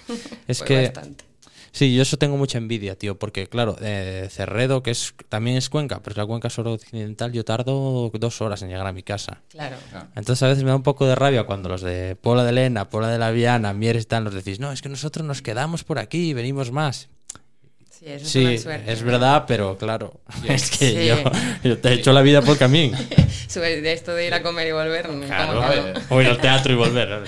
Es 0.48 0.62
que 0.64 0.84
bastante. 0.84 1.26
Sí, 1.72 1.96
yo 1.96 2.02
eso 2.02 2.18
tengo 2.18 2.36
mucha 2.36 2.58
envidia, 2.58 2.96
tío, 2.98 3.20
porque 3.20 3.48
claro, 3.48 3.78
eh, 3.80 4.28
Cerredo, 4.32 4.82
que 4.82 4.90
es 4.90 5.14
también 5.30 5.56
es 5.56 5.70
Cuenca, 5.70 6.00
pero 6.02 6.14
es 6.14 6.18
la 6.18 6.26
Cuenca 6.26 6.50
suroccidental, 6.50 7.32
yo 7.32 7.46
tardo 7.46 8.10
dos 8.12 8.42
horas 8.42 8.64
en 8.64 8.70
llegar 8.70 8.88
a 8.88 8.92
mi 8.92 9.04
casa. 9.04 9.42
Claro. 9.50 9.78
Entonces 10.16 10.42
a 10.42 10.48
veces 10.48 10.64
me 10.64 10.72
da 10.72 10.76
un 10.76 10.82
poco 10.84 11.06
de 11.06 11.14
rabia 11.14 11.44
cuando 11.44 11.70
los 11.70 11.82
de 11.82 12.16
Puebla 12.16 12.44
de 12.44 12.54
Lena, 12.54 12.90
Puebla 12.90 13.10
de 13.10 13.20
la 13.20 13.30
Viana, 13.30 13.74
Mieres 13.74 14.00
están, 14.02 14.24
nos 14.24 14.34
decís, 14.34 14.60
no, 14.60 14.72
es 14.72 14.82
que 14.82 14.90
nosotros 14.90 15.24
nos 15.28 15.44
quedamos 15.44 15.84
por 15.84 16.00
aquí 16.00 16.30
y 16.30 16.34
venimos 16.34 16.72
más. 16.72 17.08
Sí, 17.92 18.06
eso 18.08 18.26
es 18.26 18.30
Sí, 18.32 18.46
una 18.46 18.58
suerte. 18.58 18.92
es 18.92 19.04
verdad, 19.04 19.44
pero 19.48 19.78
claro, 19.78 20.22
es 20.48 20.72
que 20.72 20.92
Sí. 20.92 21.06
yo, 21.08 21.70
yo 21.70 21.78
te 21.78 21.90
he 21.90 21.94
hecho 21.94 22.14
la 22.14 22.22
vida 22.24 22.42
por 22.42 22.58
camino. 22.58 22.98
De 23.54 23.94
esto 23.94 24.14
de 24.14 24.28
ir 24.28 24.34
a 24.34 24.42
comer 24.44 24.68
y 24.68 24.72
volver, 24.72 25.08
Claro, 25.26 25.54
no. 25.62 26.16
o 26.16 26.22
ir 26.22 26.28
al 26.28 26.40
teatro 26.40 26.72
y 26.72 26.76
volver. 26.76 27.24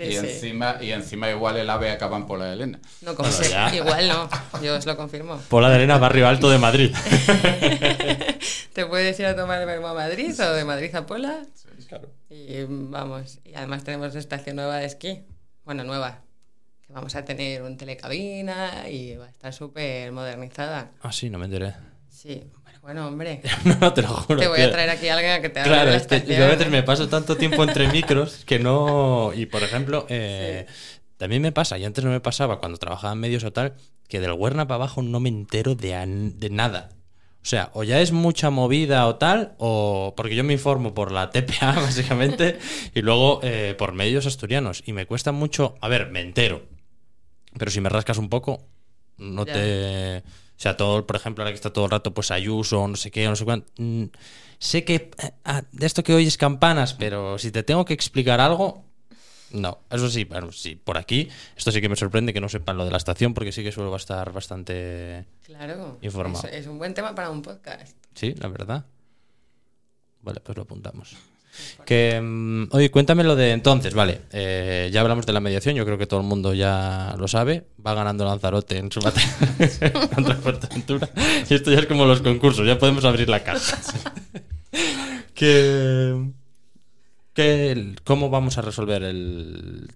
Sí, 0.00 0.06
y, 0.06 0.12
sí. 0.12 0.26
encima, 0.26 0.76
y 0.80 0.92
encima 0.92 1.28
igual 1.30 1.58
el 1.58 1.68
ave 1.68 1.90
acaba 1.90 2.16
en 2.16 2.26
Pola 2.26 2.46
de 2.46 2.54
Elena. 2.54 2.80
No, 3.02 3.14
como 3.14 3.28
Bueno, 3.28 3.44
sé, 3.44 3.76
igual 3.76 4.08
no, 4.08 4.30
yo 4.62 4.76
os 4.76 4.86
lo 4.86 4.96
confirmo. 4.96 5.36
Puebla 5.48 5.68
de 5.68 5.78
Lena, 5.78 5.98
barrio 5.98 6.26
alto 6.26 6.48
de 6.50 6.58
Madrid. 6.58 6.94
Te 8.72 8.86
puedes 8.86 9.18
ir 9.20 9.26
a 9.26 9.36
tomar 9.36 9.64
verbo 9.66 9.88
a 9.88 9.94
Madrid 9.94 10.32
o 10.40 10.52
de 10.54 10.64
Madrid 10.64 10.94
a 10.94 11.04
Puebla 11.06 11.42
Claro. 11.88 12.08
y 12.30 12.62
vamos. 12.68 13.40
Y 13.44 13.54
además 13.54 13.84
tenemos 13.84 14.14
estación 14.14 14.56
nueva 14.56 14.76
de 14.76 14.86
esquí. 14.86 15.22
Bueno, 15.64 15.84
nueva. 15.84 16.20
Que 16.86 16.92
vamos 16.92 17.14
a 17.16 17.24
tener 17.24 17.62
un 17.62 17.76
telecabina 17.76 18.88
y 18.88 19.16
va 19.16 19.26
a 19.26 19.30
estar 19.30 19.52
súper 19.52 20.12
modernizada. 20.12 20.92
Ah, 21.02 21.12
sí, 21.12 21.28
no 21.30 21.38
me 21.38 21.46
enteré. 21.46 21.74
Sí, 22.08 22.44
bueno, 22.82 23.06
hombre. 23.08 23.42
No, 23.80 23.92
te 23.92 24.02
lo 24.02 24.08
juro. 24.08 24.40
Te 24.40 24.48
voy 24.48 24.58
tío. 24.58 24.66
a 24.68 24.70
traer 24.70 24.90
aquí 24.90 25.08
a 25.08 25.14
alguien 25.14 25.32
a 25.32 25.40
que 25.40 25.48
te 25.48 25.60
hable 25.60 25.70
Claro, 25.72 26.24
yo 26.26 26.44
a 26.44 26.48
veces 26.48 26.70
me 26.70 26.82
paso 26.82 27.08
tanto 27.08 27.36
tiempo 27.36 27.62
entre 27.64 27.88
micros 27.92 28.44
que 28.46 28.58
no. 28.58 29.32
Y 29.34 29.46
por 29.46 29.62
ejemplo, 29.62 30.06
eh, 30.08 30.66
también 31.16 31.42
me 31.42 31.52
pasa, 31.52 31.78
y 31.78 31.84
antes 31.84 32.04
no 32.04 32.10
me 32.10 32.20
pasaba 32.20 32.58
cuando 32.58 32.78
trabajaba 32.78 33.12
en 33.12 33.20
medios 33.20 33.44
o 33.44 33.52
tal, 33.52 33.74
que 34.08 34.20
del 34.20 34.32
Huerna 34.32 34.66
para 34.66 34.76
abajo 34.76 35.02
no 35.02 35.20
me 35.20 35.28
entero 35.28 35.74
de, 35.74 35.94
de 36.36 36.50
nada. 36.50 36.90
O 37.42 37.46
sea, 37.46 37.70
o 37.72 37.84
ya 37.84 38.00
es 38.02 38.12
mucha 38.12 38.50
movida 38.50 39.06
o 39.06 39.16
tal, 39.16 39.54
o 39.58 40.12
porque 40.16 40.36
yo 40.36 40.44
me 40.44 40.52
informo 40.52 40.92
por 40.92 41.10
la 41.10 41.30
TPA, 41.30 41.72
básicamente, 41.76 42.58
y 42.94 43.00
luego 43.02 43.40
eh, 43.42 43.74
por 43.78 43.92
medios 43.94 44.26
asturianos. 44.26 44.82
Y 44.84 44.92
me 44.92 45.06
cuesta 45.06 45.32
mucho. 45.32 45.74
A 45.80 45.88
ver, 45.88 46.10
me 46.10 46.20
entero. 46.20 46.66
Pero 47.58 47.70
si 47.70 47.80
me 47.80 47.88
rascas 47.88 48.18
un 48.18 48.28
poco, 48.28 48.66
no 49.16 49.46
Ya. 49.46 49.52
te. 49.54 50.22
O 50.60 50.62
sea, 50.62 50.76
todo, 50.76 51.06
por 51.06 51.16
ejemplo, 51.16 51.42
ahora 51.42 51.52
que 51.52 51.56
está 51.56 51.72
todo 51.72 51.86
el 51.86 51.90
rato, 51.90 52.12
pues 52.12 52.30
Ayuso, 52.30 52.86
no 52.86 52.94
sé 52.96 53.10
qué, 53.10 53.24
no 53.26 53.34
sé 53.34 53.46
cuánto. 53.46 53.72
mm, 53.78 54.04
sé 54.58 54.84
que 54.84 55.10
ah, 55.42 55.62
de 55.72 55.86
esto 55.86 56.04
que 56.04 56.12
oyes 56.12 56.36
campanas, 56.36 56.92
pero 56.92 57.38
si 57.38 57.50
te 57.50 57.62
tengo 57.62 57.86
que 57.86 57.94
explicar 57.94 58.42
algo, 58.42 58.84
no. 59.52 59.78
Eso 59.88 60.10
sí, 60.10 60.24
bueno, 60.24 60.52
sí, 60.52 60.76
por 60.76 60.98
aquí, 60.98 61.30
esto 61.56 61.72
sí 61.72 61.80
que 61.80 61.88
me 61.88 61.96
sorprende 61.96 62.34
que 62.34 62.42
no 62.42 62.50
sepan 62.50 62.76
lo 62.76 62.84
de 62.84 62.90
la 62.90 62.98
estación, 62.98 63.32
porque 63.32 63.52
sí 63.52 63.62
que 63.62 63.72
suelo 63.72 63.96
estar 63.96 64.32
bastante. 64.34 65.24
Claro. 65.46 65.96
Informado. 66.02 66.46
Es, 66.48 66.54
es 66.54 66.66
un 66.66 66.76
buen 66.76 66.92
tema 66.92 67.14
para 67.14 67.30
un 67.30 67.40
podcast. 67.40 67.96
Sí, 68.14 68.34
la 68.38 68.48
verdad. 68.48 68.84
Vale, 70.20 70.40
pues 70.40 70.54
lo 70.58 70.64
apuntamos. 70.64 71.16
Que, 71.84 72.20
mm, 72.22 72.68
oye, 72.70 72.90
cuéntame 72.90 73.24
lo 73.24 73.36
de 73.36 73.52
entonces, 73.52 73.94
vale. 73.94 74.20
eh, 74.32 74.90
ya 74.92 75.00
hablamos 75.00 75.26
de 75.26 75.32
la 75.32 75.40
mediación, 75.40 75.74
yo 75.74 75.84
creo 75.84 75.98
que 75.98 76.06
todo 76.06 76.20
el 76.20 76.26
mundo 76.26 76.54
ya 76.54 77.14
lo 77.18 77.28
sabe. 77.28 77.64
Va 77.84 77.94
ganando 77.94 78.24
Lanzarote 78.24 78.78
en 78.78 78.92
su 78.92 79.00
batalla 79.02 80.08
contra 80.14 80.36
Fuerteventura. 80.36 81.08
Y 81.48 81.54
esto 81.54 81.70
ya 81.72 81.80
es 81.80 81.86
como 81.86 82.04
los 82.04 82.22
concursos, 82.22 82.66
ya 82.66 82.78
podemos 82.78 83.04
abrir 83.04 83.28
la 83.28 83.42
casa. 83.42 83.80
que, 85.34 86.30
que, 87.34 87.94
¿Cómo 88.04 88.30
vamos 88.30 88.58
a 88.58 88.62
resolver 88.62 89.02
el, 89.02 89.90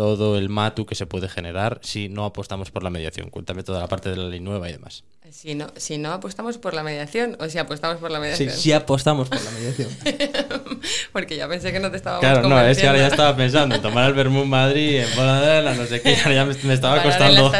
todo 0.00 0.38
el 0.38 0.48
matu 0.48 0.86
que 0.86 0.94
se 0.94 1.04
puede 1.04 1.28
generar 1.28 1.78
si 1.82 2.08
no 2.08 2.24
apostamos 2.24 2.70
por 2.70 2.82
la 2.82 2.88
mediación? 2.88 3.28
Cuéntame 3.28 3.62
toda 3.62 3.80
la 3.80 3.86
parte 3.86 4.08
de 4.08 4.16
la 4.16 4.30
ley 4.30 4.40
nueva 4.40 4.66
y 4.70 4.72
demás. 4.72 5.04
Si 5.30 5.54
no, 5.54 5.66
si 5.76 5.98
no 5.98 6.10
apostamos 6.10 6.56
por 6.56 6.72
la 6.72 6.82
mediación 6.82 7.36
o 7.38 7.50
si 7.50 7.58
apostamos 7.58 7.98
por 7.98 8.10
la 8.10 8.18
mediación. 8.18 8.48
Sí, 8.48 8.62
sí 8.62 8.72
apostamos 8.72 9.28
por 9.28 9.38
la 9.38 9.50
mediación. 9.50 9.90
Porque 11.12 11.36
ya 11.36 11.46
pensé 11.48 11.70
que 11.70 11.80
no 11.80 11.90
te 11.90 11.98
estaba 11.98 12.18
Claro, 12.18 12.48
no, 12.48 12.58
es 12.62 12.78
que 12.78 12.86
ahora 12.86 13.00
ya 13.00 13.08
estaba 13.08 13.36
pensando 13.36 13.74
en 13.74 13.82
tomar 13.82 14.08
el 14.08 14.14
Vermouth 14.14 14.46
Madrid, 14.46 15.00
en 15.00 15.14
Boladela, 15.14 15.74
no 15.74 15.84
sé 15.84 16.00
qué, 16.00 16.16
ahora 16.16 16.34
ya 16.34 16.44
me, 16.46 16.54
me 16.62 16.72
estaba 16.72 17.02
costando. 17.02 17.52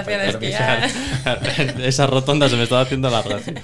Esa 1.84 2.06
rotonda 2.06 2.48
se 2.48 2.56
me 2.56 2.62
estaba 2.62 2.80
haciendo 2.80 3.10
la 3.10 3.20
gracia. 3.20 3.62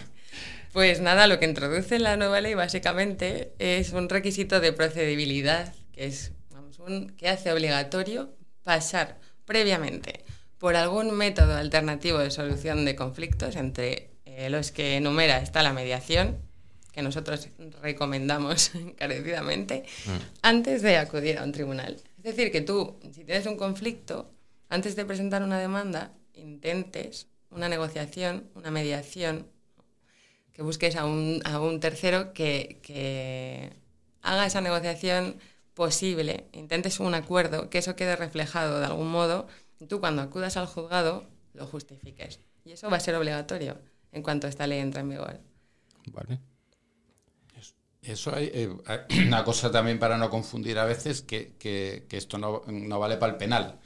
Pues 0.74 1.00
nada, 1.00 1.28
lo 1.28 1.38
que 1.38 1.46
introduce 1.46 1.98
la 1.98 2.18
nueva 2.18 2.42
ley 2.42 2.52
básicamente 2.52 3.54
es 3.58 3.94
un 3.94 4.10
requisito 4.10 4.60
de 4.60 4.74
procedibilidad, 4.74 5.72
que 5.94 6.04
es 6.04 6.32
vamos, 6.50 6.78
un, 6.78 7.08
que 7.16 7.30
hace 7.30 7.50
obligatorio 7.50 8.35
pasar 8.66 9.20
previamente 9.44 10.24
por 10.58 10.74
algún 10.74 11.16
método 11.16 11.54
alternativo 11.54 12.18
de 12.18 12.32
solución 12.32 12.84
de 12.84 12.96
conflictos, 12.96 13.54
entre 13.54 14.10
eh, 14.24 14.50
los 14.50 14.72
que 14.72 14.96
enumera 14.96 15.38
está 15.38 15.62
la 15.62 15.72
mediación, 15.72 16.38
que 16.92 17.00
nosotros 17.00 17.48
recomendamos 17.80 18.74
encarecidamente, 18.74 19.84
mm. 20.06 20.10
antes 20.42 20.82
de 20.82 20.96
acudir 20.96 21.38
a 21.38 21.44
un 21.44 21.52
tribunal. 21.52 21.96
Es 22.18 22.24
decir, 22.24 22.50
que 22.50 22.60
tú, 22.60 22.98
si 23.12 23.24
tienes 23.24 23.46
un 23.46 23.56
conflicto, 23.56 24.34
antes 24.68 24.96
de 24.96 25.04
presentar 25.04 25.44
una 25.44 25.60
demanda, 25.60 26.12
intentes 26.34 27.28
una 27.50 27.68
negociación, 27.68 28.50
una 28.56 28.72
mediación, 28.72 29.46
que 30.52 30.62
busques 30.62 30.96
a 30.96 31.04
un, 31.04 31.40
a 31.44 31.60
un 31.60 31.78
tercero 31.78 32.32
que, 32.32 32.80
que 32.82 33.70
haga 34.22 34.44
esa 34.44 34.60
negociación 34.60 35.36
posible, 35.76 36.48
intentes 36.52 36.98
un 37.00 37.14
acuerdo, 37.14 37.68
que 37.68 37.78
eso 37.78 37.94
quede 37.94 38.16
reflejado 38.16 38.80
de 38.80 38.86
algún 38.86 39.08
modo 39.08 39.46
tú 39.88 40.00
cuando 40.00 40.22
acudas 40.22 40.56
al 40.56 40.66
juzgado 40.66 41.28
lo 41.52 41.66
justifiques. 41.66 42.40
Y 42.64 42.72
eso 42.72 42.90
va 42.90 42.96
a 42.96 43.00
ser 43.00 43.14
obligatorio 43.14 43.78
en 44.10 44.22
cuanto 44.22 44.48
esta 44.48 44.66
ley 44.66 44.80
entre 44.80 45.02
en 45.02 45.10
vigor. 45.10 45.38
Vale. 46.12 46.40
Eso 48.00 48.34
hay, 48.34 48.50
eh, 48.54 48.70
una 49.26 49.44
cosa 49.44 49.70
también 49.70 49.98
para 49.98 50.16
no 50.16 50.30
confundir 50.30 50.78
a 50.78 50.86
veces, 50.86 51.20
que, 51.22 51.54
que, 51.58 52.06
que 52.08 52.16
esto 52.16 52.38
no, 52.38 52.62
no, 52.66 52.98
vale 52.98 53.18
para 53.18 53.32
el 53.32 53.38
penal. 53.38 53.78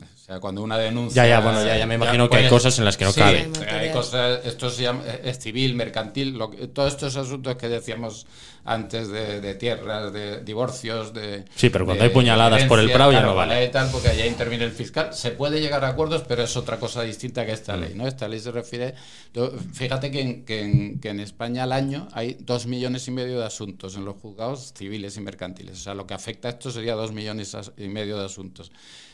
O 0.00 0.16
sea, 0.16 0.38
cuando 0.40 0.62
una 0.62 0.78
denuncia. 0.78 1.24
Ya, 1.24 1.28
ya, 1.28 1.40
bueno, 1.40 1.64
ya, 1.64 1.76
ya 1.78 1.86
me 1.86 1.94
imagino 1.94 2.28
que 2.28 2.36
hay 2.36 2.48
cosas 2.48 2.78
en 2.78 2.84
las 2.84 2.96
que 2.96 3.04
no 3.04 3.12
cabe. 3.12 3.50
Hay 3.68 3.92
cosas, 3.92 4.44
esto 4.44 4.70
se 4.70 4.82
llama, 4.82 5.04
es 5.06 5.38
civil, 5.38 5.74
mercantil, 5.74 6.38
todos 6.72 6.92
estos 6.92 7.16
asuntos 7.16 7.56
que 7.56 7.68
decíamos 7.68 8.26
antes 8.64 9.08
de, 9.08 9.54
tierras, 9.54 10.12
de 10.12 10.42
divorcios, 10.42 11.12
de. 11.12 11.44
Sí, 11.54 11.70
pero 11.70 11.84
cuando 11.84 12.04
hay 12.04 12.10
puñaladas 12.10 12.64
por 12.64 12.80
el 12.80 12.90
Prado 12.90 13.12
ya 13.12 13.20
no 13.20 13.34
vale. 13.34 13.68
Tal, 13.68 13.90
porque 13.90 14.08
allá 14.08 14.26
interviene 14.26 14.64
el 14.64 14.72
fiscal. 14.72 15.12
Se 15.12 15.30
puede 15.30 15.60
llegar 15.60 15.84
a 15.84 15.88
acuerdos, 15.88 16.22
pero 16.26 16.42
es 16.42 16.56
otra 16.56 16.78
cosa 16.78 17.02
distinta 17.02 17.44
que 17.44 17.52
esta 17.52 17.76
mm. 17.76 17.80
ley, 17.80 17.92
¿no? 17.94 18.06
Esta 18.06 18.26
ley 18.28 18.40
se 18.40 18.50
refiere. 18.50 18.94
Fíjate 19.72 20.10
que 20.10 20.20
en, 20.20 20.44
que 20.44 20.62
en, 20.62 21.00
que 21.00 21.10
en 21.10 21.20
España 21.20 21.64
al 21.64 21.72
año 21.72 22.08
hay 22.12 22.36
dos 22.40 22.66
millones 22.66 23.06
y 23.08 23.10
medio 23.10 23.38
de 23.38 23.46
asuntos 23.46 23.96
en 23.96 24.04
los 24.04 24.16
juzgados 24.16 24.72
civiles 24.76 25.16
y 25.16 25.20
mercantiles. 25.20 25.78
O 25.78 25.82
sea, 25.82 25.94
lo 25.94 26.06
que 26.06 26.14
afecta 26.14 26.48
a 26.48 26.52
esto 26.52 26.70
sería 26.70 26.94
dos 26.94 27.12
millones 27.12 27.56
y 27.76 27.88
medio 27.88 28.18
de 28.18 28.24
asuntos. 28.24 28.72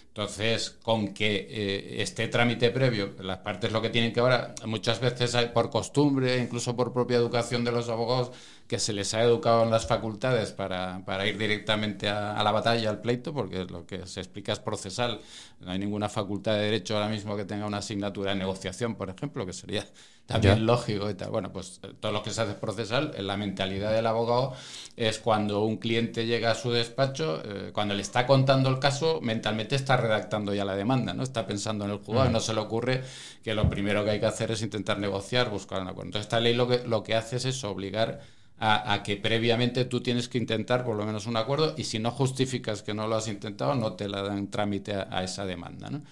Entonces, 0.09 0.77
con 0.83 1.15
que 1.15 1.47
eh, 1.49 2.03
este 2.03 2.27
trámite 2.27 2.71
previo, 2.71 3.15
las 3.21 3.39
partes 3.39 3.71
lo 3.71 3.81
que 3.81 3.91
tienen 3.91 4.13
que 4.13 4.19
ahora, 4.19 4.57
muchas 4.67 4.99
veces 5.01 5.37
hay 5.37 5.51
por 5.51 5.71
costumbre, 5.71 6.37
incluso 6.39 6.75
por 6.75 6.93
propia 6.93 7.17
educación 7.17 7.65
de 7.65 7.71
los 7.71 7.89
abogados, 7.89 8.33
que 8.71 8.79
se 8.79 8.93
les 8.93 9.15
ha 9.15 9.23
educado 9.25 9.65
en 9.65 9.71
las 9.73 9.85
facultades 9.85 10.53
para, 10.53 11.05
para 11.05 11.27
ir 11.27 11.37
directamente 11.37 12.09
a, 12.09 12.41
la 12.41 12.53
batalla, 12.53 12.89
al 12.89 13.01
pleito, 13.01 13.35
porque 13.35 13.65
lo 13.65 13.85
que 13.85 14.07
se 14.07 14.21
explica 14.21 14.53
es 14.53 14.61
procesal. 14.61 15.21
No 15.59 15.73
hay 15.73 15.81
ninguna 15.81 16.09
facultad 16.09 16.53
de 16.53 16.61
derecho 16.61 16.95
ahora 16.95 17.09
mismo 17.09 17.37
que 17.37 17.45
tenga 17.45 17.67
una 17.67 17.79
asignatura 17.79 18.31
de 18.31 18.37
negociación, 18.37 18.95
por 18.95 19.11
ejemplo, 19.11 19.45
que 19.45 19.53
sería 19.53 19.85
también 20.25 20.67
lógico 20.67 21.11
y 21.11 21.15
tal. 21.15 21.31
Bueno, 21.31 21.53
pues 21.53 21.81
eh, 21.83 21.95
todo 21.99 22.13
lo 22.13 22.23
que 22.23 22.31
se 22.31 22.43
hace 22.43 22.55
procesal, 22.55 23.13
en 23.17 23.27
la 23.27 23.37
mentalidad 23.37 23.93
del 23.93 24.07
abogado 24.07 24.53
es 24.97 25.19
cuando 25.19 25.65
un 25.65 25.79
cliente 25.79 26.27
llega 26.27 26.53
a 26.53 26.55
su 26.55 26.71
despacho, 26.71 27.43
eh, 27.45 27.73
cuando 27.73 27.95
le 27.95 28.03
está 28.03 28.25
contando 28.25 28.69
el 28.69 28.79
caso, 28.79 29.21
mentalmente 29.21 29.75
está 29.75 29.97
redactando 29.97 30.55
ya 30.55 30.65
la 30.65 30.77
demanda, 30.77 31.13
¿no? 31.13 31.25
Está 31.25 31.45
pensando 31.45 31.87
en 31.87 31.91
el 31.91 31.99
juzgado 31.99 32.31
y 32.31 32.33
no 32.33 32.39
se 32.39 32.55
le 32.55 32.61
ocurre 32.61 33.03
que 33.43 33.53
lo 33.53 33.69
primero 33.69 34.05
que 34.05 34.11
hay 34.11 34.21
que 34.21 34.27
hacer 34.27 34.53
es 34.53 34.63
intentar 34.63 35.01
negociar, 35.01 35.51
buscar 35.51 35.83
un 35.83 35.89
acuerdo. 35.89 36.11
Entonces, 36.11 36.27
esta 36.27 36.39
ley 36.39 36.55
lo 36.55 36.69
que, 36.69 36.87
lo 36.87 37.03
que 37.03 37.17
hace 37.17 37.35
es 37.35 37.47
eso, 37.47 37.69
obligar 37.69 38.21
a, 38.63 39.03
que 39.03 39.17
previamente 39.17 39.87
tú 39.87 40.03
tienes 40.03 40.29
que 40.29 40.37
intentar 40.37 40.85
por 40.85 40.95
lo 40.95 41.07
menos 41.07 41.27
un 41.27 41.37
acuerdo 41.39 41.75
y 41.79 41.85
si 41.85 41.99
no 41.99 42.11
justificas 42.11 42.83
que 42.83 42.93
no 42.93 43.09
lo 43.09 43.17
has 43.17 43.27
intentado, 43.27 43.75
no 43.75 43.95
te 43.95 44.07
la 44.07 44.23
dan 44.23 44.51
trámite 44.51 44.93
a, 44.95 45.25
esa 45.25 45.47
demanda, 45.47 45.89
¿no? 45.89 46.03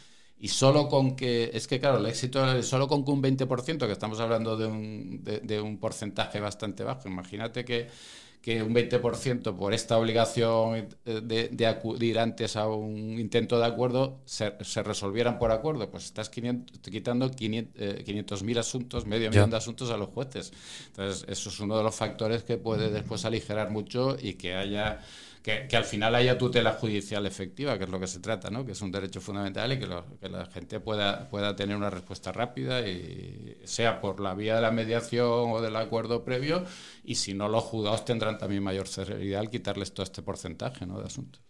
Y 0.41 0.49
solo 0.49 0.89
con 0.89 1.17
que, 1.17 1.51
es 1.53 1.67
que 1.67 1.81
claro, 1.81 1.99
el 1.99 2.07
éxito, 2.07 2.63
solo 2.63 2.89
con 2.89 3.05
que 3.05 3.11
un 3.11 3.23
20%, 3.23 3.87
que 3.87 3.93
estamos 3.93 4.21
hablando 4.21 4.57
de 4.57 4.67
un, 4.67 5.23
de, 5.25 5.61
un 5.61 5.79
porcentaje 5.79 6.41
bastante 6.41 6.85
bajo, 6.85 7.09
imagínate 7.09 7.65
que, 7.65 7.89
que 8.41 8.63
un 8.63 8.75
20% 8.75 9.57
por 9.57 9.75
esta 9.75 9.99
obligación 9.99 10.89
de, 11.05 11.49
de, 11.49 11.67
acudir 11.67 12.19
antes 12.19 12.57
a 12.57 12.69
un 12.69 13.19
intento 13.19 13.59
de 13.59 13.67
acuerdo 13.67 14.21
se, 14.25 14.53
se 14.63 14.83
resolvieran 14.83 15.39
por 15.39 15.51
acuerdo, 15.51 15.91
pues 15.91 16.05
estás 16.05 16.31
500, 16.31 16.79
quitando 16.81 17.31
500.000 17.31 18.57
eh, 18.57 18.59
asuntos, 18.59 19.07
medio 19.07 19.31
millón 19.31 19.51
de 19.51 19.57
asuntos 19.57 19.91
a 19.91 19.97
los 19.97 20.09
jueces. 20.11 20.53
Entonces, 20.89 21.27
eso 21.29 21.49
es 21.51 21.61
uno 21.61 21.77
de 21.77 21.83
los 21.83 21.95
factores 21.95 22.43
que 22.45 22.57
puede 22.57 22.91
después 22.91 23.25
aligerar 23.25 23.71
mucho 23.71 24.17
y 24.21 24.35
que 24.35 24.55
haya 24.55 25.01
que, 25.43 25.77
al 25.77 25.85
final 25.85 26.15
haya 26.15 26.37
tutela 26.37 26.73
judicial 26.73 27.27
efectiva, 27.27 27.79
que 27.79 27.85
es 27.85 27.91
lo 27.91 28.01
que 28.01 28.07
se 28.07 28.21
trata, 28.21 28.51
¿no? 28.51 28.65
que 28.65 28.73
es 28.73 28.83
un 28.83 28.91
derecho 28.91 29.21
fundamental 29.21 29.73
y 29.73 29.79
que, 29.79 29.87
la 29.87 30.47
gente 30.47 30.81
pueda, 30.81 31.29
pueda 31.29 31.57
tener 31.57 31.77
una 31.77 31.91
respuesta 31.91 32.33
rápida, 32.33 32.87
y 32.87 33.59
sea 33.65 34.01
por 34.01 34.21
la 34.21 34.35
vía 34.35 34.57
de 34.57 34.63
la 34.63 34.71
mediación 34.71 35.53
o 35.53 35.61
del 35.61 35.77
acuerdo 35.77 36.25
previo, 36.25 36.65
y 37.05 37.17
si 37.17 37.35
no, 37.35 37.49
los 37.49 37.65
juzgados 37.65 38.05
tendrán 38.05 38.39
también 38.39 38.63
mayor 38.63 38.89
celeridad 38.89 39.41
al 39.41 39.51
quitarles 39.51 39.93
todo 39.93 40.05
este 40.05 40.23
porcentaje 40.23 40.87
¿no? 40.87 40.99
de 40.99 41.07
asuntos. 41.07 41.43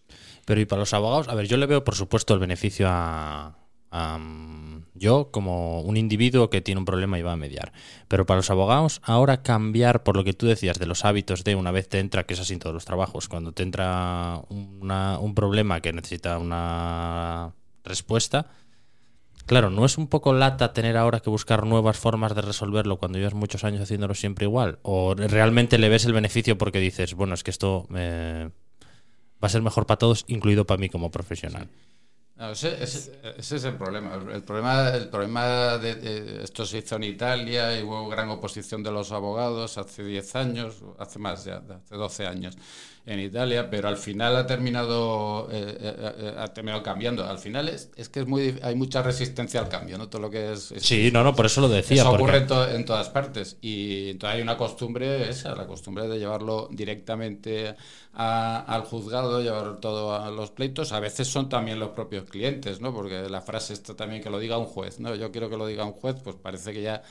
Pero 0.44 0.60
y 0.60 0.64
para 0.64 0.80
los 0.80 0.94
abogados, 0.94 1.28
a 1.28 1.34
ver, 1.34 1.46
yo 1.46 1.56
le 1.56 1.66
veo 1.66 1.84
por 1.84 1.94
supuesto 1.94 2.34
el 2.34 2.40
beneficio 2.40 2.86
a, 2.88 3.54
yo 4.98 5.30
como 5.30 5.80
un 5.80 5.96
individuo 5.96 6.50
que 6.50 6.60
tiene 6.60 6.78
un 6.78 6.84
problema 6.84 7.18
y 7.18 7.22
va 7.22 7.32
a 7.32 7.36
mediar. 7.36 7.72
Pero 8.08 8.26
para 8.26 8.38
los 8.38 8.50
abogados, 8.50 9.00
ahora 9.04 9.42
cambiar 9.42 10.02
por 10.02 10.16
lo 10.16 10.24
que 10.24 10.32
tú 10.32 10.46
decías 10.46 10.78
de 10.78 10.86
los 10.86 11.04
hábitos 11.04 11.44
de 11.44 11.54
una 11.54 11.70
vez 11.70 11.88
te 11.88 11.98
entra, 11.98 12.24
que 12.24 12.34
es 12.34 12.40
así 12.40 12.52
en 12.52 12.58
todos 12.58 12.74
los 12.74 12.84
trabajos, 12.84 13.28
cuando 13.28 13.52
te 13.52 13.62
entra 13.62 14.42
un 14.48 15.32
problema 15.34 15.80
que 15.80 15.92
necesita 15.92 16.38
una 16.38 17.54
respuesta, 17.84 18.50
claro, 19.46 19.70
¿no 19.70 19.86
es 19.86 19.96
un 19.96 20.08
poco 20.08 20.34
lata 20.34 20.74
tener 20.74 20.96
ahora 20.96 21.20
que 21.20 21.30
buscar 21.30 21.64
nuevas 21.64 21.96
formas 21.96 22.34
de 22.34 22.42
resolverlo 22.42 22.98
cuando 22.98 23.18
llevas 23.18 23.34
muchos 23.34 23.64
años 23.64 23.80
haciéndolo 23.80 24.14
siempre 24.14 24.44
igual? 24.44 24.78
¿O 24.82 25.14
realmente 25.14 25.78
le 25.78 25.88
ves 25.88 26.04
el 26.04 26.12
beneficio 26.12 26.58
porque 26.58 26.80
dices, 26.80 27.14
bueno, 27.14 27.34
es 27.34 27.42
que 27.44 27.50
esto 27.50 27.86
va 27.90 28.50
a 29.40 29.48
ser 29.48 29.62
mejor 29.62 29.86
para 29.86 29.98
todos, 29.98 30.24
incluido 30.28 30.66
para 30.66 30.80
mí 30.80 30.88
como 30.88 31.10
profesional? 31.10 31.68
Ese, 32.52 32.82
es 33.38 33.64
el 33.64 33.74
problema. 33.76 34.14
El 34.14 34.42
problema, 34.42 34.90
el 34.90 35.08
problema 35.08 35.78
de, 35.78 36.42
esto 36.44 36.64
se 36.64 36.78
hizo 36.78 36.96
en 36.96 37.04
Italia 37.04 37.78
y 37.78 37.82
hubo 37.82 38.08
gran 38.08 38.28
oposición 38.30 38.82
de 38.82 38.92
los 38.92 39.10
abogados 39.12 39.76
hace 39.76 40.04
10 40.04 40.36
años, 40.36 40.82
hace 40.98 41.18
más 41.18 41.44
ya, 41.44 41.56
hace 41.56 41.96
12 41.96 42.26
años 42.26 42.56
en 43.08 43.20
Italia, 43.20 43.70
pero 43.70 43.88
al 43.88 43.96
final 43.96 44.36
ha 44.36 44.46
terminado, 44.46 45.48
eh, 45.50 45.78
eh, 45.80 46.34
ha 46.36 46.48
terminado 46.48 46.82
cambiando. 46.82 47.24
Al 47.24 47.38
final 47.38 47.70
es, 47.70 47.90
es, 47.96 48.10
que 48.10 48.20
es 48.20 48.26
muy, 48.26 48.58
hay 48.62 48.74
mucha 48.74 49.02
resistencia 49.02 49.60
al 49.60 49.68
cambio, 49.70 49.96
¿no? 49.96 50.10
Todo 50.10 50.20
lo 50.20 50.30
que 50.30 50.52
es... 50.52 50.74
sí, 50.76 51.10
no, 51.10 51.24
no, 51.24 51.34
por 51.34 51.46
eso 51.46 51.62
lo 51.62 51.70
decía. 51.70 52.02
Eso 52.02 52.10
ocurre 52.12 52.46
en, 52.74 52.84
todas 52.84 53.08
partes 53.08 53.56
y 53.62 54.10
entonces 54.10 54.36
hay 54.36 54.42
una 54.42 54.58
costumbre, 54.58 55.30
esa, 55.30 55.54
la 55.54 55.66
costumbre 55.66 56.06
de 56.06 56.18
llevarlo 56.18 56.68
directamente 56.70 57.76
al 58.12 58.82
juzgado, 58.82 59.40
llevar 59.40 59.78
todo 59.80 60.14
a 60.14 60.30
los 60.30 60.50
pleitos. 60.50 60.92
A 60.92 61.00
veces 61.00 61.28
son 61.28 61.48
también 61.48 61.78
los 61.78 61.90
propios 61.90 62.24
clientes, 62.24 62.80
¿no? 62.80 62.92
Porque 62.92 63.30
la 63.30 63.40
frase 63.40 63.72
está 63.72 63.96
también 63.96 64.22
que 64.22 64.28
lo 64.28 64.38
diga 64.38 64.58
un 64.58 64.66
juez, 64.66 65.00
¿no? 65.00 65.14
Yo 65.14 65.32
quiero 65.32 65.48
que 65.48 65.56
lo 65.56 65.66
diga 65.66 65.84
un 65.84 65.92
juez, 65.92 66.16
pues 66.22 66.36
parece 66.36 66.74
que 66.74 66.82
ya 66.82 67.02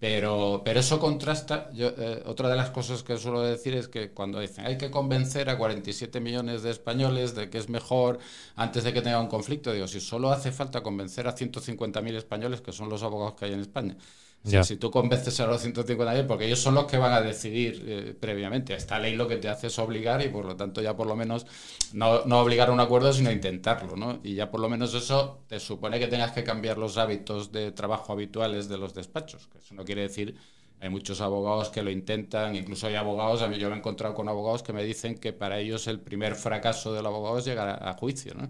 pero, 0.00 0.62
pero 0.64 0.80
eso 0.80 0.98
contrasta. 0.98 1.70
Yo, 1.74 1.88
eh, 1.88 2.22
otra 2.26 2.48
de 2.48 2.56
las 2.56 2.70
cosas 2.70 3.02
que 3.02 3.18
suelo 3.18 3.42
decir 3.42 3.74
es 3.74 3.86
que 3.86 4.12
cuando 4.12 4.40
dicen 4.40 4.66
hay 4.66 4.78
que 4.78 4.90
convencer 4.90 5.50
a 5.50 5.58
47 5.58 6.20
millones 6.20 6.62
de 6.62 6.70
españoles 6.70 7.34
de 7.34 7.50
que 7.50 7.58
es 7.58 7.68
mejor 7.68 8.18
antes 8.56 8.82
de 8.84 8.94
que 8.94 9.02
tenga 9.02 9.20
un 9.20 9.28
conflicto, 9.28 9.72
digo, 9.72 9.86
si 9.86 10.00
solo 10.00 10.32
hace 10.32 10.52
falta 10.52 10.82
convencer 10.82 11.28
a 11.28 11.34
150.000 11.36 12.16
españoles, 12.16 12.62
que 12.62 12.72
son 12.72 12.88
los 12.88 13.02
abogados 13.02 13.34
que 13.34 13.44
hay 13.44 13.52
en 13.52 13.60
España, 13.60 13.96
si 14.42 14.76
tú 14.76 14.90
convences 14.90 15.38
a 15.40 15.46
los 15.46 15.64
150.000, 15.64 16.26
porque 16.26 16.46
ellos 16.46 16.60
son 16.60 16.74
los 16.74 16.86
que 16.86 16.96
van 16.96 17.12
a 17.12 17.20
decidir 17.20 17.84
eh, 17.86 18.16
previamente. 18.18 18.74
Esta 18.74 18.98
ley 18.98 19.14
lo 19.14 19.28
que 19.28 19.36
te 19.36 19.48
hace 19.48 19.66
es 19.66 19.78
obligar 19.78 20.22
y 20.22 20.28
por 20.28 20.46
lo 20.46 20.56
tanto 20.56 20.80
ya 20.80 20.96
por 20.96 21.06
lo 21.06 21.14
menos 21.14 21.46
no, 21.92 22.24
no, 22.24 22.40
obligar 22.40 22.70
a 22.70 22.72
un 22.72 22.80
acuerdo, 22.80 23.12
sino 23.12 23.30
intentarlo, 23.30 23.96
¿no? 23.96 24.20
Y 24.22 24.34
ya 24.34 24.50
por 24.50 24.60
lo 24.60 24.68
menos 24.68 24.94
eso 24.94 25.42
te 25.46 25.60
supone 25.60 25.98
que 25.98 26.06
tengas 26.06 26.32
que 26.32 26.42
cambiar 26.42 26.78
los 26.78 26.96
hábitos 26.96 27.52
de 27.52 27.72
trabajo 27.72 28.12
habituales 28.12 28.68
de 28.68 28.78
los 28.78 28.94
despachos. 28.94 29.46
Que 29.48 29.58
eso 29.58 29.74
no 29.74 29.84
quiere 29.84 30.02
decir, 30.02 30.34
hay 30.80 30.88
muchos 30.88 31.20
abogados 31.20 31.68
que 31.68 31.82
lo 31.82 31.90
intentan, 31.90 32.56
incluso 32.56 32.86
hay 32.86 32.94
abogados, 32.94 33.40
yo 33.58 33.68
me 33.68 33.74
he 33.74 33.78
encontrado 33.78 34.14
con 34.14 34.28
abogados 34.28 34.62
que 34.62 34.72
me 34.72 34.82
dicen 34.82 35.18
que 35.18 35.34
para 35.34 35.58
ellos 35.58 35.86
el 35.86 36.00
primer 36.00 36.34
fracaso 36.34 36.94
del 36.94 37.04
abogado 37.04 37.38
es 37.38 37.44
llegar 37.44 37.78
a, 37.82 37.92
juicio, 37.92 38.32
¿no? 38.34 38.48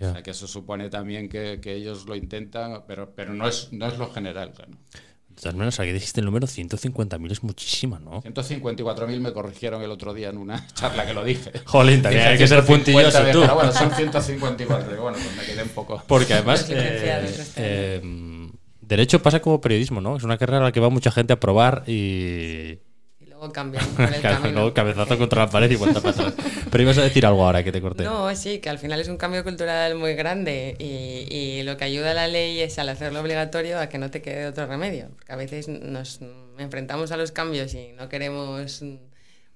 O 0.00 0.12
sea, 0.12 0.22
que 0.22 0.30
eso 0.30 0.46
supone 0.46 0.90
también 0.90 1.28
que, 1.28 1.60
que, 1.60 1.74
ellos 1.74 2.06
lo 2.06 2.14
intentan, 2.14 2.84
pero, 2.86 3.12
pero 3.14 3.34
no, 3.34 3.48
es, 3.48 3.72
no 3.72 3.86
es 3.86 3.98
lo 3.98 4.10
general, 4.12 4.52
claro. 4.52 4.72
Todas 5.40 5.54
maneras, 5.54 5.78
aquí 5.80 5.92
dijiste 5.92 6.20
el 6.20 6.26
número 6.26 6.46
150.000 6.46 7.32
es 7.32 7.42
muchísima, 7.42 7.98
¿no? 7.98 8.22
154.000 8.22 9.20
me 9.20 9.32
corrigieron 9.32 9.82
el 9.82 9.90
otro 9.90 10.14
día 10.14 10.28
en 10.30 10.38
una 10.38 10.66
charla 10.74 11.06
que 11.06 11.14
lo 11.14 11.24
dije. 11.24 11.52
Jolín, 11.64 12.02
tenía 12.02 12.36
que 12.36 12.46
ser 12.46 12.64
puntilloso 12.64 13.18
tú. 13.32 13.40
Pero 13.40 13.54
bueno, 13.54 13.72
son 13.72 13.92
154. 13.92 15.02
bueno, 15.02 15.18
pues 15.18 15.36
me 15.36 15.44
quedé 15.44 15.62
un 15.62 15.68
poco... 15.70 16.02
Porque 16.08 16.34
además... 16.34 16.66
Eh, 16.70 17.42
eh, 17.56 18.50
derecho 18.80 19.22
pasa 19.22 19.40
como 19.40 19.60
periodismo, 19.60 20.00
¿no? 20.00 20.16
Es 20.16 20.24
una 20.24 20.38
carrera 20.38 20.58
a 20.58 20.64
la 20.64 20.72
que 20.72 20.80
va 20.80 20.88
mucha 20.88 21.10
gente 21.10 21.32
a 21.32 21.40
probar 21.40 21.84
y 21.86 22.78
luego 23.38 23.52
cambian 23.52 23.84
el 23.98 24.72
cabezazo 24.72 25.18
contra 25.18 25.44
la 25.44 25.50
pared 25.50 25.70
y 25.70 25.76
vuelta 25.76 26.00
a 26.00 26.02
pasar. 26.02 26.32
Pero 26.70 26.82
ibas 26.82 26.98
a 26.98 27.02
decir 27.02 27.24
algo 27.24 27.44
ahora 27.44 27.62
que 27.62 27.72
te 27.72 27.80
corté. 27.80 28.04
No, 28.04 28.34
sí, 28.34 28.58
que 28.58 28.68
al 28.68 28.78
final 28.78 29.00
es 29.00 29.08
un 29.08 29.16
cambio 29.16 29.44
cultural 29.44 29.94
muy 29.94 30.14
grande 30.14 30.76
y, 30.78 31.34
y, 31.34 31.62
lo 31.62 31.76
que 31.76 31.84
ayuda 31.84 32.10
a 32.10 32.14
la 32.14 32.28
ley 32.28 32.60
es 32.60 32.78
al 32.78 32.88
hacerlo 32.88 33.20
obligatorio 33.20 33.78
a 33.78 33.88
que 33.88 33.98
no 33.98 34.10
te 34.10 34.22
quede 34.22 34.46
otro 34.46 34.66
remedio. 34.66 35.08
Porque 35.14 35.32
a 35.32 35.36
veces 35.36 35.68
nos 35.68 36.20
enfrentamos 36.58 37.12
a 37.12 37.16
los 37.16 37.32
cambios 37.32 37.74
y 37.74 37.92
no 37.92 38.08
queremos 38.08 38.82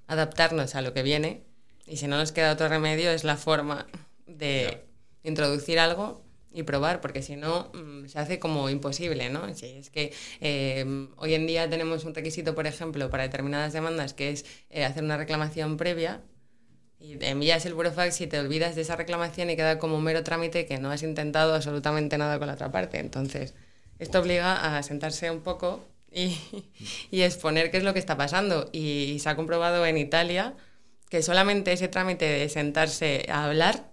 adaptarnos 0.07 0.75
a 0.75 0.83
lo 0.83 0.93
que 0.93 1.03
viene 1.03 1.43
y 1.87 1.97
si 1.97 2.07
no 2.07 2.17
nos 2.17 2.33
queda 2.33 2.53
otro 2.53 2.69
remedio 2.69 3.11
es 3.11 3.25
la 3.25 3.37
forma 3.37 3.87
de 4.27 4.85
introducir 5.25 5.79
algo 5.79 6.22
y 6.55 6.63
probar, 6.65 7.01
porque 7.01 7.23
si 7.23 7.37
no 7.37 7.71
mm, 7.75 8.07
se 8.07 8.19
hace 8.19 8.39
como 8.39 8.69
imposible, 8.69 9.31
¿no? 9.31 9.53
Si 9.55 9.67
es 9.67 9.91
que 9.91 10.13
eh, 10.41 11.09
hoy 11.17 11.35
en 11.35 11.47
día 11.47 11.69
tenemos 11.69 12.05
un 12.05 12.15
requisito, 12.15 12.55
por 12.55 12.67
ejemplo, 12.67 13.11
para 13.11 13.25
determinadas 13.25 13.73
demandas, 13.73 14.15
que 14.15 14.31
es 14.31 14.45
eh, 14.71 14.85
hacer 14.85 15.03
una 15.05 15.17
reclamación 15.17 15.77
previa, 15.77 16.21
y 16.99 17.19
envías 17.25 17.67
el 17.67 17.75
burofax 17.75 18.21
y 18.21 18.27
te 18.29 18.39
olvidas 18.39 18.77
de 18.77 18.83
esa 18.83 18.95
reclamación 18.95 19.51
y 19.51 19.57
queda 19.57 19.79
como 19.79 19.97
un 19.97 20.05
mero 20.05 20.23
trámite 20.23 20.67
que 20.67 20.79
no 20.79 20.91
has 20.91 21.03
intentado 21.03 21.55
absolutamente 21.55 22.17
nada 22.17 22.39
con 22.39 22.47
la 22.47 22.55
otra 22.55 22.71
parte. 22.71 23.01
Entonces, 23.01 23.55
esto 23.99 24.21
obliga 24.21 24.77
a 24.77 24.83
sentarse 24.85 25.31
un 25.31 25.41
poco 25.41 25.85
y, 26.13 26.39
y 27.11 27.23
exponer 27.23 27.73
qué 27.73 27.79
es 27.79 27.85
lo 27.85 27.93
que 27.93 27.99
está 27.99 28.17
pasando. 28.17 28.71
Y 28.73 29.19
se 29.19 29.29
ha 29.29 29.37
comprobado 29.37 29.85
en 29.85 29.99
Italia 29.99 30.55
que 31.11 31.23
solamente 31.23 31.73
ese 31.73 31.89
trámite 31.89 32.25
de 32.25 32.49
sentarse 32.49 33.27
a 33.29 33.45
hablar 33.45 33.92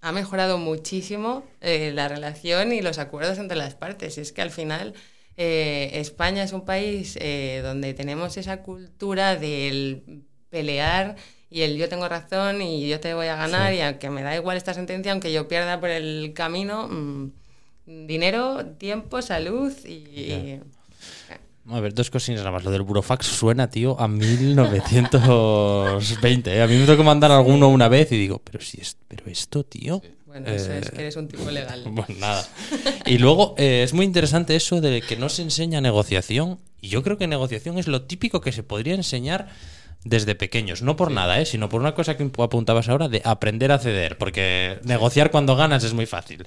ha 0.00 0.12
mejorado 0.12 0.58
muchísimo 0.58 1.44
eh, 1.60 1.92
la 1.92 2.08
relación 2.08 2.72
y 2.72 2.82
los 2.82 2.98
acuerdos 2.98 3.38
entre 3.38 3.56
las 3.56 3.74
partes. 3.74 4.18
Es 4.18 4.32
que 4.32 4.42
al 4.42 4.50
final 4.50 4.94
eh, 5.36 5.90
España 5.94 6.42
es 6.42 6.52
un 6.52 6.64
país 6.64 7.18
eh, 7.20 7.60
donde 7.62 7.94
tenemos 7.94 8.36
esa 8.36 8.62
cultura 8.62 9.36
del 9.36 10.24
pelear 10.50 11.16
y 11.50 11.62
el 11.62 11.76
yo 11.76 11.88
tengo 11.88 12.08
razón 12.08 12.62
y 12.62 12.88
yo 12.88 13.00
te 13.00 13.14
voy 13.14 13.26
a 13.26 13.36
ganar 13.36 13.72
y 13.74 13.80
aunque 13.80 14.10
me 14.10 14.22
da 14.22 14.34
igual 14.36 14.56
esta 14.56 14.74
sentencia, 14.74 15.12
aunque 15.12 15.32
yo 15.32 15.48
pierda 15.48 15.80
por 15.80 15.90
el 15.90 16.32
camino, 16.34 16.88
mm, 16.88 17.32
dinero, 17.86 18.66
tiempo, 18.78 19.22
salud 19.22 19.72
y... 19.84 20.60
A 21.70 21.80
ver, 21.80 21.92
dos 21.92 22.08
cositas 22.10 22.40
nada 22.40 22.52
más. 22.52 22.64
Lo 22.64 22.70
del 22.70 22.80
burofax 22.82 23.26
suena, 23.26 23.68
tío, 23.68 24.00
a 24.00 24.08
1920. 24.08 26.56
¿eh? 26.56 26.62
A 26.62 26.66
mí 26.66 26.76
me 26.76 26.86
tocó 26.86 27.04
mandar 27.04 27.30
alguno 27.30 27.68
una 27.68 27.88
vez 27.88 28.10
y 28.12 28.16
digo, 28.16 28.40
pero 28.42 28.64
si 28.64 28.80
es, 28.80 28.96
pero 29.06 29.26
esto, 29.26 29.64
tío. 29.64 30.00
Bueno, 30.24 30.48
eso 30.48 30.72
es 30.72 30.90
que 30.90 31.00
eres 31.00 31.16
un 31.16 31.28
tipo 31.28 31.50
legal. 31.50 31.82
Bueno, 31.86 32.14
nada. 32.20 32.46
Y 33.06 33.18
luego 33.18 33.54
eh, 33.58 33.82
es 33.82 33.92
muy 33.92 34.06
interesante 34.06 34.56
eso 34.56 34.80
de 34.80 35.02
que 35.02 35.16
no 35.16 35.28
se 35.28 35.42
enseña 35.42 35.80
negociación. 35.80 36.58
Y 36.80 36.88
yo 36.88 37.02
creo 37.02 37.18
que 37.18 37.26
negociación 37.26 37.76
es 37.78 37.88
lo 37.88 38.02
típico 38.02 38.40
que 38.40 38.52
se 38.52 38.62
podría 38.62 38.94
enseñar 38.94 39.48
desde 40.04 40.34
pequeños. 40.34 40.82
No 40.82 40.96
por 40.96 41.10
nada, 41.10 41.40
¿eh? 41.40 41.46
sino 41.46 41.68
por 41.68 41.80
una 41.80 41.94
cosa 41.94 42.16
que 42.16 42.30
apuntabas 42.38 42.88
ahora 42.88 43.08
de 43.08 43.20
aprender 43.24 43.72
a 43.72 43.78
ceder. 43.78 44.16
Porque 44.16 44.78
negociar 44.84 45.30
cuando 45.30 45.56
ganas 45.56 45.84
es 45.84 45.92
muy 45.92 46.06
fácil. 46.06 46.46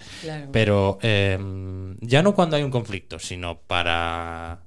Pero 0.51 0.97
em, 1.01 1.97
ya 2.01 2.24
no 2.24 2.34
cuando 2.34 2.55
hay 2.55 2.63
un 2.63 2.72
conflicto, 2.72 3.19
sino 3.19 3.59
para 3.59 4.61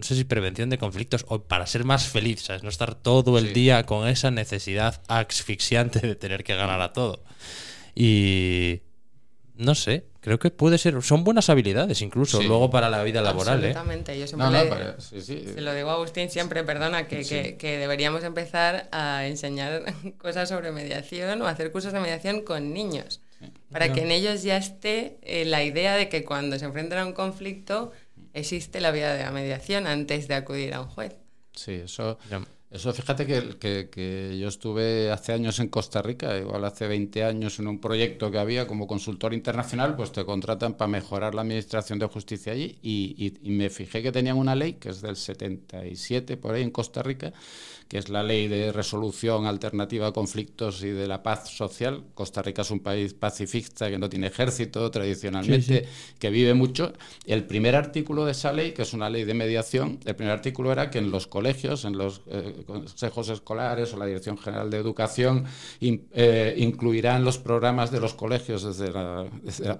no 0.00 0.04
sé 0.04 0.16
si 0.16 0.24
prevención 0.24 0.70
de 0.70 0.78
conflictos 0.78 1.26
o 1.28 1.42
para 1.42 1.66
ser 1.66 1.84
más 1.84 2.08
feliz, 2.08 2.42
¿sabes? 2.42 2.62
No 2.62 2.70
estar 2.70 2.94
todo 2.94 3.36
el 3.36 3.52
día 3.52 3.84
con 3.84 4.08
esa 4.08 4.30
necesidad 4.30 5.02
asfixiante 5.08 6.00
de 6.00 6.16
tener 6.16 6.42
que 6.42 6.56
ganar 6.56 6.80
a 6.80 6.94
todo. 6.94 7.22
Y 7.94 8.80
no 9.56 9.74
sé, 9.74 10.06
creo 10.20 10.38
que 10.38 10.50
puede 10.50 10.78
ser, 10.78 11.02
son 11.02 11.22
buenas 11.22 11.50
habilidades 11.50 12.00
incluso 12.00 12.42
luego 12.42 12.70
para 12.70 12.88
la 12.88 13.02
vida 13.02 13.20
laboral. 13.20 13.62
¿eh? 13.62 13.68
Absolutamente, 13.68 14.18
yo 14.18 14.26
siempre 14.26 14.96
se 15.10 15.60
lo 15.60 15.74
digo 15.74 15.90
a 15.90 15.92
Agustín 15.92 16.30
siempre, 16.30 16.64
perdona, 16.64 17.06
que, 17.06 17.56
que, 17.58 17.78
deberíamos 17.78 18.24
empezar 18.24 18.88
a 18.90 19.26
enseñar 19.26 19.84
cosas 20.18 20.48
sobre 20.48 20.72
mediación 20.72 21.42
o 21.42 21.46
hacer 21.46 21.72
cursos 21.72 21.92
de 21.92 22.00
mediación 22.00 22.40
con 22.40 22.72
niños, 22.72 23.20
para 23.70 23.92
que 23.92 24.00
en 24.00 24.12
ellos 24.12 24.42
ya 24.42 24.56
esté 24.56 25.18
eh, 25.20 25.44
la 25.44 25.62
idea 25.62 25.94
de 25.94 26.08
que 26.08 26.24
cuando 26.24 26.58
se 26.58 26.64
enfrentan 26.64 26.98
a 27.00 27.04
un 27.06 27.12
conflicto 27.12 27.92
existe 28.34 28.80
la 28.80 28.90
vía 28.90 29.12
de 29.12 29.22
la 29.22 29.30
mediación 29.30 29.86
antes 29.86 30.28
de 30.28 30.34
acudir 30.34 30.74
a 30.74 30.80
un 30.80 30.88
juez. 30.88 31.16
Sí, 31.52 31.72
eso, 31.72 32.18
eso 32.70 32.92
fíjate 32.92 33.26
que, 33.26 33.88
que, 33.90 34.38
yo 34.38 34.48
estuve 34.48 35.10
hace 35.10 35.32
años 35.32 35.58
en 35.58 35.68
Costa 35.68 36.00
Rica, 36.00 36.38
igual 36.38 36.64
hace 36.64 36.86
20 36.86 37.24
años 37.24 37.58
en 37.58 37.66
un 37.66 37.80
proyecto 37.80 38.30
que 38.30 38.38
había 38.38 38.66
como 38.66 38.86
consultor 38.86 39.34
internacional, 39.34 39.96
pues 39.96 40.12
te 40.12 40.24
contratan 40.24 40.74
para 40.74 40.88
mejorar 40.88 41.34
la 41.34 41.42
administración 41.42 41.98
de 41.98 42.06
justicia 42.06 42.52
allí 42.52 42.78
y, 42.82 43.34
y 43.42 43.50
me 43.50 43.68
fijé 43.70 44.02
que 44.02 44.12
tenían 44.12 44.38
una 44.38 44.54
ley 44.54 44.74
que 44.74 44.90
es 44.90 45.02
del 45.02 45.16
77 45.16 46.36
por 46.36 46.54
ahí 46.54 46.62
en 46.62 46.70
Costa 46.70 47.02
Rica 47.02 47.32
que 47.90 47.98
es 47.98 48.08
la 48.08 48.22
ley 48.22 48.46
de 48.46 48.70
resolución 48.70 49.46
alternativa 49.46 50.06
a 50.06 50.12
conflictos 50.12 50.84
y 50.84 50.90
de 50.90 51.08
la 51.08 51.24
paz 51.24 51.48
social. 51.50 52.04
Costa 52.14 52.40
Rica 52.40 52.62
es 52.62 52.70
un 52.70 52.78
país 52.78 53.14
pacifista 53.14 53.90
que 53.90 53.98
no 53.98 54.08
tiene 54.08 54.28
ejército 54.28 54.88
tradicionalmente, 54.92 55.88
que 56.20 56.30
vive 56.30 56.54
mucho. 56.54 56.92
El 57.26 57.46
primer 57.46 57.74
artículo 57.74 58.24
de 58.26 58.30
esa 58.30 58.52
ley, 58.52 58.74
que 58.74 58.82
es 58.82 58.92
una 58.92 59.10
ley 59.10 59.24
de 59.24 59.34
mediación, 59.34 59.98
el 60.04 60.14
primer 60.14 60.32
artículo 60.32 60.70
era 60.70 60.88
que 60.88 60.98
en 60.98 61.10
los 61.10 61.26
colegios, 61.26 61.84
en 61.84 61.98
los 61.98 62.20
eh, 62.28 62.62
consejos 62.64 63.28
escolares 63.28 63.92
o 63.92 63.96
la 63.96 64.06
Dirección 64.06 64.38
General 64.38 64.70
de 64.70 64.76
Educación, 64.76 65.46
eh, 65.80 66.54
incluirán 66.58 67.24
los 67.24 67.38
programas 67.38 67.90
de 67.90 67.98
los 67.98 68.14
colegios 68.14 68.62
desde 68.62 68.92
la, 68.92 69.26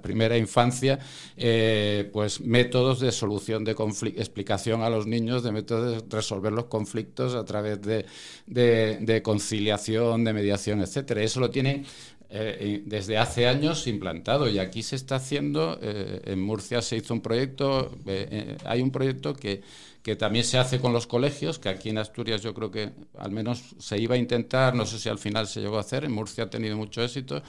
primera 0.02 0.36
infancia, 0.36 0.98
eh, 1.36 2.10
pues 2.12 2.40
métodos 2.40 2.98
de 2.98 3.12
solución 3.12 3.62
de 3.62 3.76
conflictos, 3.76 4.20
explicación 4.20 4.82
a 4.82 4.90
los 4.90 5.06
niños 5.06 5.44
de 5.44 5.52
métodos 5.52 6.02
de 6.02 6.16
resolver 6.16 6.52
los 6.52 6.64
conflictos 6.64 7.36
a 7.36 7.44
través 7.44 7.80
de 7.82 7.99
de, 8.46 9.20
conciliación, 9.22 10.24
de 10.24 10.32
mediación, 10.32 10.80
etcétera. 10.80 11.22
Eso 11.22 11.40
lo 11.40 11.50
tienen 11.50 11.84
eh, 12.30 12.82
desde 12.84 13.18
hace 13.18 13.48
años 13.48 13.86
implantado 13.86 14.48
y 14.48 14.58
aquí 14.58 14.82
se 14.82 14.96
está 14.96 15.16
haciendo, 15.16 15.78
eh, 15.82 16.22
en 16.26 16.40
Murcia 16.40 16.80
se 16.80 16.96
hizo 16.96 17.12
un 17.12 17.20
proyecto, 17.20 17.90
eh, 18.06 18.56
hay 18.64 18.82
un 18.82 18.92
proyecto 18.92 19.34
que, 19.34 19.62
que, 20.02 20.14
también 20.14 20.44
se 20.44 20.56
hace 20.56 20.78
con 20.78 20.92
los 20.92 21.08
colegios, 21.08 21.58
que 21.58 21.68
aquí 21.68 21.88
en 21.88 21.98
Asturias 21.98 22.40
yo 22.42 22.54
creo 22.54 22.70
que 22.70 22.90
al 23.18 23.32
menos 23.32 23.74
se 23.78 23.98
iba 23.98 24.14
a 24.14 24.18
intentar, 24.18 24.74
no 24.74 24.86
sé 24.86 24.98
si 24.98 25.08
al 25.08 25.18
final 25.18 25.48
se 25.48 25.60
llegó 25.60 25.76
a 25.76 25.80
hacer, 25.80 26.04
en 26.04 26.12
Murcia 26.12 26.44
ha 26.44 26.50
tenido 26.50 26.76
mucho 26.76 27.02
éxito, 27.02 27.42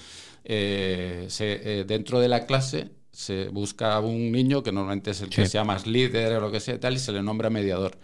se, 0.43 1.85
dentro 1.87 2.19
de 2.19 2.27
la 2.27 2.47
clase 2.47 2.89
se 3.11 3.49
busca 3.49 3.99
un 3.99 4.31
niño 4.31 4.63
que 4.63 4.71
normalmente 4.71 5.11
es 5.11 5.21
el 5.21 5.29
que 5.29 5.45
sea 5.45 5.63
más 5.63 5.85
líder 5.85 6.33
o 6.33 6.39
lo 6.39 6.51
que 6.51 6.59
sea 6.59 6.79
tal 6.79 6.95
y 6.95 6.99
se 6.99 7.11
le 7.11 7.21
nombra 7.21 7.49
mediador 7.49 7.97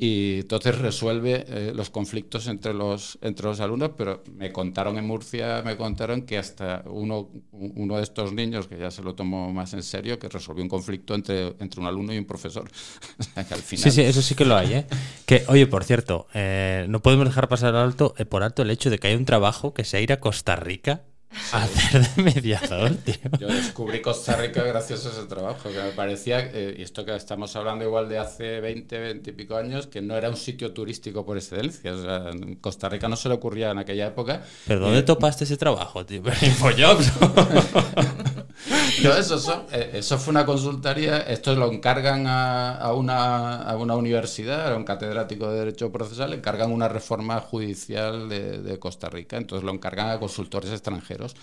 y 0.00 0.40
entonces 0.40 0.78
resuelve 0.78 1.44
eh, 1.48 1.72
los 1.74 1.90
conflictos 1.90 2.46
entre 2.46 2.72
los, 2.72 3.18
entre 3.20 3.46
los 3.46 3.58
alumnos, 3.58 3.90
pero 3.96 4.22
me 4.32 4.52
contaron 4.52 4.96
en 4.96 5.04
Murcia, 5.04 5.60
me 5.64 5.76
contaron 5.76 6.22
que 6.22 6.38
hasta 6.38 6.84
uno, 6.86 7.28
uno 7.50 7.96
de 7.96 8.04
estos 8.04 8.32
niños, 8.32 8.68
que 8.68 8.78
ya 8.78 8.92
se 8.92 9.02
lo 9.02 9.16
tomó 9.16 9.52
más 9.52 9.74
en 9.74 9.82
serio, 9.82 10.16
que 10.20 10.28
resolvió 10.28 10.62
un 10.62 10.68
conflicto 10.68 11.16
entre, 11.16 11.56
entre 11.58 11.80
un 11.80 11.88
alumno 11.88 12.14
y 12.14 12.18
un 12.18 12.26
profesor. 12.26 12.70
al 13.34 13.44
final... 13.44 13.82
Sí, 13.82 13.90
sí, 13.90 14.02
eso 14.02 14.22
sí 14.22 14.36
que 14.36 14.44
lo 14.44 14.56
hay. 14.56 14.72
¿eh? 14.74 14.86
Que, 15.26 15.42
oye, 15.48 15.66
por 15.66 15.82
cierto, 15.82 16.28
eh, 16.32 16.86
no 16.88 17.02
podemos 17.02 17.26
dejar 17.26 17.48
pasar 17.48 17.74
alto, 17.74 18.14
eh, 18.18 18.24
por 18.24 18.44
alto 18.44 18.62
el 18.62 18.70
hecho 18.70 18.90
de 18.90 19.00
que 19.00 19.08
hay 19.08 19.16
un 19.16 19.24
trabajo 19.24 19.74
que 19.74 19.82
se 19.82 20.00
ir 20.00 20.12
a 20.12 20.20
Costa 20.20 20.54
Rica 20.54 21.02
hacer 21.52 22.08
de 22.14 22.22
mediador, 22.22 22.94
tío. 22.96 23.14
Yo 23.38 23.48
descubrí 23.48 24.00
Costa 24.00 24.36
Rica 24.36 24.62
gracias 24.62 25.06
a 25.06 25.10
ese 25.10 25.24
trabajo, 25.26 25.70
que 25.70 25.82
me 25.82 25.90
parecía, 25.90 26.40
eh, 26.40 26.76
y 26.78 26.82
esto 26.82 27.04
que 27.04 27.14
estamos 27.14 27.54
hablando 27.56 27.84
igual 27.84 28.08
de 28.08 28.18
hace 28.18 28.60
20, 28.60 28.98
20 28.98 29.30
y 29.30 29.32
pico 29.32 29.56
años, 29.56 29.86
que 29.86 30.00
no 30.00 30.16
era 30.16 30.28
un 30.28 30.36
sitio 30.36 30.72
turístico 30.72 31.24
por 31.24 31.36
excelencia. 31.36 31.92
O 31.92 32.02
sea, 32.02 32.30
en 32.30 32.56
Costa 32.56 32.88
Rica 32.88 33.08
no 33.08 33.16
se 33.16 33.28
le 33.28 33.34
ocurría 33.34 33.70
en 33.70 33.78
aquella 33.78 34.06
época. 34.06 34.42
¿Pero 34.66 34.80
dónde 34.80 35.02
topaste 35.02 35.44
ese 35.44 35.56
trabajo, 35.56 36.04
tío? 36.04 36.22
Infojobs. 36.42 37.12
no, 39.04 39.12
eso, 39.14 39.66
eh, 39.72 39.90
eso 39.94 40.18
fue 40.18 40.32
una 40.32 40.44
consultoría, 40.44 41.18
esto 41.18 41.54
lo 41.54 41.70
encargan 41.70 42.26
a, 42.26 42.92
una, 42.92 43.62
a 43.62 43.76
una 43.76 43.94
universidad, 43.94 44.72
a 44.72 44.76
un 44.76 44.84
catedrático 44.84 45.50
de 45.50 45.60
Derecho 45.60 45.92
Procesal, 45.92 46.32
encargan 46.32 46.72
una 46.72 46.88
reforma 46.88 47.40
judicial 47.40 48.28
de, 48.28 48.58
de 48.58 48.78
Costa 48.78 49.08
Rica, 49.08 49.36
entonces 49.36 49.64
lo 49.64 49.72
encargan 49.72 50.10
a 50.10 50.18
consultores 50.18 50.70
extranjeros 50.72 51.36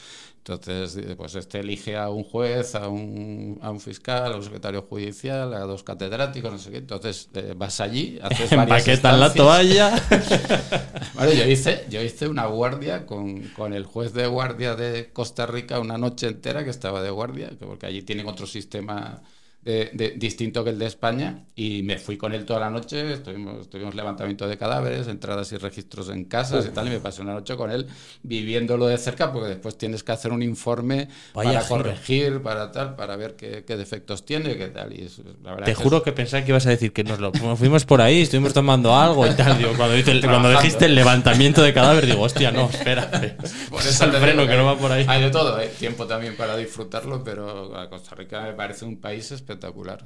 entonces, 0.47 0.95
eh, 0.97 1.15
pues 1.15 1.33
este 1.33 1.61
elige 1.61 1.97
a 1.97 2.09
un 2.09 2.23
juez, 2.23 2.75
a 2.75 2.87
un, 2.87 3.57
a 3.63 3.71
un 3.71 3.79
fiscal, 3.79 4.31
a 4.31 4.35
un 4.35 4.43
secretario 4.43 4.83
judicial, 4.83 5.51
a 5.55 5.61
dos 5.61 5.81
catedráticos, 5.81 6.51
no 6.51 6.59
sé 6.59 6.69
qué. 6.69 6.77
Entonces, 6.77 7.29
eh, 7.33 7.55
vas 7.57 7.81
allí, 7.81 8.19
haces 8.21 8.51
varias 8.55 9.01
la 9.01 9.33
toalla. 9.33 9.95
bueno, 11.15 11.33
yo 11.33 11.45
hice, 11.45 11.87
yo 11.89 11.99
hice 11.99 12.27
una 12.27 12.45
guardia 12.45 13.07
con, 13.07 13.41
con, 13.55 13.73
el 13.73 13.85
juez 13.85 14.13
de 14.13 14.27
guardia 14.27 14.75
de 14.75 15.11
Costa 15.11 15.47
Rica 15.47 15.79
una 15.79 15.97
noche 15.97 16.27
entera 16.27 16.63
que 16.63 16.69
estaba 16.69 17.01
de 17.01 17.09
guardia, 17.09 17.49
porque 17.59 17.87
allí 17.87 18.03
tienen 18.03 18.27
otro 18.27 18.45
sistema 18.45 19.23
de, 19.65 20.13
distinto 20.15 20.63
que 20.63 20.69
el 20.69 20.77
de 20.77 20.85
España 20.85 21.45
y 21.55 21.81
me 21.81 21.97
fui 21.97 22.17
con 22.17 22.33
él 22.33 22.45
toda 22.45 22.59
la 22.59 22.69
noche, 22.69 23.13
estuvimos, 23.13 23.67
tuvimos 23.67 23.95
levantamiento 23.95 24.47
de 24.47 24.59
cadáveres, 24.59 25.07
entradas 25.07 25.51
y 25.53 25.57
registros 25.57 26.09
en 26.09 26.25
casas 26.25 26.67
y 26.67 26.69
tal, 26.69 26.85
y 26.85 26.91
me 26.91 26.99
pasé 26.99 27.23
una 27.23 27.33
noche 27.33 27.55
con 27.55 27.71
él 27.71 27.87
viviéndolo 28.21 28.85
de 28.85 28.97
cerca 28.99 29.33
porque 29.33 29.49
después 29.49 29.75
tienes 29.75 30.03
que 30.03 30.11
hacer 30.11 30.31
un 30.31 30.43
informe 30.43 31.09
para 31.33 31.67
corregir, 31.67 32.43
para 32.43 32.71
tal, 32.71 32.95
para 32.95 33.15
ver 33.15 33.35
qué, 33.35 33.63
defectos 33.75 34.23
tiene, 34.23 34.55
qué 34.55 34.67
tal. 34.67 34.93
Y 34.93 35.09
Te 35.65 35.73
juro 35.73 36.03
que 36.03 36.11
pensaba 36.11 36.43
que 36.43 36.51
ibas 36.51 36.67
a 36.67 36.69
decir 36.69 36.93
que 36.93 37.03
nos 37.03 37.19
lo 37.19 37.31
fuimos 37.55 37.85
por 37.85 38.01
ahí, 38.01 38.21
estuvimos 38.21 38.53
tomando 38.53 38.95
algo 38.95 39.25
y 39.25 39.31
tal. 39.31 39.57
cuando, 39.57 39.77
cuando 39.77 40.49
dijiste 40.51 40.85
el 40.85 40.93
levantamiento 40.93 41.63
de 41.63 41.73
cadáver, 41.73 42.05
digo, 42.05 42.21
hostia, 42.21 42.51
no, 42.51 42.69
espérate. 42.69 43.35
Por 43.69 43.81
eso 43.81 44.05
el 44.05 44.11
freno 44.11 44.47
que 44.47 44.55
no 44.55 44.65
va 44.65 44.77
por 44.77 44.91
ahí. 44.91 45.05
Hay 45.07 45.21
de 45.21 45.31
todo, 45.31 45.55
hay 45.57 45.69
tiempo 45.69 46.05
también 46.05 46.35
para 46.37 46.55
disfrutarlo, 46.55 47.23
pero 47.23 47.71
Costa 47.89 48.15
Rica 48.15 48.41
me 48.41 48.53
parece 48.53 48.85
un 48.85 48.97
país 48.97 49.31
espectacular 49.31 49.54
espectacular. 49.55 50.03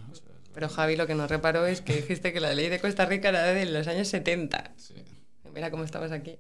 Pero 0.54 0.70
Javi 0.70 0.95
lo 0.95 1.08
que 1.08 1.16
no 1.16 1.28
reparó 1.28 1.66
es 1.66 1.82
que 1.82 1.95
dijiste 1.95 2.34
que 2.34 2.39
la 2.39 2.54
ley 2.54 2.70
de 2.70 2.80
Costa 2.80 3.06
Rica 3.06 3.30
era 3.30 3.43
de 3.43 3.66
los 3.66 3.88
años 3.88 4.08
70. 4.08 4.72
Mira 5.54 5.72
cómo 5.72 5.84
estabas 5.84 6.12
aquí. 6.12 6.38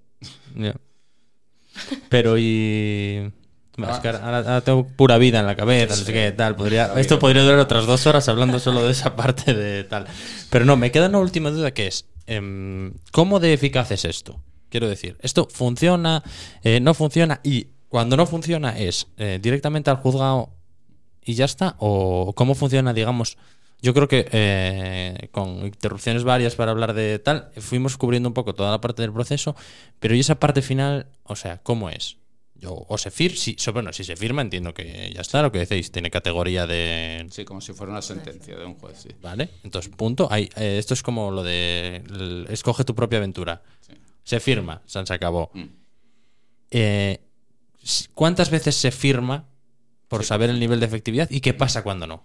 Pero 2.09 2.37
y... 2.37 3.31
Ah. 3.81 4.01
ahora, 4.21 4.59
tengo 4.59 4.85
pura 4.85 5.17
vida 5.17 5.39
en 5.39 5.45
la 5.45 5.55
cabeza, 5.55 5.95
no 5.95 6.03
sé 6.03 6.11
qué, 6.11 6.33
tal. 6.33 6.53
Podría, 6.57 6.91
esto 6.99 7.17
podría 7.17 7.43
durar 7.43 7.59
otras 7.59 7.85
dos 7.85 8.05
horas 8.07 8.27
hablando 8.27 8.59
solo 8.59 8.83
de 8.83 8.91
esa 8.91 9.15
parte 9.15 9.53
de 9.53 9.85
tal. 9.85 10.05
Pero 10.49 10.65
no, 10.65 10.75
me 10.75 10.91
queda 10.91 11.07
una 11.07 11.19
última 11.19 11.49
duda 11.49 11.71
que 11.71 11.87
es, 11.87 12.05
em, 12.27 12.93
¿cómo 13.13 13.39
de 13.39 13.53
eficaz 13.53 13.91
es 13.91 14.03
esto? 14.03 14.43
Quiero 14.67 14.89
decir, 14.89 15.17
¿esto 15.21 15.47
funciona, 15.49 16.23
eh, 16.61 16.81
no 16.81 16.93
funciona? 16.93 17.39
Y 17.41 17.67
cuando 17.87 18.17
no 18.17 18.25
funciona 18.25 18.77
es 18.77 19.07
eh, 19.15 19.39
directamente 19.41 19.89
al 19.89 19.95
juzgado 19.95 20.58
y 21.29 21.35
ya 21.35 21.45
está? 21.45 21.75
¿O 21.77 22.33
cómo 22.33 22.55
funciona, 22.55 22.91
digamos? 22.91 23.37
Yo 23.83 23.93
creo 23.93 24.07
que 24.07 24.27
eh, 24.31 25.29
con 25.31 25.63
interrupciones 25.63 26.23
varias 26.23 26.55
para 26.55 26.71
hablar 26.71 26.95
de 26.95 27.19
tal, 27.19 27.51
fuimos 27.57 27.97
cubriendo 27.97 28.27
un 28.27 28.33
poco 28.33 28.55
toda 28.55 28.71
la 28.71 28.81
parte 28.81 29.03
del 29.03 29.13
proceso, 29.13 29.55
pero 29.99 30.15
¿y 30.15 30.21
esa 30.21 30.39
parte 30.39 30.63
final? 30.63 31.05
O 31.25 31.35
sea, 31.35 31.59
¿cómo 31.61 31.91
es? 31.91 32.17
Yo, 32.55 32.83
o 32.87 32.97
se 32.97 33.11
firma, 33.11 33.37
si, 33.37 33.55
bueno, 33.71 33.93
si 33.93 34.03
se 34.03 34.15
firma 34.15 34.41
entiendo 34.41 34.73
que 34.73 35.11
ya 35.13 35.21
está, 35.21 35.43
lo 35.43 35.51
que 35.51 35.59
decís, 35.59 35.91
tiene 35.91 36.09
categoría 36.09 36.65
de... 36.65 37.27
Sí, 37.29 37.45
como 37.45 37.61
si 37.61 37.73
fuera 37.73 37.91
una 37.91 38.01
sentencia 38.01 38.57
de 38.57 38.65
un 38.65 38.73
juez, 38.73 38.97
sí. 39.03 39.09
Vale, 39.21 39.51
entonces, 39.63 39.93
punto. 39.95 40.27
Hay, 40.31 40.49
eh, 40.55 40.77
esto 40.79 40.95
es 40.95 41.03
como 41.03 41.29
lo 41.29 41.43
de 41.43 42.01
escoge 42.49 42.83
tu 42.83 42.95
propia 42.95 43.19
aventura. 43.19 43.61
Se 44.23 44.39
firma, 44.39 44.81
se 44.87 45.13
acabó. 45.13 45.51
Mm. 45.53 45.63
Eh, 46.71 47.19
¿Cuántas 48.15 48.49
veces 48.49 48.75
se 48.75 48.89
firma 48.89 49.48
por 50.09 50.25
saber 50.25 50.49
el 50.49 50.59
nivel 50.59 50.81
de 50.81 50.87
efectividad 50.87 51.29
y 51.31 51.39
qué 51.39 51.53
pasa 51.53 51.83
cuando 51.83 52.07
no. 52.07 52.23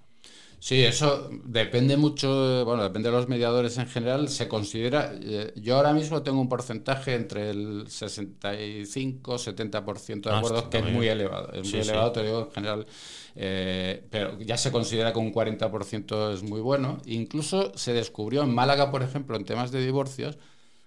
Sí, 0.65 0.83
eso 0.83 1.29
depende 1.45 1.99
mucho, 1.99 2.65
bueno, 2.65 2.85
depende 2.85 3.11
de 3.11 3.15
los 3.15 3.29
mediadores 3.29 3.77
en 3.77 3.87
general. 3.87 4.31
Se 4.31 4.49
considera, 4.49 5.13
eh, 5.21 5.53
yo 5.57 5.77
ahora 5.77 5.93
mismo 5.93 6.23
tengo 6.23 6.41
un 6.41 6.49
porcentaje 6.49 7.15
entre 7.15 7.51
el 7.51 7.85
65-70% 7.85 10.23
de 10.23 10.31
ah, 10.31 10.39
acuerdos, 10.39 10.65
que 10.71 10.79
es 10.79 10.87
muy 10.87 11.07
elevado. 11.07 11.53
Es 11.53 11.71
muy 11.71 11.83
elevado, 11.83 12.13
te 12.13 12.23
digo, 12.23 12.47
en 12.47 12.51
general. 12.51 12.87
Eh, 13.37 14.07
pero 14.09 14.41
ya 14.41 14.57
se 14.57 14.73
considera 14.73 15.13
que 15.13 15.19
un 15.19 15.35
40% 15.35 16.33
es 16.33 16.43
muy 16.43 16.63
bueno. 16.63 16.97
Incluso 17.05 17.77
se 17.77 17.93
descubrió 17.93 18.43
en 18.43 18.55
Málaga, 18.55 18.91
por 18.91 19.03
ejemplo, 19.03 19.37
en 19.37 19.45
temas 19.45 19.71
de 19.71 19.85
divorcios, 19.85 20.39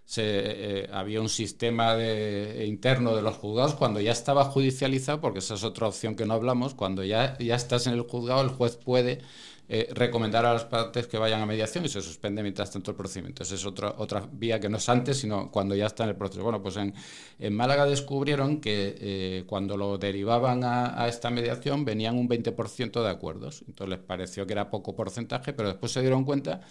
se, 0.08 0.24
eh, 0.24 0.90
había 0.94 1.20
un 1.20 1.28
sistema 1.28 1.94
de, 1.94 2.66
interno 2.66 3.14
de 3.14 3.22
los 3.22 3.36
juzgados 3.36 3.76
cuando 3.76 4.00
ya 4.00 4.14
estaba 4.14 4.46
judicializado, 4.46 5.20
porque 5.20 5.40
esa 5.40 5.56
es 5.56 5.66
otra 5.66 5.86
opción 5.86 6.16
que 6.16 6.26
no 6.26 6.34
hablamos, 6.34 6.74
cuando 6.76 7.04
ya, 7.04 7.38
ya 7.40 7.56
estás 7.56 7.88
en 7.88 7.94
el 7.94 8.04
juzgado, 8.04 8.42
el 8.42 8.48
juez 8.48 8.78
puede 8.78 9.20
eh, 9.68 9.90
recomendar 9.92 10.46
a 10.46 10.54
las 10.54 10.64
partes 10.64 11.08
que 11.08 11.18
vayan 11.18 11.42
a 11.42 11.46
mediación 11.46 11.84
y 11.84 11.90
se 11.90 12.02
suspende 12.02 12.42
mientras 12.42 12.72
tanto 12.72 12.92
el 12.92 12.96
procedimiento. 12.96 13.44
Esa 13.44 13.56
es 13.56 13.66
otra, 13.66 13.96
otra 13.98 14.26
vía 14.32 14.62
que 14.62 14.70
no 14.70 14.78
es 14.78 14.88
antes, 14.88 15.18
sino 15.18 15.52
cuando 15.52 15.76
ya 15.76 15.88
está 15.88 16.06
en 16.06 16.12
el 16.12 16.16
proceso. 16.16 16.42
Bueno, 16.42 16.64
pues 16.64 16.78
en, 16.78 16.94
en 17.38 17.54
Málaga 17.54 17.86
descubrieron 17.86 18.62
que 18.62 18.96
eh, 18.98 19.44
cuando 19.46 19.76
lo 19.76 19.98
derivaban 19.98 20.64
a, 20.64 21.04
a, 21.04 21.10
esta 21.10 21.30
mediación 21.32 21.84
venían 21.84 22.18
un 22.18 22.30
20% 22.30 23.04
de 23.04 23.10
acuerdos. 23.10 23.66
Entonces 23.68 23.98
les 23.98 24.08
pareció 24.08 24.48
que 24.48 24.54
era 24.54 24.70
poco 24.70 24.96
porcentaje, 24.96 25.52
pero 25.52 25.68
después 25.68 25.92
se 25.92 26.00
dieron 26.00 26.24
cuenta 26.24 26.62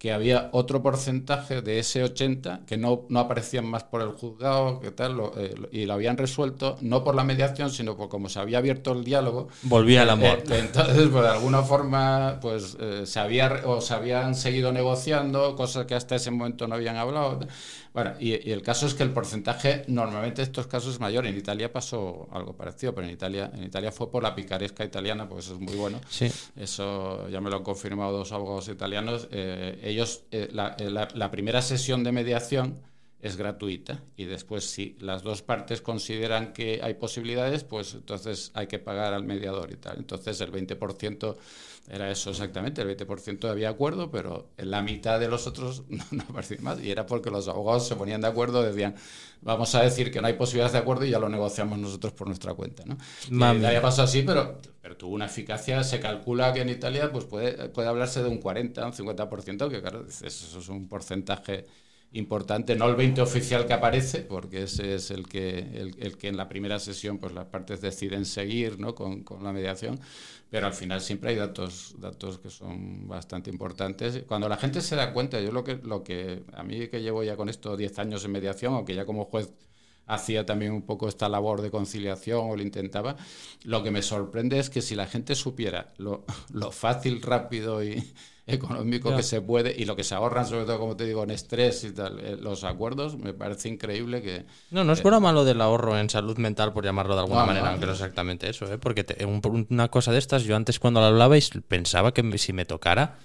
que 0.00 0.12
había 0.12 0.48
otro 0.52 0.82
porcentaje 0.82 1.60
de 1.60 1.78
ese 1.78 2.02
80 2.02 2.62
que 2.66 2.78
no, 2.78 3.04
no 3.10 3.20
aparecían 3.20 3.66
más 3.66 3.84
por 3.84 4.00
el 4.00 4.08
juzgado 4.08 4.80
que 4.80 4.90
tal, 4.90 5.20
eh, 5.36 5.54
y 5.72 5.84
lo 5.84 5.92
habían 5.92 6.16
resuelto 6.16 6.78
no 6.80 7.04
por 7.04 7.14
la 7.14 7.22
mediación, 7.22 7.70
sino 7.70 7.98
por 7.98 8.08
como 8.08 8.30
se 8.30 8.40
había 8.40 8.56
abierto 8.56 8.92
el 8.92 9.04
diálogo. 9.04 9.48
Volvía 9.60 10.04
eh, 10.04 10.10
amor. 10.10 10.38
Eh, 10.48 10.58
entonces, 10.58 11.06
pues, 11.12 11.22
de 11.22 11.28
alguna 11.28 11.60
forma, 11.60 12.38
pues 12.40 12.78
se, 13.04 13.20
había, 13.20 13.60
o 13.66 13.82
se 13.82 13.92
habían 13.92 14.34
seguido 14.34 14.72
negociando 14.72 15.54
cosas 15.54 15.84
que 15.84 15.94
hasta 15.94 16.16
ese 16.16 16.30
momento 16.30 16.66
no 16.66 16.76
habían 16.76 16.96
hablado. 16.96 17.40
Bueno, 17.92 18.14
y, 18.20 18.50
el 18.50 18.62
caso 18.62 18.86
es 18.86 18.94
que 18.94 19.02
el 19.02 19.10
porcentaje, 19.10 19.84
normalmente 19.88 20.42
estos 20.42 20.66
casos 20.66 20.94
es 20.94 21.00
mayor. 21.00 21.26
En 21.26 21.36
Italia 21.36 21.72
pasó 21.72 22.28
algo 22.30 22.52
parecido, 22.54 22.94
pero 22.94 23.06
en 23.06 23.12
Italia, 23.12 23.50
en 23.52 23.64
Italia 23.64 23.90
fue 23.90 24.10
por 24.10 24.22
la 24.22 24.34
picaresca 24.34 24.84
italiana, 24.84 25.28
pues 25.28 25.46
eso 25.46 25.54
es 25.54 25.60
muy 25.60 25.74
bueno. 25.74 26.00
Sí. 26.08 26.30
Eso 26.56 27.28
ya 27.28 27.40
me 27.40 27.50
lo 27.50 27.56
han 27.56 27.62
confirmado 27.64 28.16
dos 28.16 28.30
abogados 28.32 28.68
italianos. 28.68 29.28
Eh, 29.32 29.80
ellos, 29.82 30.22
eh, 30.30 30.48
eh, 30.50 30.90
la, 30.90 31.08
la 31.14 31.30
primera 31.30 31.62
sesión 31.62 32.04
de 32.04 32.12
mediación 32.12 32.78
es 33.22 33.36
gratuita 33.36 34.02
y 34.16 34.24
después 34.24 34.64
si 34.64 34.96
las 35.00 35.22
dos 35.22 35.42
partes 35.42 35.82
consideran 35.82 36.52
que 36.52 36.80
hay 36.82 36.94
posibilidades, 36.94 37.64
pues 37.64 37.94
entonces 37.94 38.50
hay 38.54 38.66
que 38.66 38.78
pagar 38.78 39.12
al 39.12 39.24
mediador 39.24 39.70
y 39.72 39.76
tal. 39.76 39.98
Entonces 39.98 40.40
el 40.40 40.50
20% 40.52 41.36
era 41.88 42.10
eso 42.10 42.30
exactamente, 42.30 42.82
el 42.82 42.96
20% 42.96 43.48
había 43.48 43.68
acuerdo, 43.68 44.10
pero 44.10 44.50
en 44.56 44.70
la 44.70 44.80
mitad 44.80 45.18
de 45.18 45.28
los 45.28 45.46
otros 45.46 45.84
no, 45.88 46.04
no 46.10 46.22
aparecía 46.22 46.58
más 46.60 46.80
y 46.80 46.90
era 46.90 47.04
porque 47.06 47.30
los 47.30 47.48
abogados 47.48 47.86
se 47.86 47.96
ponían 47.96 48.20
de 48.20 48.28
acuerdo, 48.28 48.62
decían, 48.62 48.94
vamos 49.42 49.74
a 49.74 49.82
decir 49.82 50.10
que 50.10 50.20
no 50.20 50.26
hay 50.26 50.34
posibilidades 50.34 50.72
de 50.72 50.78
acuerdo 50.78 51.04
y 51.04 51.10
ya 51.10 51.18
lo 51.18 51.28
negociamos 51.28 51.78
nosotros 51.78 52.12
por 52.12 52.26
nuestra 52.26 52.54
cuenta. 52.54 52.84
¿no? 52.86 52.96
ya 53.60 53.82
pasó 53.82 54.02
así, 54.02 54.22
pero, 54.22 54.58
pero 54.80 54.96
tuvo 54.96 55.14
una 55.14 55.26
eficacia, 55.26 55.82
se 55.84 56.00
calcula 56.00 56.52
que 56.52 56.60
en 56.60 56.70
Italia 56.70 57.10
pues 57.10 57.24
puede, 57.24 57.68
puede 57.68 57.88
hablarse 57.88 58.22
de 58.22 58.28
un 58.28 58.38
40, 58.38 58.86
un 58.86 58.92
50%, 58.92 59.70
que 59.70 59.80
claro, 59.80 60.06
eso 60.06 60.58
es 60.58 60.68
un 60.68 60.88
porcentaje 60.88 61.66
importante, 62.12 62.74
no 62.74 62.88
el 62.88 62.96
20 62.96 63.20
oficial 63.20 63.66
que 63.66 63.72
aparece, 63.72 64.20
porque 64.22 64.64
ese 64.64 64.94
es 64.94 65.10
el 65.10 65.28
que, 65.28 65.58
el, 65.98 66.18
que 66.18 66.28
en 66.28 66.36
la 66.36 66.48
primera 66.48 66.78
sesión 66.80 67.18
pues 67.18 67.32
las 67.32 67.46
partes 67.46 67.80
deciden 67.80 68.24
seguir 68.24 68.80
¿no? 68.80 68.94
con, 68.94 69.22
con, 69.22 69.44
la 69.44 69.52
mediación, 69.52 70.00
pero 70.50 70.66
al 70.66 70.72
final 70.72 71.00
siempre 71.00 71.30
hay 71.30 71.36
datos, 71.36 71.94
datos 71.98 72.38
que 72.38 72.50
son 72.50 73.06
bastante 73.06 73.50
importantes. 73.50 74.24
Cuando 74.26 74.48
la 74.48 74.56
gente 74.56 74.80
se 74.80 74.96
da 74.96 75.12
cuenta, 75.12 75.40
yo 75.40 75.52
lo 75.52 75.62
que, 75.62 75.76
lo 75.76 76.02
que 76.02 76.42
a 76.52 76.64
mí 76.64 76.88
que 76.88 77.00
llevo 77.00 77.22
ya 77.22 77.36
con 77.36 77.48
esto 77.48 77.76
10 77.76 77.98
años 78.00 78.24
en 78.24 78.32
mediación, 78.32 78.74
aunque 78.74 78.94
ya 78.94 79.04
como 79.04 79.26
juez 79.26 79.52
hacía 80.06 80.44
también 80.44 80.72
un 80.72 80.82
poco 80.82 81.08
esta 81.08 81.28
labor 81.28 81.62
de 81.62 81.70
conciliación 81.70 82.50
o 82.50 82.56
lo 82.56 82.62
intentaba, 82.62 83.16
lo 83.62 83.84
que 83.84 83.92
me 83.92 84.02
sorprende 84.02 84.58
es 84.58 84.68
que 84.68 84.82
si 84.82 84.96
la 84.96 85.06
gente 85.06 85.36
supiera 85.36 85.92
lo, 85.98 86.24
lo 86.52 86.72
fácil, 86.72 87.22
rápido 87.22 87.84
y 87.84 88.02
económico 88.46 89.14
que 89.14 89.22
se 89.22 89.40
puede 89.40 89.74
y 89.76 89.84
lo 89.84 89.96
que 89.96 90.04
se 90.04 90.14
ahorran, 90.14 90.46
sobre 90.46 90.64
todo, 90.64 90.78
como 90.78 90.96
te 90.96 91.04
digo, 91.04 91.22
en 91.22 91.30
estrés 91.30 91.84
y 91.84 91.92
tal, 91.92 92.20
eh, 92.20 92.36
los 92.40 92.64
acuerdos, 92.64 93.16
me 93.16 93.32
parece 93.32 93.68
increíble 93.68 94.22
que... 94.22 94.44
No, 94.70 94.84
no 94.84 94.92
es 94.92 95.00
por 95.00 95.18
malo 95.20 95.44
del 95.44 95.60
ahorro 95.60 95.98
en 95.98 96.10
salud 96.10 96.36
mental, 96.38 96.72
por 96.72 96.84
llamarlo 96.84 97.14
de 97.14 97.20
alguna 97.20 97.44
manera, 97.44 97.70
aunque 97.70 97.86
no 97.86 97.92
es 97.92 97.98
exactamente 97.98 98.48
eso, 98.48 98.72
¿eh? 98.72 98.78
porque 98.78 99.06
una 99.24 99.88
cosa 99.88 100.12
de 100.12 100.18
estas, 100.18 100.44
yo 100.44 100.56
antes 100.56 100.78
cuando 100.78 101.00
lo 101.00 101.06
hablabais 101.06 101.50
pensaba 101.68 102.12
que 102.12 102.38
si 102.38 102.52
me 102.52 102.64
tocara... 102.64 103.18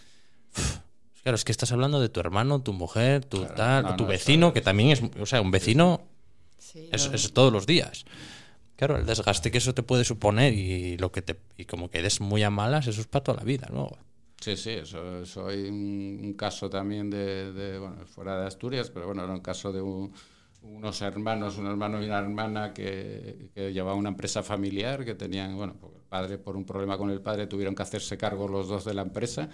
claro, 1.23 1.35
es 1.35 1.43
que 1.43 1.51
estás 1.51 1.71
hablando 1.71 1.99
de 1.99 2.09
tu 2.09 2.19
hermano, 2.19 2.61
tu 2.61 2.73
mujer, 2.73 3.25
tu 3.25 3.45
tal, 3.45 3.95
tu 3.95 4.05
vecino, 4.05 4.53
que 4.53 4.61
también 4.61 4.89
es, 4.89 5.01
o 5.19 5.25
sea, 5.25 5.41
un 5.41 5.51
vecino 5.51 6.01
es, 6.91 7.33
todos 7.33 7.51
los 7.51 7.65
días. 7.65 8.05
Claro, 8.75 8.97
el 8.97 9.05
desgaste 9.05 9.51
que 9.51 9.59
eso 9.59 9.73
te 9.73 9.83
puede 9.83 10.03
suponer 10.03 10.53
y 10.53 10.97
lo 10.97 11.11
que 11.11 11.21
te 11.21 11.39
y 11.57 11.65
como 11.65 11.89
que 11.89 11.99
eres 11.99 12.19
muy 12.19 12.43
a 12.43 12.49
malas, 12.49 12.87
eso 12.87 12.99
es 12.99 13.07
para 13.07 13.23
toda 13.23 13.37
la 13.37 13.43
vida, 13.45 13.69
¿no? 13.71 13.89
Sí, 14.45 14.55
sí, 14.57 14.69
eso, 14.69 15.23
eso 15.23 15.47
hay 15.47 15.63
un, 15.67 16.35
caso 16.37 16.69
también 16.69 17.09
de, 17.09 17.79
bueno, 17.79 18.05
fuera 18.05 18.39
de 18.39 18.45
Asturias, 18.45 18.91
pero 18.91 19.07
bueno, 19.07 19.23
era 19.23 19.33
un 19.33 19.39
caso 19.39 19.73
de 19.73 19.81
unos 19.81 21.01
hermanos, 21.01 21.57
un 21.57 21.65
hermano 21.65 21.99
y 21.99 22.05
una 22.05 22.19
hermana 22.19 22.71
que, 22.71 23.49
que 23.55 23.73
llevaban 23.73 23.97
una 23.97 24.09
empresa 24.09 24.43
familiar, 24.43 25.03
que 25.03 25.15
tenían, 25.15 25.57
bueno, 25.57 25.75
pues 25.81 25.95
el 25.95 26.01
padre, 26.01 26.37
por 26.37 26.55
un 26.55 26.63
problema 26.63 26.95
con 26.95 27.09
el 27.09 27.21
padre, 27.21 27.47
tuvieron 27.47 27.73
que 27.73 27.81
hacerse 27.81 28.19
cargo 28.19 28.47
los 28.47 28.67
dos 28.67 28.85
de 28.85 28.93
la 28.93 29.01
empresa 29.01 29.49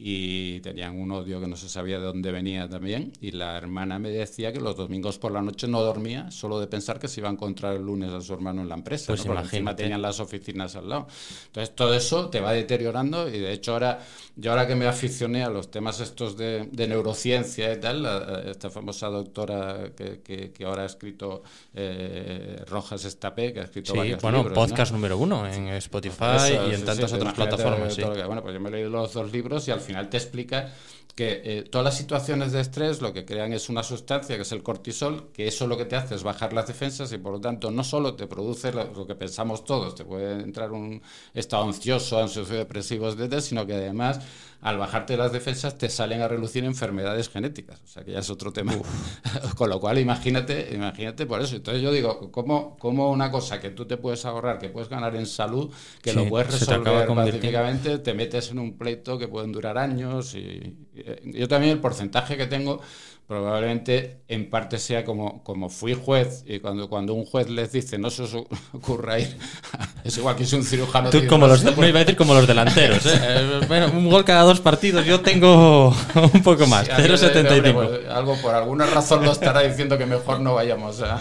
y 0.00 0.60
tenían 0.60 0.96
un 0.96 1.10
odio 1.10 1.40
que 1.40 1.48
no 1.48 1.56
se 1.56 1.68
sabía 1.68 1.98
de 1.98 2.04
dónde 2.04 2.30
venía 2.30 2.68
también. 2.68 3.12
Y 3.20 3.32
la 3.32 3.56
hermana 3.56 3.98
me 3.98 4.10
decía 4.10 4.52
que 4.52 4.60
los 4.60 4.76
domingos 4.76 5.18
por 5.18 5.32
la 5.32 5.42
noche 5.42 5.66
no 5.66 5.82
dormía 5.82 6.30
solo 6.30 6.60
de 6.60 6.68
pensar 6.68 7.00
que 7.00 7.08
se 7.08 7.20
iba 7.20 7.28
a 7.28 7.32
encontrar 7.32 7.74
el 7.74 7.82
lunes 7.82 8.12
a 8.12 8.20
su 8.20 8.32
hermano 8.32 8.62
en 8.62 8.68
la 8.68 8.76
empresa, 8.76 9.08
pues 9.08 9.24
porque 9.24 9.42
encima 9.42 9.74
tenían 9.74 10.00
las 10.00 10.20
oficinas 10.20 10.76
al 10.76 10.88
lado. 10.88 11.08
Entonces 11.46 11.74
todo 11.74 11.94
eso 11.94 12.28
te 12.28 12.40
va 12.40 12.52
deteriorando 12.52 13.28
y 13.28 13.40
de 13.40 13.52
hecho 13.52 13.72
ahora, 13.72 13.98
yo 14.36 14.52
ahora 14.52 14.68
que 14.68 14.76
me 14.76 14.86
aficioné 14.86 15.42
a 15.42 15.50
los 15.50 15.68
temas 15.68 15.98
estos 15.98 16.36
de, 16.36 16.68
neurociencia 16.72 17.72
y 17.72 17.80
tal, 17.80 18.06
esta 18.46 18.70
famosa 18.70 19.08
doctora 19.08 19.90
que, 19.96 20.20
que, 20.22 20.64
ahora 20.64 20.84
ha 20.84 20.86
escrito 20.86 21.42
eh, 21.74 22.62
Rojas 22.68 23.04
Estapé, 23.04 23.52
que 23.52 23.60
ha 23.60 23.64
escrito 23.64 23.92
sí, 23.92 23.98
varios 23.98 24.22
bueno, 24.22 24.38
libros, 24.38 24.54
podcast 24.54 24.92
número 24.92 25.18
uno 25.18 25.46
en 25.46 25.68
Spotify 25.68 26.52
y 26.70 26.74
en 26.74 26.84
tantas 26.84 27.12
otras 27.12 27.34
plataformas. 27.34 27.96
bueno, 28.26 28.42
pues 28.42 28.54
yo 28.54 28.60
me 28.60 28.68
he 28.68 28.72
leído 28.72 28.90
los 28.90 29.12
dos 29.12 29.32
libros 29.32 29.66
y 29.66 29.72
al 29.72 29.80
final 29.88 30.08
te 30.08 30.16
explica 30.18 30.72
que 31.18 31.42
eh, 31.42 31.62
todas 31.64 31.84
las 31.84 31.96
situaciones 31.96 32.52
de 32.52 32.60
estrés 32.60 33.02
lo 33.02 33.12
que 33.12 33.24
crean 33.24 33.52
es 33.52 33.68
una 33.68 33.82
sustancia 33.82 34.36
que 34.36 34.42
es 34.42 34.52
el 34.52 34.62
cortisol, 34.62 35.30
que 35.32 35.48
eso 35.48 35.66
lo 35.66 35.76
que 35.76 35.84
te 35.84 35.96
hace 35.96 36.14
es 36.14 36.22
bajar 36.22 36.52
las 36.52 36.68
defensas 36.68 37.12
y 37.12 37.18
por 37.18 37.32
lo 37.32 37.40
tanto 37.40 37.72
no 37.72 37.82
solo 37.82 38.14
te 38.14 38.28
produce 38.28 38.70
lo, 38.72 39.04
que 39.04 39.16
pensamos 39.16 39.64
todos, 39.64 39.96
te 39.96 40.04
puede 40.04 40.40
entrar 40.40 40.70
un 40.70 41.02
estado 41.34 41.64
ansioso, 41.64 42.22
ansioso 42.22 42.54
depresivo, 42.54 43.08
etc., 43.08 43.40
sino 43.40 43.66
que 43.66 43.74
además 43.74 44.20
al 44.60 44.76
bajarte 44.76 45.16
las 45.16 45.30
defensas 45.30 45.78
te 45.78 45.88
salen 45.88 46.20
a 46.20 46.28
relucir 46.28 46.64
enfermedades 46.64 47.28
genéticas. 47.28 47.80
O 47.84 47.86
sea 47.86 48.04
que 48.04 48.12
ya 48.12 48.18
es 48.18 48.28
otro 48.28 48.52
tema. 48.52 48.72
Con 49.56 49.70
lo 49.70 49.78
cual, 49.78 49.98
imagínate, 49.98 50.70
imagínate 50.74 51.26
por 51.26 51.40
eso. 51.40 51.56
Entonces 51.56 51.82
yo 51.82 51.92
digo, 51.92 52.32
¿cómo, 52.32 52.76
¿cómo, 52.78 53.10
una 53.10 53.30
cosa 53.30 53.60
que 53.60 53.70
tú 53.70 53.86
te 53.86 53.96
puedes 53.96 54.24
ahorrar, 54.24 54.58
que 54.58 54.68
puedes 54.68 54.88
ganar 54.88 55.14
en 55.14 55.26
salud, 55.26 55.72
que 56.02 56.12
lo 56.12 56.28
puedes 56.28 56.50
resolver 56.50 57.06
pacíficamente, 57.06 57.98
te 57.98 58.14
metes 58.14 58.50
en 58.50 58.58
un 58.58 58.76
pleito 58.76 59.16
que 59.16 59.28
pueden 59.28 59.52
durar 59.52 59.78
años? 59.78 60.34
Y, 60.34 60.76
yo 61.24 61.46
también 61.46 61.74
el 61.74 61.80
porcentaje 61.80 62.36
que 62.36 62.46
tengo 62.46 62.80
probablemente 63.28 64.22
en 64.26 64.48
parte 64.48 64.78
sea 64.78 65.04
como, 65.04 65.44
como 65.44 65.68
fui 65.68 65.92
juez 65.92 66.44
y 66.46 66.60
cuando, 66.60 66.88
cuando 66.88 67.12
un 67.12 67.26
juez 67.26 67.50
les 67.50 67.70
dice 67.70 67.98
no 67.98 68.08
se 68.08 68.22
os 68.22 68.34
ocurra 68.72 69.20
ir, 69.20 69.36
es 70.04 70.16
igual 70.16 70.34
que 70.34 70.44
es 70.44 70.52
un 70.54 70.64
cirujano. 70.64 71.10
Tú, 71.10 71.26
como 71.26 71.46
los, 71.46 71.62
iba 71.62 72.00
a 72.00 72.04
decir 72.04 72.16
como 72.16 72.32
los 72.32 72.46
delanteros. 72.48 73.04
¿eh? 73.06 73.10
Eh, 73.28 73.60
bueno, 73.68 73.90
un 73.92 74.08
gol 74.08 74.24
cada 74.24 74.42
dos 74.42 74.60
partidos, 74.60 75.04
yo 75.04 75.20
tengo 75.20 75.88
un 76.32 76.42
poco 76.42 76.66
más, 76.66 76.88
0,75. 76.88 77.74
Pues, 77.74 78.08
algo 78.08 78.36
por 78.36 78.54
alguna 78.54 78.86
razón 78.86 79.22
lo 79.22 79.32
estará 79.32 79.60
diciendo 79.60 79.98
que 79.98 80.06
mejor 80.06 80.40
no 80.40 80.54
vayamos 80.54 81.02
a... 81.02 81.20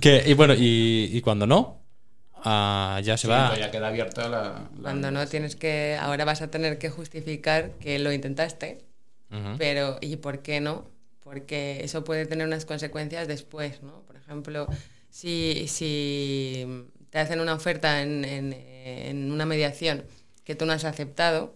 que, 0.00 0.22
y 0.24 0.34
bueno, 0.34 0.54
y, 0.54 1.10
y 1.12 1.20
cuando 1.20 1.46
no, 1.46 1.82
ah, 2.44 3.00
ya 3.02 3.16
se 3.16 3.26
va. 3.26 3.56
Ya 3.58 3.72
queda 3.72 3.88
abierta 3.88 4.28
la, 4.28 4.68
Cuando 4.80 5.10
no 5.10 5.26
tienes 5.26 5.56
que. 5.56 5.98
Ahora 6.00 6.24
vas 6.24 6.42
a 6.42 6.50
tener 6.50 6.78
que 6.78 6.90
justificar 6.90 7.72
que 7.80 7.98
lo 7.98 8.12
intentaste 8.12 8.93
pero, 9.58 9.98
¿y 10.00 10.16
por 10.16 10.42
qué 10.42 10.60
no? 10.60 10.90
Porque 11.20 11.80
eso 11.82 12.04
puede 12.04 12.26
tener 12.26 12.46
unas 12.46 12.64
consecuencias 12.64 13.26
después, 13.28 13.82
¿no? 13.82 14.02
Por 14.02 14.16
ejemplo, 14.16 14.66
si, 15.10 15.66
si 15.68 16.86
te 17.10 17.18
hacen 17.18 17.40
una 17.40 17.54
oferta 17.54 18.02
en, 18.02 18.24
en, 18.24 19.30
una 19.30 19.46
mediación 19.46 20.04
que 20.44 20.54
tú 20.54 20.66
no 20.66 20.72
has 20.72 20.84
aceptado 20.84 21.54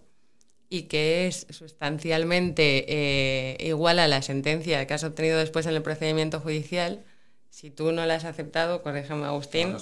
y 0.69 0.83
que 0.83 1.27
es 1.27 1.45
sustancialmente 1.49 2.85
eh, 2.87 3.57
igual 3.67 3.99
a 3.99 4.07
la 4.07 4.21
sentencia 4.21 4.87
que 4.87 4.93
has 4.93 5.03
obtenido 5.03 5.37
después 5.37 5.65
en 5.65 5.75
el 5.75 5.81
procedimiento 5.81 6.39
judicial, 6.39 7.03
si 7.49 7.69
tú 7.69 7.91
no 7.91 8.05
la 8.05 8.15
has 8.15 8.25
aceptado, 8.25 8.81
corrígeme 8.81 9.25
Agustín, 9.25 9.75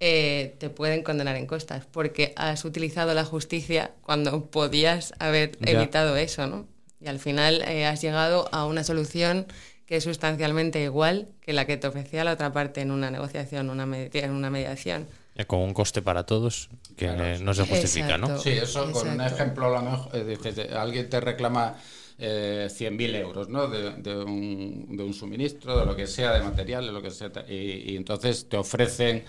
eh, 0.00 0.54
te 0.58 0.70
pueden 0.70 1.02
condenar 1.02 1.36
en 1.36 1.46
costas 1.46 1.86
porque 1.86 2.32
has 2.36 2.64
utilizado 2.64 3.14
la 3.14 3.24
justicia 3.24 3.92
cuando 4.02 4.50
podías 4.50 5.14
haber 5.18 5.56
evitado 5.62 6.16
eso, 6.16 6.46
¿no? 6.46 6.66
Y 7.00 7.08
al 7.08 7.18
final 7.18 7.62
eh, 7.62 7.86
has 7.86 8.00
llegado 8.00 8.48
a 8.52 8.66
una 8.66 8.84
solución 8.84 9.46
que 9.86 9.96
es 9.96 10.04
sustancialmente 10.04 10.82
igual 10.82 11.28
que 11.40 11.52
la 11.52 11.64
que 11.64 11.76
te 11.76 11.86
ofrecía 11.86 12.22
la 12.22 12.32
otra 12.32 12.52
parte 12.52 12.82
en 12.82 12.90
una 12.90 13.10
negociación, 13.10 13.70
una 13.70 13.84
en 13.84 14.30
una 14.30 14.50
mediación. 14.50 15.06
Con 15.46 15.60
un 15.60 15.72
coste 15.72 16.02
para 16.02 16.24
todos 16.24 16.68
que 16.96 17.06
no 17.40 17.54
se 17.54 17.64
justifica, 17.64 18.18
¿no? 18.18 18.38
Sí, 18.38 18.50
eso 18.50 18.90
con 18.92 19.08
un 19.08 19.20
ejemplo, 19.20 19.66
a 19.66 19.82
lo 19.82 19.90
mejor, 19.90 20.10
eh, 20.14 20.70
alguien 20.76 21.08
te 21.08 21.20
reclama 21.20 21.76
eh, 22.20 22.66
100.000 22.68 23.14
euros 23.14 23.48
¿no? 23.48 23.68
De, 23.68 24.16
un, 24.16 25.14
suministro, 25.14 25.78
de 25.78 25.86
lo 25.86 25.94
que 25.94 26.06
sea, 26.06 26.32
de 26.32 26.42
material, 26.42 26.84
de 26.84 26.92
lo 26.92 27.00
que 27.00 27.10
sea. 27.10 27.30
Y, 27.48 27.96
entonces 27.96 28.48
te 28.48 28.56
ofrecen, 28.56 29.24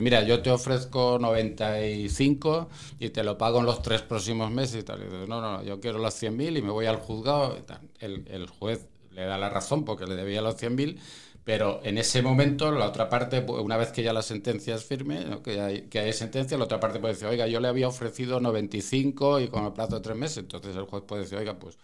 mira, 0.00 0.22
yo 0.22 0.40
te 0.40 0.50
ofrezco 0.50 1.18
95 1.18 2.68
y 3.00 3.10
te 3.10 3.24
lo 3.24 3.36
pago 3.36 3.58
en 3.58 3.66
los 3.66 3.82
tres 3.82 4.02
próximos 4.02 4.50
meses 4.50 4.82
y 4.82 4.84
tal. 4.84 5.28
no, 5.28 5.40
no, 5.40 5.64
yo 5.64 5.80
quiero 5.80 5.98
los 5.98 6.14
100.000 6.22 6.58
y 6.58 6.62
me 6.62 6.70
voy 6.70 6.86
al 6.86 6.96
juzgado. 6.96 7.58
El, 7.98 8.46
juez 8.46 8.86
le 9.10 9.24
da 9.24 9.36
la 9.36 9.50
razón 9.50 9.84
porque 9.84 10.06
le 10.06 10.14
debía 10.14 10.40
los 10.40 10.56
100.000 10.56 10.98
pero 11.44 11.80
en 11.82 11.96
ese 11.96 12.20
momento 12.20 12.70
la 12.72 12.86
otra 12.86 13.08
parte, 13.08 13.40
una 13.40 13.78
vez 13.78 13.90
que 13.90 14.02
ya 14.02 14.12
la 14.12 14.20
sentencia 14.20 14.74
es 14.74 14.84
firme, 14.84 15.40
que, 15.42 15.58
hay, 15.58 15.80
que 15.88 16.00
hay 16.00 16.12
sentencia, 16.12 16.58
la 16.58 16.64
otra 16.64 16.78
parte 16.78 16.98
puede 16.98 17.14
decir, 17.14 17.26
oiga, 17.26 17.46
yo 17.46 17.58
le 17.58 17.68
había 17.68 17.88
ofrecido 17.88 18.38
95 18.38 19.40
y 19.40 19.48
con 19.48 19.64
el 19.64 19.72
plazo 19.72 19.94
de 19.94 20.02
tres 20.02 20.16
meses, 20.16 20.36
entonces 20.36 20.76
el 20.76 20.82
juez 20.82 21.04
puede 21.04 21.22
decir, 21.22 21.38
oiga, 21.38 21.58
pues 21.58 21.78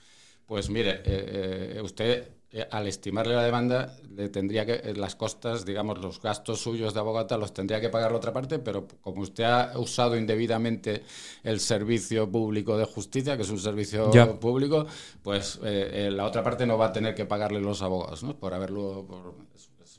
pues 0.47 0.70
mire, 0.70 1.03
eh, 1.05 1.74
eh, 1.76 1.80
usted 1.82 2.28
eh, 2.51 2.66
al 2.70 2.86
estimarle 2.86 3.34
la 3.34 3.42
demanda 3.42 3.97
le 4.11 4.28
tendría 4.28 4.64
que 4.64 4.95
las 4.95 5.16
costas, 5.16 5.64
digamos, 5.64 5.99
los 5.99 6.20
gastos 6.20 6.61
suyos 6.61 6.95
de 6.95 7.01
abogado 7.01 7.36
los 7.38 7.53
tendría 7.53 7.80
que 7.80 7.88
pagar 7.88 8.12
la 8.12 8.18
otra 8.18 8.32
parte, 8.32 8.59
pero 8.59 8.86
como 9.01 9.22
usted 9.22 9.45
ha 9.45 9.78
usado 9.78 10.16
indebidamente 10.16 11.03
el 11.42 11.61
servicio 11.61 12.30
público 12.30 12.76
de 12.76 12.84
justicia, 12.84 13.36
que 13.36 13.42
es 13.42 13.51
un 13.51 13.59
servicio 13.59 14.11
público, 14.38 14.86
pues 15.22 15.59
la 15.62 16.24
otra 16.24 16.45
parte 16.45 16.66
no 16.66 16.78
va 16.78 16.86
a 16.86 16.92
tener 16.92 17.14
que 17.14 17.24
pagarle 17.24 17.61
los 17.61 17.82
abogados, 17.82 18.22
¿no? 18.22 18.38
Por 18.38 18.55
haberlo 18.55 19.05
por, 19.09 19.34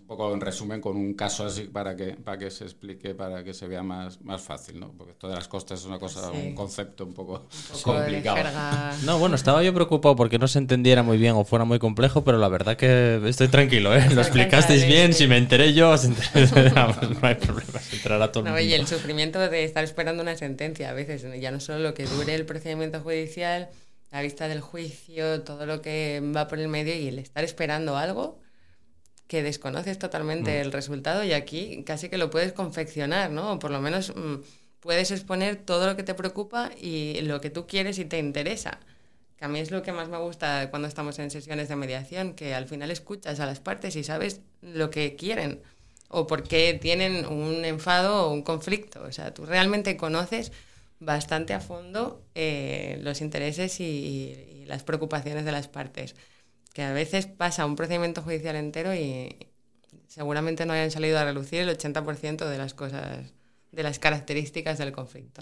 un 0.06 0.08
poco 0.08 0.32
en 0.32 0.40
resumen 0.40 0.80
con 0.82 0.96
un 0.96 1.16
caso 1.16 1.48
así 1.48 1.64
para 1.64 1.96
que 1.96 2.14
para 2.14 2.38
que 2.38 2.52
se 2.52 2.64
explique 2.64 3.16
para 3.16 3.44
que 3.44 3.56
se 3.56 3.68
vea 3.68 3.82
más 3.82 4.22
más 4.22 4.40
fácil 4.40 4.80
no 4.80 4.92
porque 4.96 5.14
todas 5.14 5.36
las 5.36 5.48
costas 5.48 5.80
es 5.80 5.86
una 5.88 5.98
cosa 5.98 6.30
un 6.30 6.54
concepto 6.54 7.06
un 7.06 7.14
poco, 7.16 7.48
complicado. 7.82 8.38
no 9.04 9.18
bueno 9.18 9.36
estaba 9.36 9.64
yo 9.64 9.74
preocupado 9.74 10.16
porque 10.16 10.38
no 10.38 10.48
se 10.48 10.60
entendiera 10.60 11.02
muy 11.02 11.18
bien 11.18 11.34
o 11.34 11.44
fuera 11.44 11.66
muy 11.66 11.80
complejo 11.80 12.24
pero 12.24 12.38
la 12.38 12.50
verdad 12.50 12.78
que 12.78 13.20
estoy 13.26 13.48
tranquilo 13.48 13.96
¿eh? 13.96 14.08
lo 14.14 14.22
explicasteis 14.22 14.86
bien 14.86 15.12
si 15.12 15.26
me 15.26 15.38
enteré 15.38 15.74
yo 15.74 15.96
no 15.96 17.28
hay 17.28 17.36
problema 17.36 17.80
se 17.80 17.96
enterará 17.96 18.32
todo 18.32 18.44
no, 18.44 18.60
y 18.60 18.76
el 18.76 18.86
sufrimiento 18.86 19.40
de 19.40 19.64
estar 19.64 19.84
esperando 19.84 20.22
una 20.22 20.36
sentencia 20.36 20.92
a 20.92 20.94
veces 20.94 21.26
ya 21.42 21.50
no 21.50 21.60
solo 21.60 21.80
lo 21.80 21.96
que 21.96 22.06
dure 22.06 22.36
el 22.36 22.46
procedimiento 22.46 23.02
judicial 23.02 23.70
la 24.12 24.22
vista 24.22 24.48
del 24.48 24.62
juicio 24.62 25.42
todo 25.42 25.66
lo 25.66 25.82
que 25.82 26.22
va 26.24 26.48
por 26.48 26.60
el 26.60 26.68
medio 26.68 26.94
y 26.94 27.08
el 27.08 27.18
estar 27.18 27.44
esperando 27.44 27.98
algo 27.98 28.45
que 29.28 29.44
desconoces 29.44 29.98
totalmente 29.98 30.60
mm. 30.60 30.62
el 30.62 30.72
resultado 30.72 31.24
y 31.24 31.34
aquí 31.34 31.84
casi 31.86 32.10
que 32.10 32.18
lo 32.18 32.30
puedes 32.30 32.54
confeccionar, 32.54 33.32
¿no? 33.32 33.54
O 33.54 33.60
por 33.60 33.72
lo 33.72 33.82
menos 33.82 34.14
mm, 34.16 34.36
puedes 34.80 35.12
exponer 35.12 35.56
todo 35.56 35.88
lo 35.88 35.96
que 35.96 36.04
te 36.04 36.14
preocupa 36.14 36.72
y 36.80 37.22
lo 37.22 37.42
que 37.42 37.50
tú 37.50 37.66
quieres 37.68 37.98
y 38.00 38.06
te 38.06 38.20
interesa. 38.20 38.80
Que 39.38 39.46
a 39.46 39.48
mí 39.48 39.60
es 39.60 39.72
lo 39.72 39.82
que 39.82 39.92
más 39.92 40.10
me 40.10 40.18
gusta 40.18 40.70
cuando 40.70 40.88
estamos 40.88 41.20
en 41.20 41.32
sesiones 41.32 41.68
de 41.70 41.76
mediación, 41.76 42.34
que 42.34 42.54
al 42.54 42.68
final 42.68 42.92
escuchas 42.92 43.40
a 43.40 43.46
las 43.46 43.60
partes 43.60 43.96
y 43.96 44.04
sabes 44.04 44.42
lo 44.62 44.90
que 44.90 45.16
quieren 45.16 45.62
o 46.08 46.28
por 46.28 46.44
qué 46.44 46.78
tienen 46.80 47.26
un 47.26 47.66
enfado 47.66 48.28
o 48.28 48.32
un 48.32 48.44
conflicto. 48.44 49.04
O 49.04 49.12
sea, 49.12 49.34
tú 49.34 49.46
realmente 49.46 49.98
conoces 49.98 50.52
bastante 51.00 51.54
a 51.54 51.60
fondo 51.60 52.24
eh, 52.36 53.00
los 53.02 53.22
intereses 53.22 53.80
y 53.80 54.64
las 54.68 54.84
preocupaciones 54.84 55.46
de 55.46 55.52
las 55.52 55.68
partes 55.68 56.16
que 56.76 56.84
a 56.84 56.92
veces 56.92 57.26
pasa 57.26 57.66
un 57.66 57.78
procedimiento 57.78 58.22
judicial 58.22 58.58
entero 58.58 58.94
y 58.94 59.34
seguramente 60.10 60.66
no 60.66 60.74
hayan 60.74 60.92
salido 60.92 61.18
a 61.18 61.24
relucir 61.24 61.62
el 61.62 61.70
80% 61.70 62.50
de 62.50 62.58
las 62.58 62.74
cosas, 62.74 63.32
de 63.72 63.82
las 63.82 63.98
características 63.98 64.78
del 64.78 64.92
conflicto. 64.92 65.42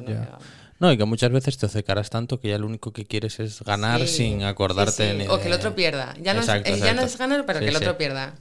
¿no? 0.80 0.92
y 0.92 0.98
que 0.98 1.06
muchas 1.06 1.32
veces 1.32 1.58
te 1.58 1.66
hace 1.66 1.84
caras 1.84 2.12
tanto 2.12 2.40
que 2.40 2.50
ya 2.50 2.60
lo 2.60 2.68
único 2.68 2.94
que 2.94 3.06
quieres 3.06 3.40
es 3.40 3.64
ganar 3.64 4.08
sin 4.08 4.44
acordarte. 4.44 5.28
O 5.28 5.40
que 5.40 5.48
el 5.48 5.54
otro 5.54 5.74
pierda. 5.74 6.14
Ya, 6.22 6.36
no, 6.36 6.42
es, 6.42 6.46
ya 6.46 6.94
no 6.94 7.02
es 7.02 7.18
ganar, 7.18 7.48
pero 7.48 7.62
que 7.62 7.70
el 7.70 7.76
otro 7.78 7.98
pierda. 7.98 8.36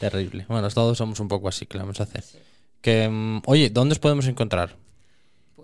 Terrible. 0.00 0.46
Bueno, 0.48 0.68
todos 0.68 0.98
somos 0.98 1.20
un 1.20 1.28
poco 1.28 1.46
así, 1.46 1.64
que 1.64 1.78
lo 1.78 1.84
vamos 1.84 2.00
a 2.00 2.02
hacer. 2.02 2.24
Que, 2.80 3.08
mm, 3.08 3.42
oye, 3.46 3.70
¿dónde 3.70 3.92
os 3.92 4.00
podemos 4.00 4.26
encontrar? 4.26 4.74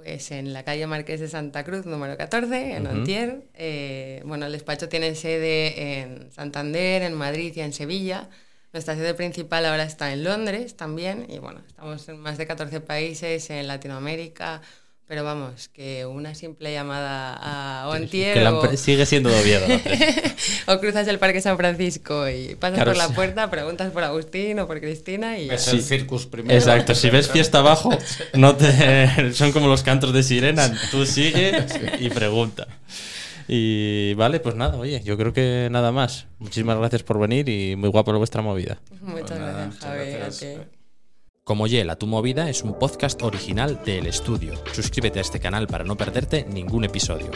Es 0.06 0.30
en 0.30 0.52
la 0.52 0.62
calle 0.62 0.86
Marqués 0.86 1.20
de 1.20 1.28
Santa 1.28 1.64
Cruz, 1.64 1.84
número 1.86 2.16
14, 2.16 2.76
en 2.76 2.86
Antier. 2.86 3.42
Eh, 3.54 4.22
bueno, 4.24 4.46
el 4.46 4.52
despacho 4.52 4.88
tiene 4.88 5.14
sede 5.14 6.00
en 6.00 6.30
Santander, 6.32 7.02
en 7.02 7.14
Madrid 7.14 7.52
y 7.56 7.60
en 7.60 7.72
Sevilla. 7.72 8.28
Nuestra 8.72 8.94
sede 8.94 9.14
principal 9.14 9.66
ahora 9.66 9.84
está 9.84 10.12
en 10.12 10.22
Londres 10.22 10.76
también. 10.76 11.26
Y 11.28 11.38
bueno, 11.38 11.60
estamos 11.66 12.08
en 12.08 12.20
más 12.20 12.38
de 12.38 12.46
14 12.46 12.80
países 12.80 13.50
en 13.50 13.66
Latinoamérica, 13.66 14.62
pero 15.08 15.22
vamos, 15.22 15.68
que 15.68 16.04
una 16.04 16.34
simple 16.34 16.72
llamada 16.72 17.34
a 17.34 17.88
Ontier. 17.88 18.44
o... 18.48 18.76
sigue 18.76 19.06
siendo 19.06 19.30
Oviedo. 19.30 19.66
o 20.66 20.78
cruzas 20.80 21.06
el 21.06 21.18
Parque 21.18 21.40
San 21.40 21.56
Francisco 21.56 22.28
y 22.28 22.56
pasas 22.56 22.84
por 22.84 22.96
la 22.96 23.08
puerta, 23.10 23.48
preguntas 23.48 23.92
por 23.92 24.02
Agustín 24.02 24.58
o 24.58 24.66
por 24.66 24.80
Cristina 24.80 25.38
y. 25.38 25.48
Ves 25.48 25.68
el 25.68 25.82
circus 25.82 26.26
primero. 26.26 26.58
Exacto, 26.58 26.94
si 26.94 27.10
ves 27.10 27.30
fiesta 27.30 27.58
abajo, 27.58 27.90
no 28.34 28.56
te... 28.56 29.32
son 29.32 29.52
como 29.52 29.68
los 29.68 29.82
cantos 29.84 30.12
de 30.12 30.22
sirena. 30.24 30.72
Tú 30.90 31.06
sigue 31.06 31.64
y 32.00 32.10
pregunta. 32.10 32.66
Y 33.48 34.14
vale, 34.14 34.40
pues 34.40 34.56
nada, 34.56 34.76
oye, 34.76 35.00
yo 35.04 35.16
creo 35.16 35.32
que 35.32 35.68
nada 35.70 35.92
más. 35.92 36.26
Muchísimas 36.40 36.78
gracias 36.78 37.04
por 37.04 37.20
venir 37.20 37.48
y 37.48 37.76
muy 37.76 37.90
guapo 37.90 38.12
vuestra 38.18 38.42
movida. 38.42 38.78
Muchas 39.02 39.38
pues 39.38 39.40
gracias, 39.40 40.40
Javi. 40.40 40.75
Como 41.46 41.68
Yela, 41.68 41.94
tu 41.94 42.08
movida 42.08 42.50
es 42.50 42.64
un 42.64 42.76
podcast 42.76 43.22
original 43.22 43.80
de 43.84 43.98
El 43.98 44.08
Estudio. 44.08 44.54
Suscríbete 44.72 45.20
a 45.20 45.22
este 45.22 45.38
canal 45.38 45.68
para 45.68 45.84
no 45.84 45.96
perderte 45.96 46.44
ningún 46.44 46.82
episodio. 46.82 47.30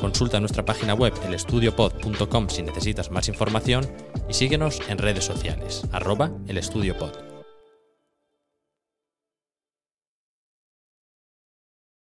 Consulta 0.00 0.40
nuestra 0.40 0.64
página 0.64 0.94
web 0.94 1.12
elestudiopod.com 1.26 2.48
si 2.48 2.62
necesitas 2.62 3.10
más 3.10 3.28
información 3.28 3.86
y 4.30 4.32
síguenos 4.32 4.80
en 4.88 4.96
redes 4.96 5.26
sociales, 5.26 5.82
arroba 5.92 6.32
elestudiopod. 6.48 7.29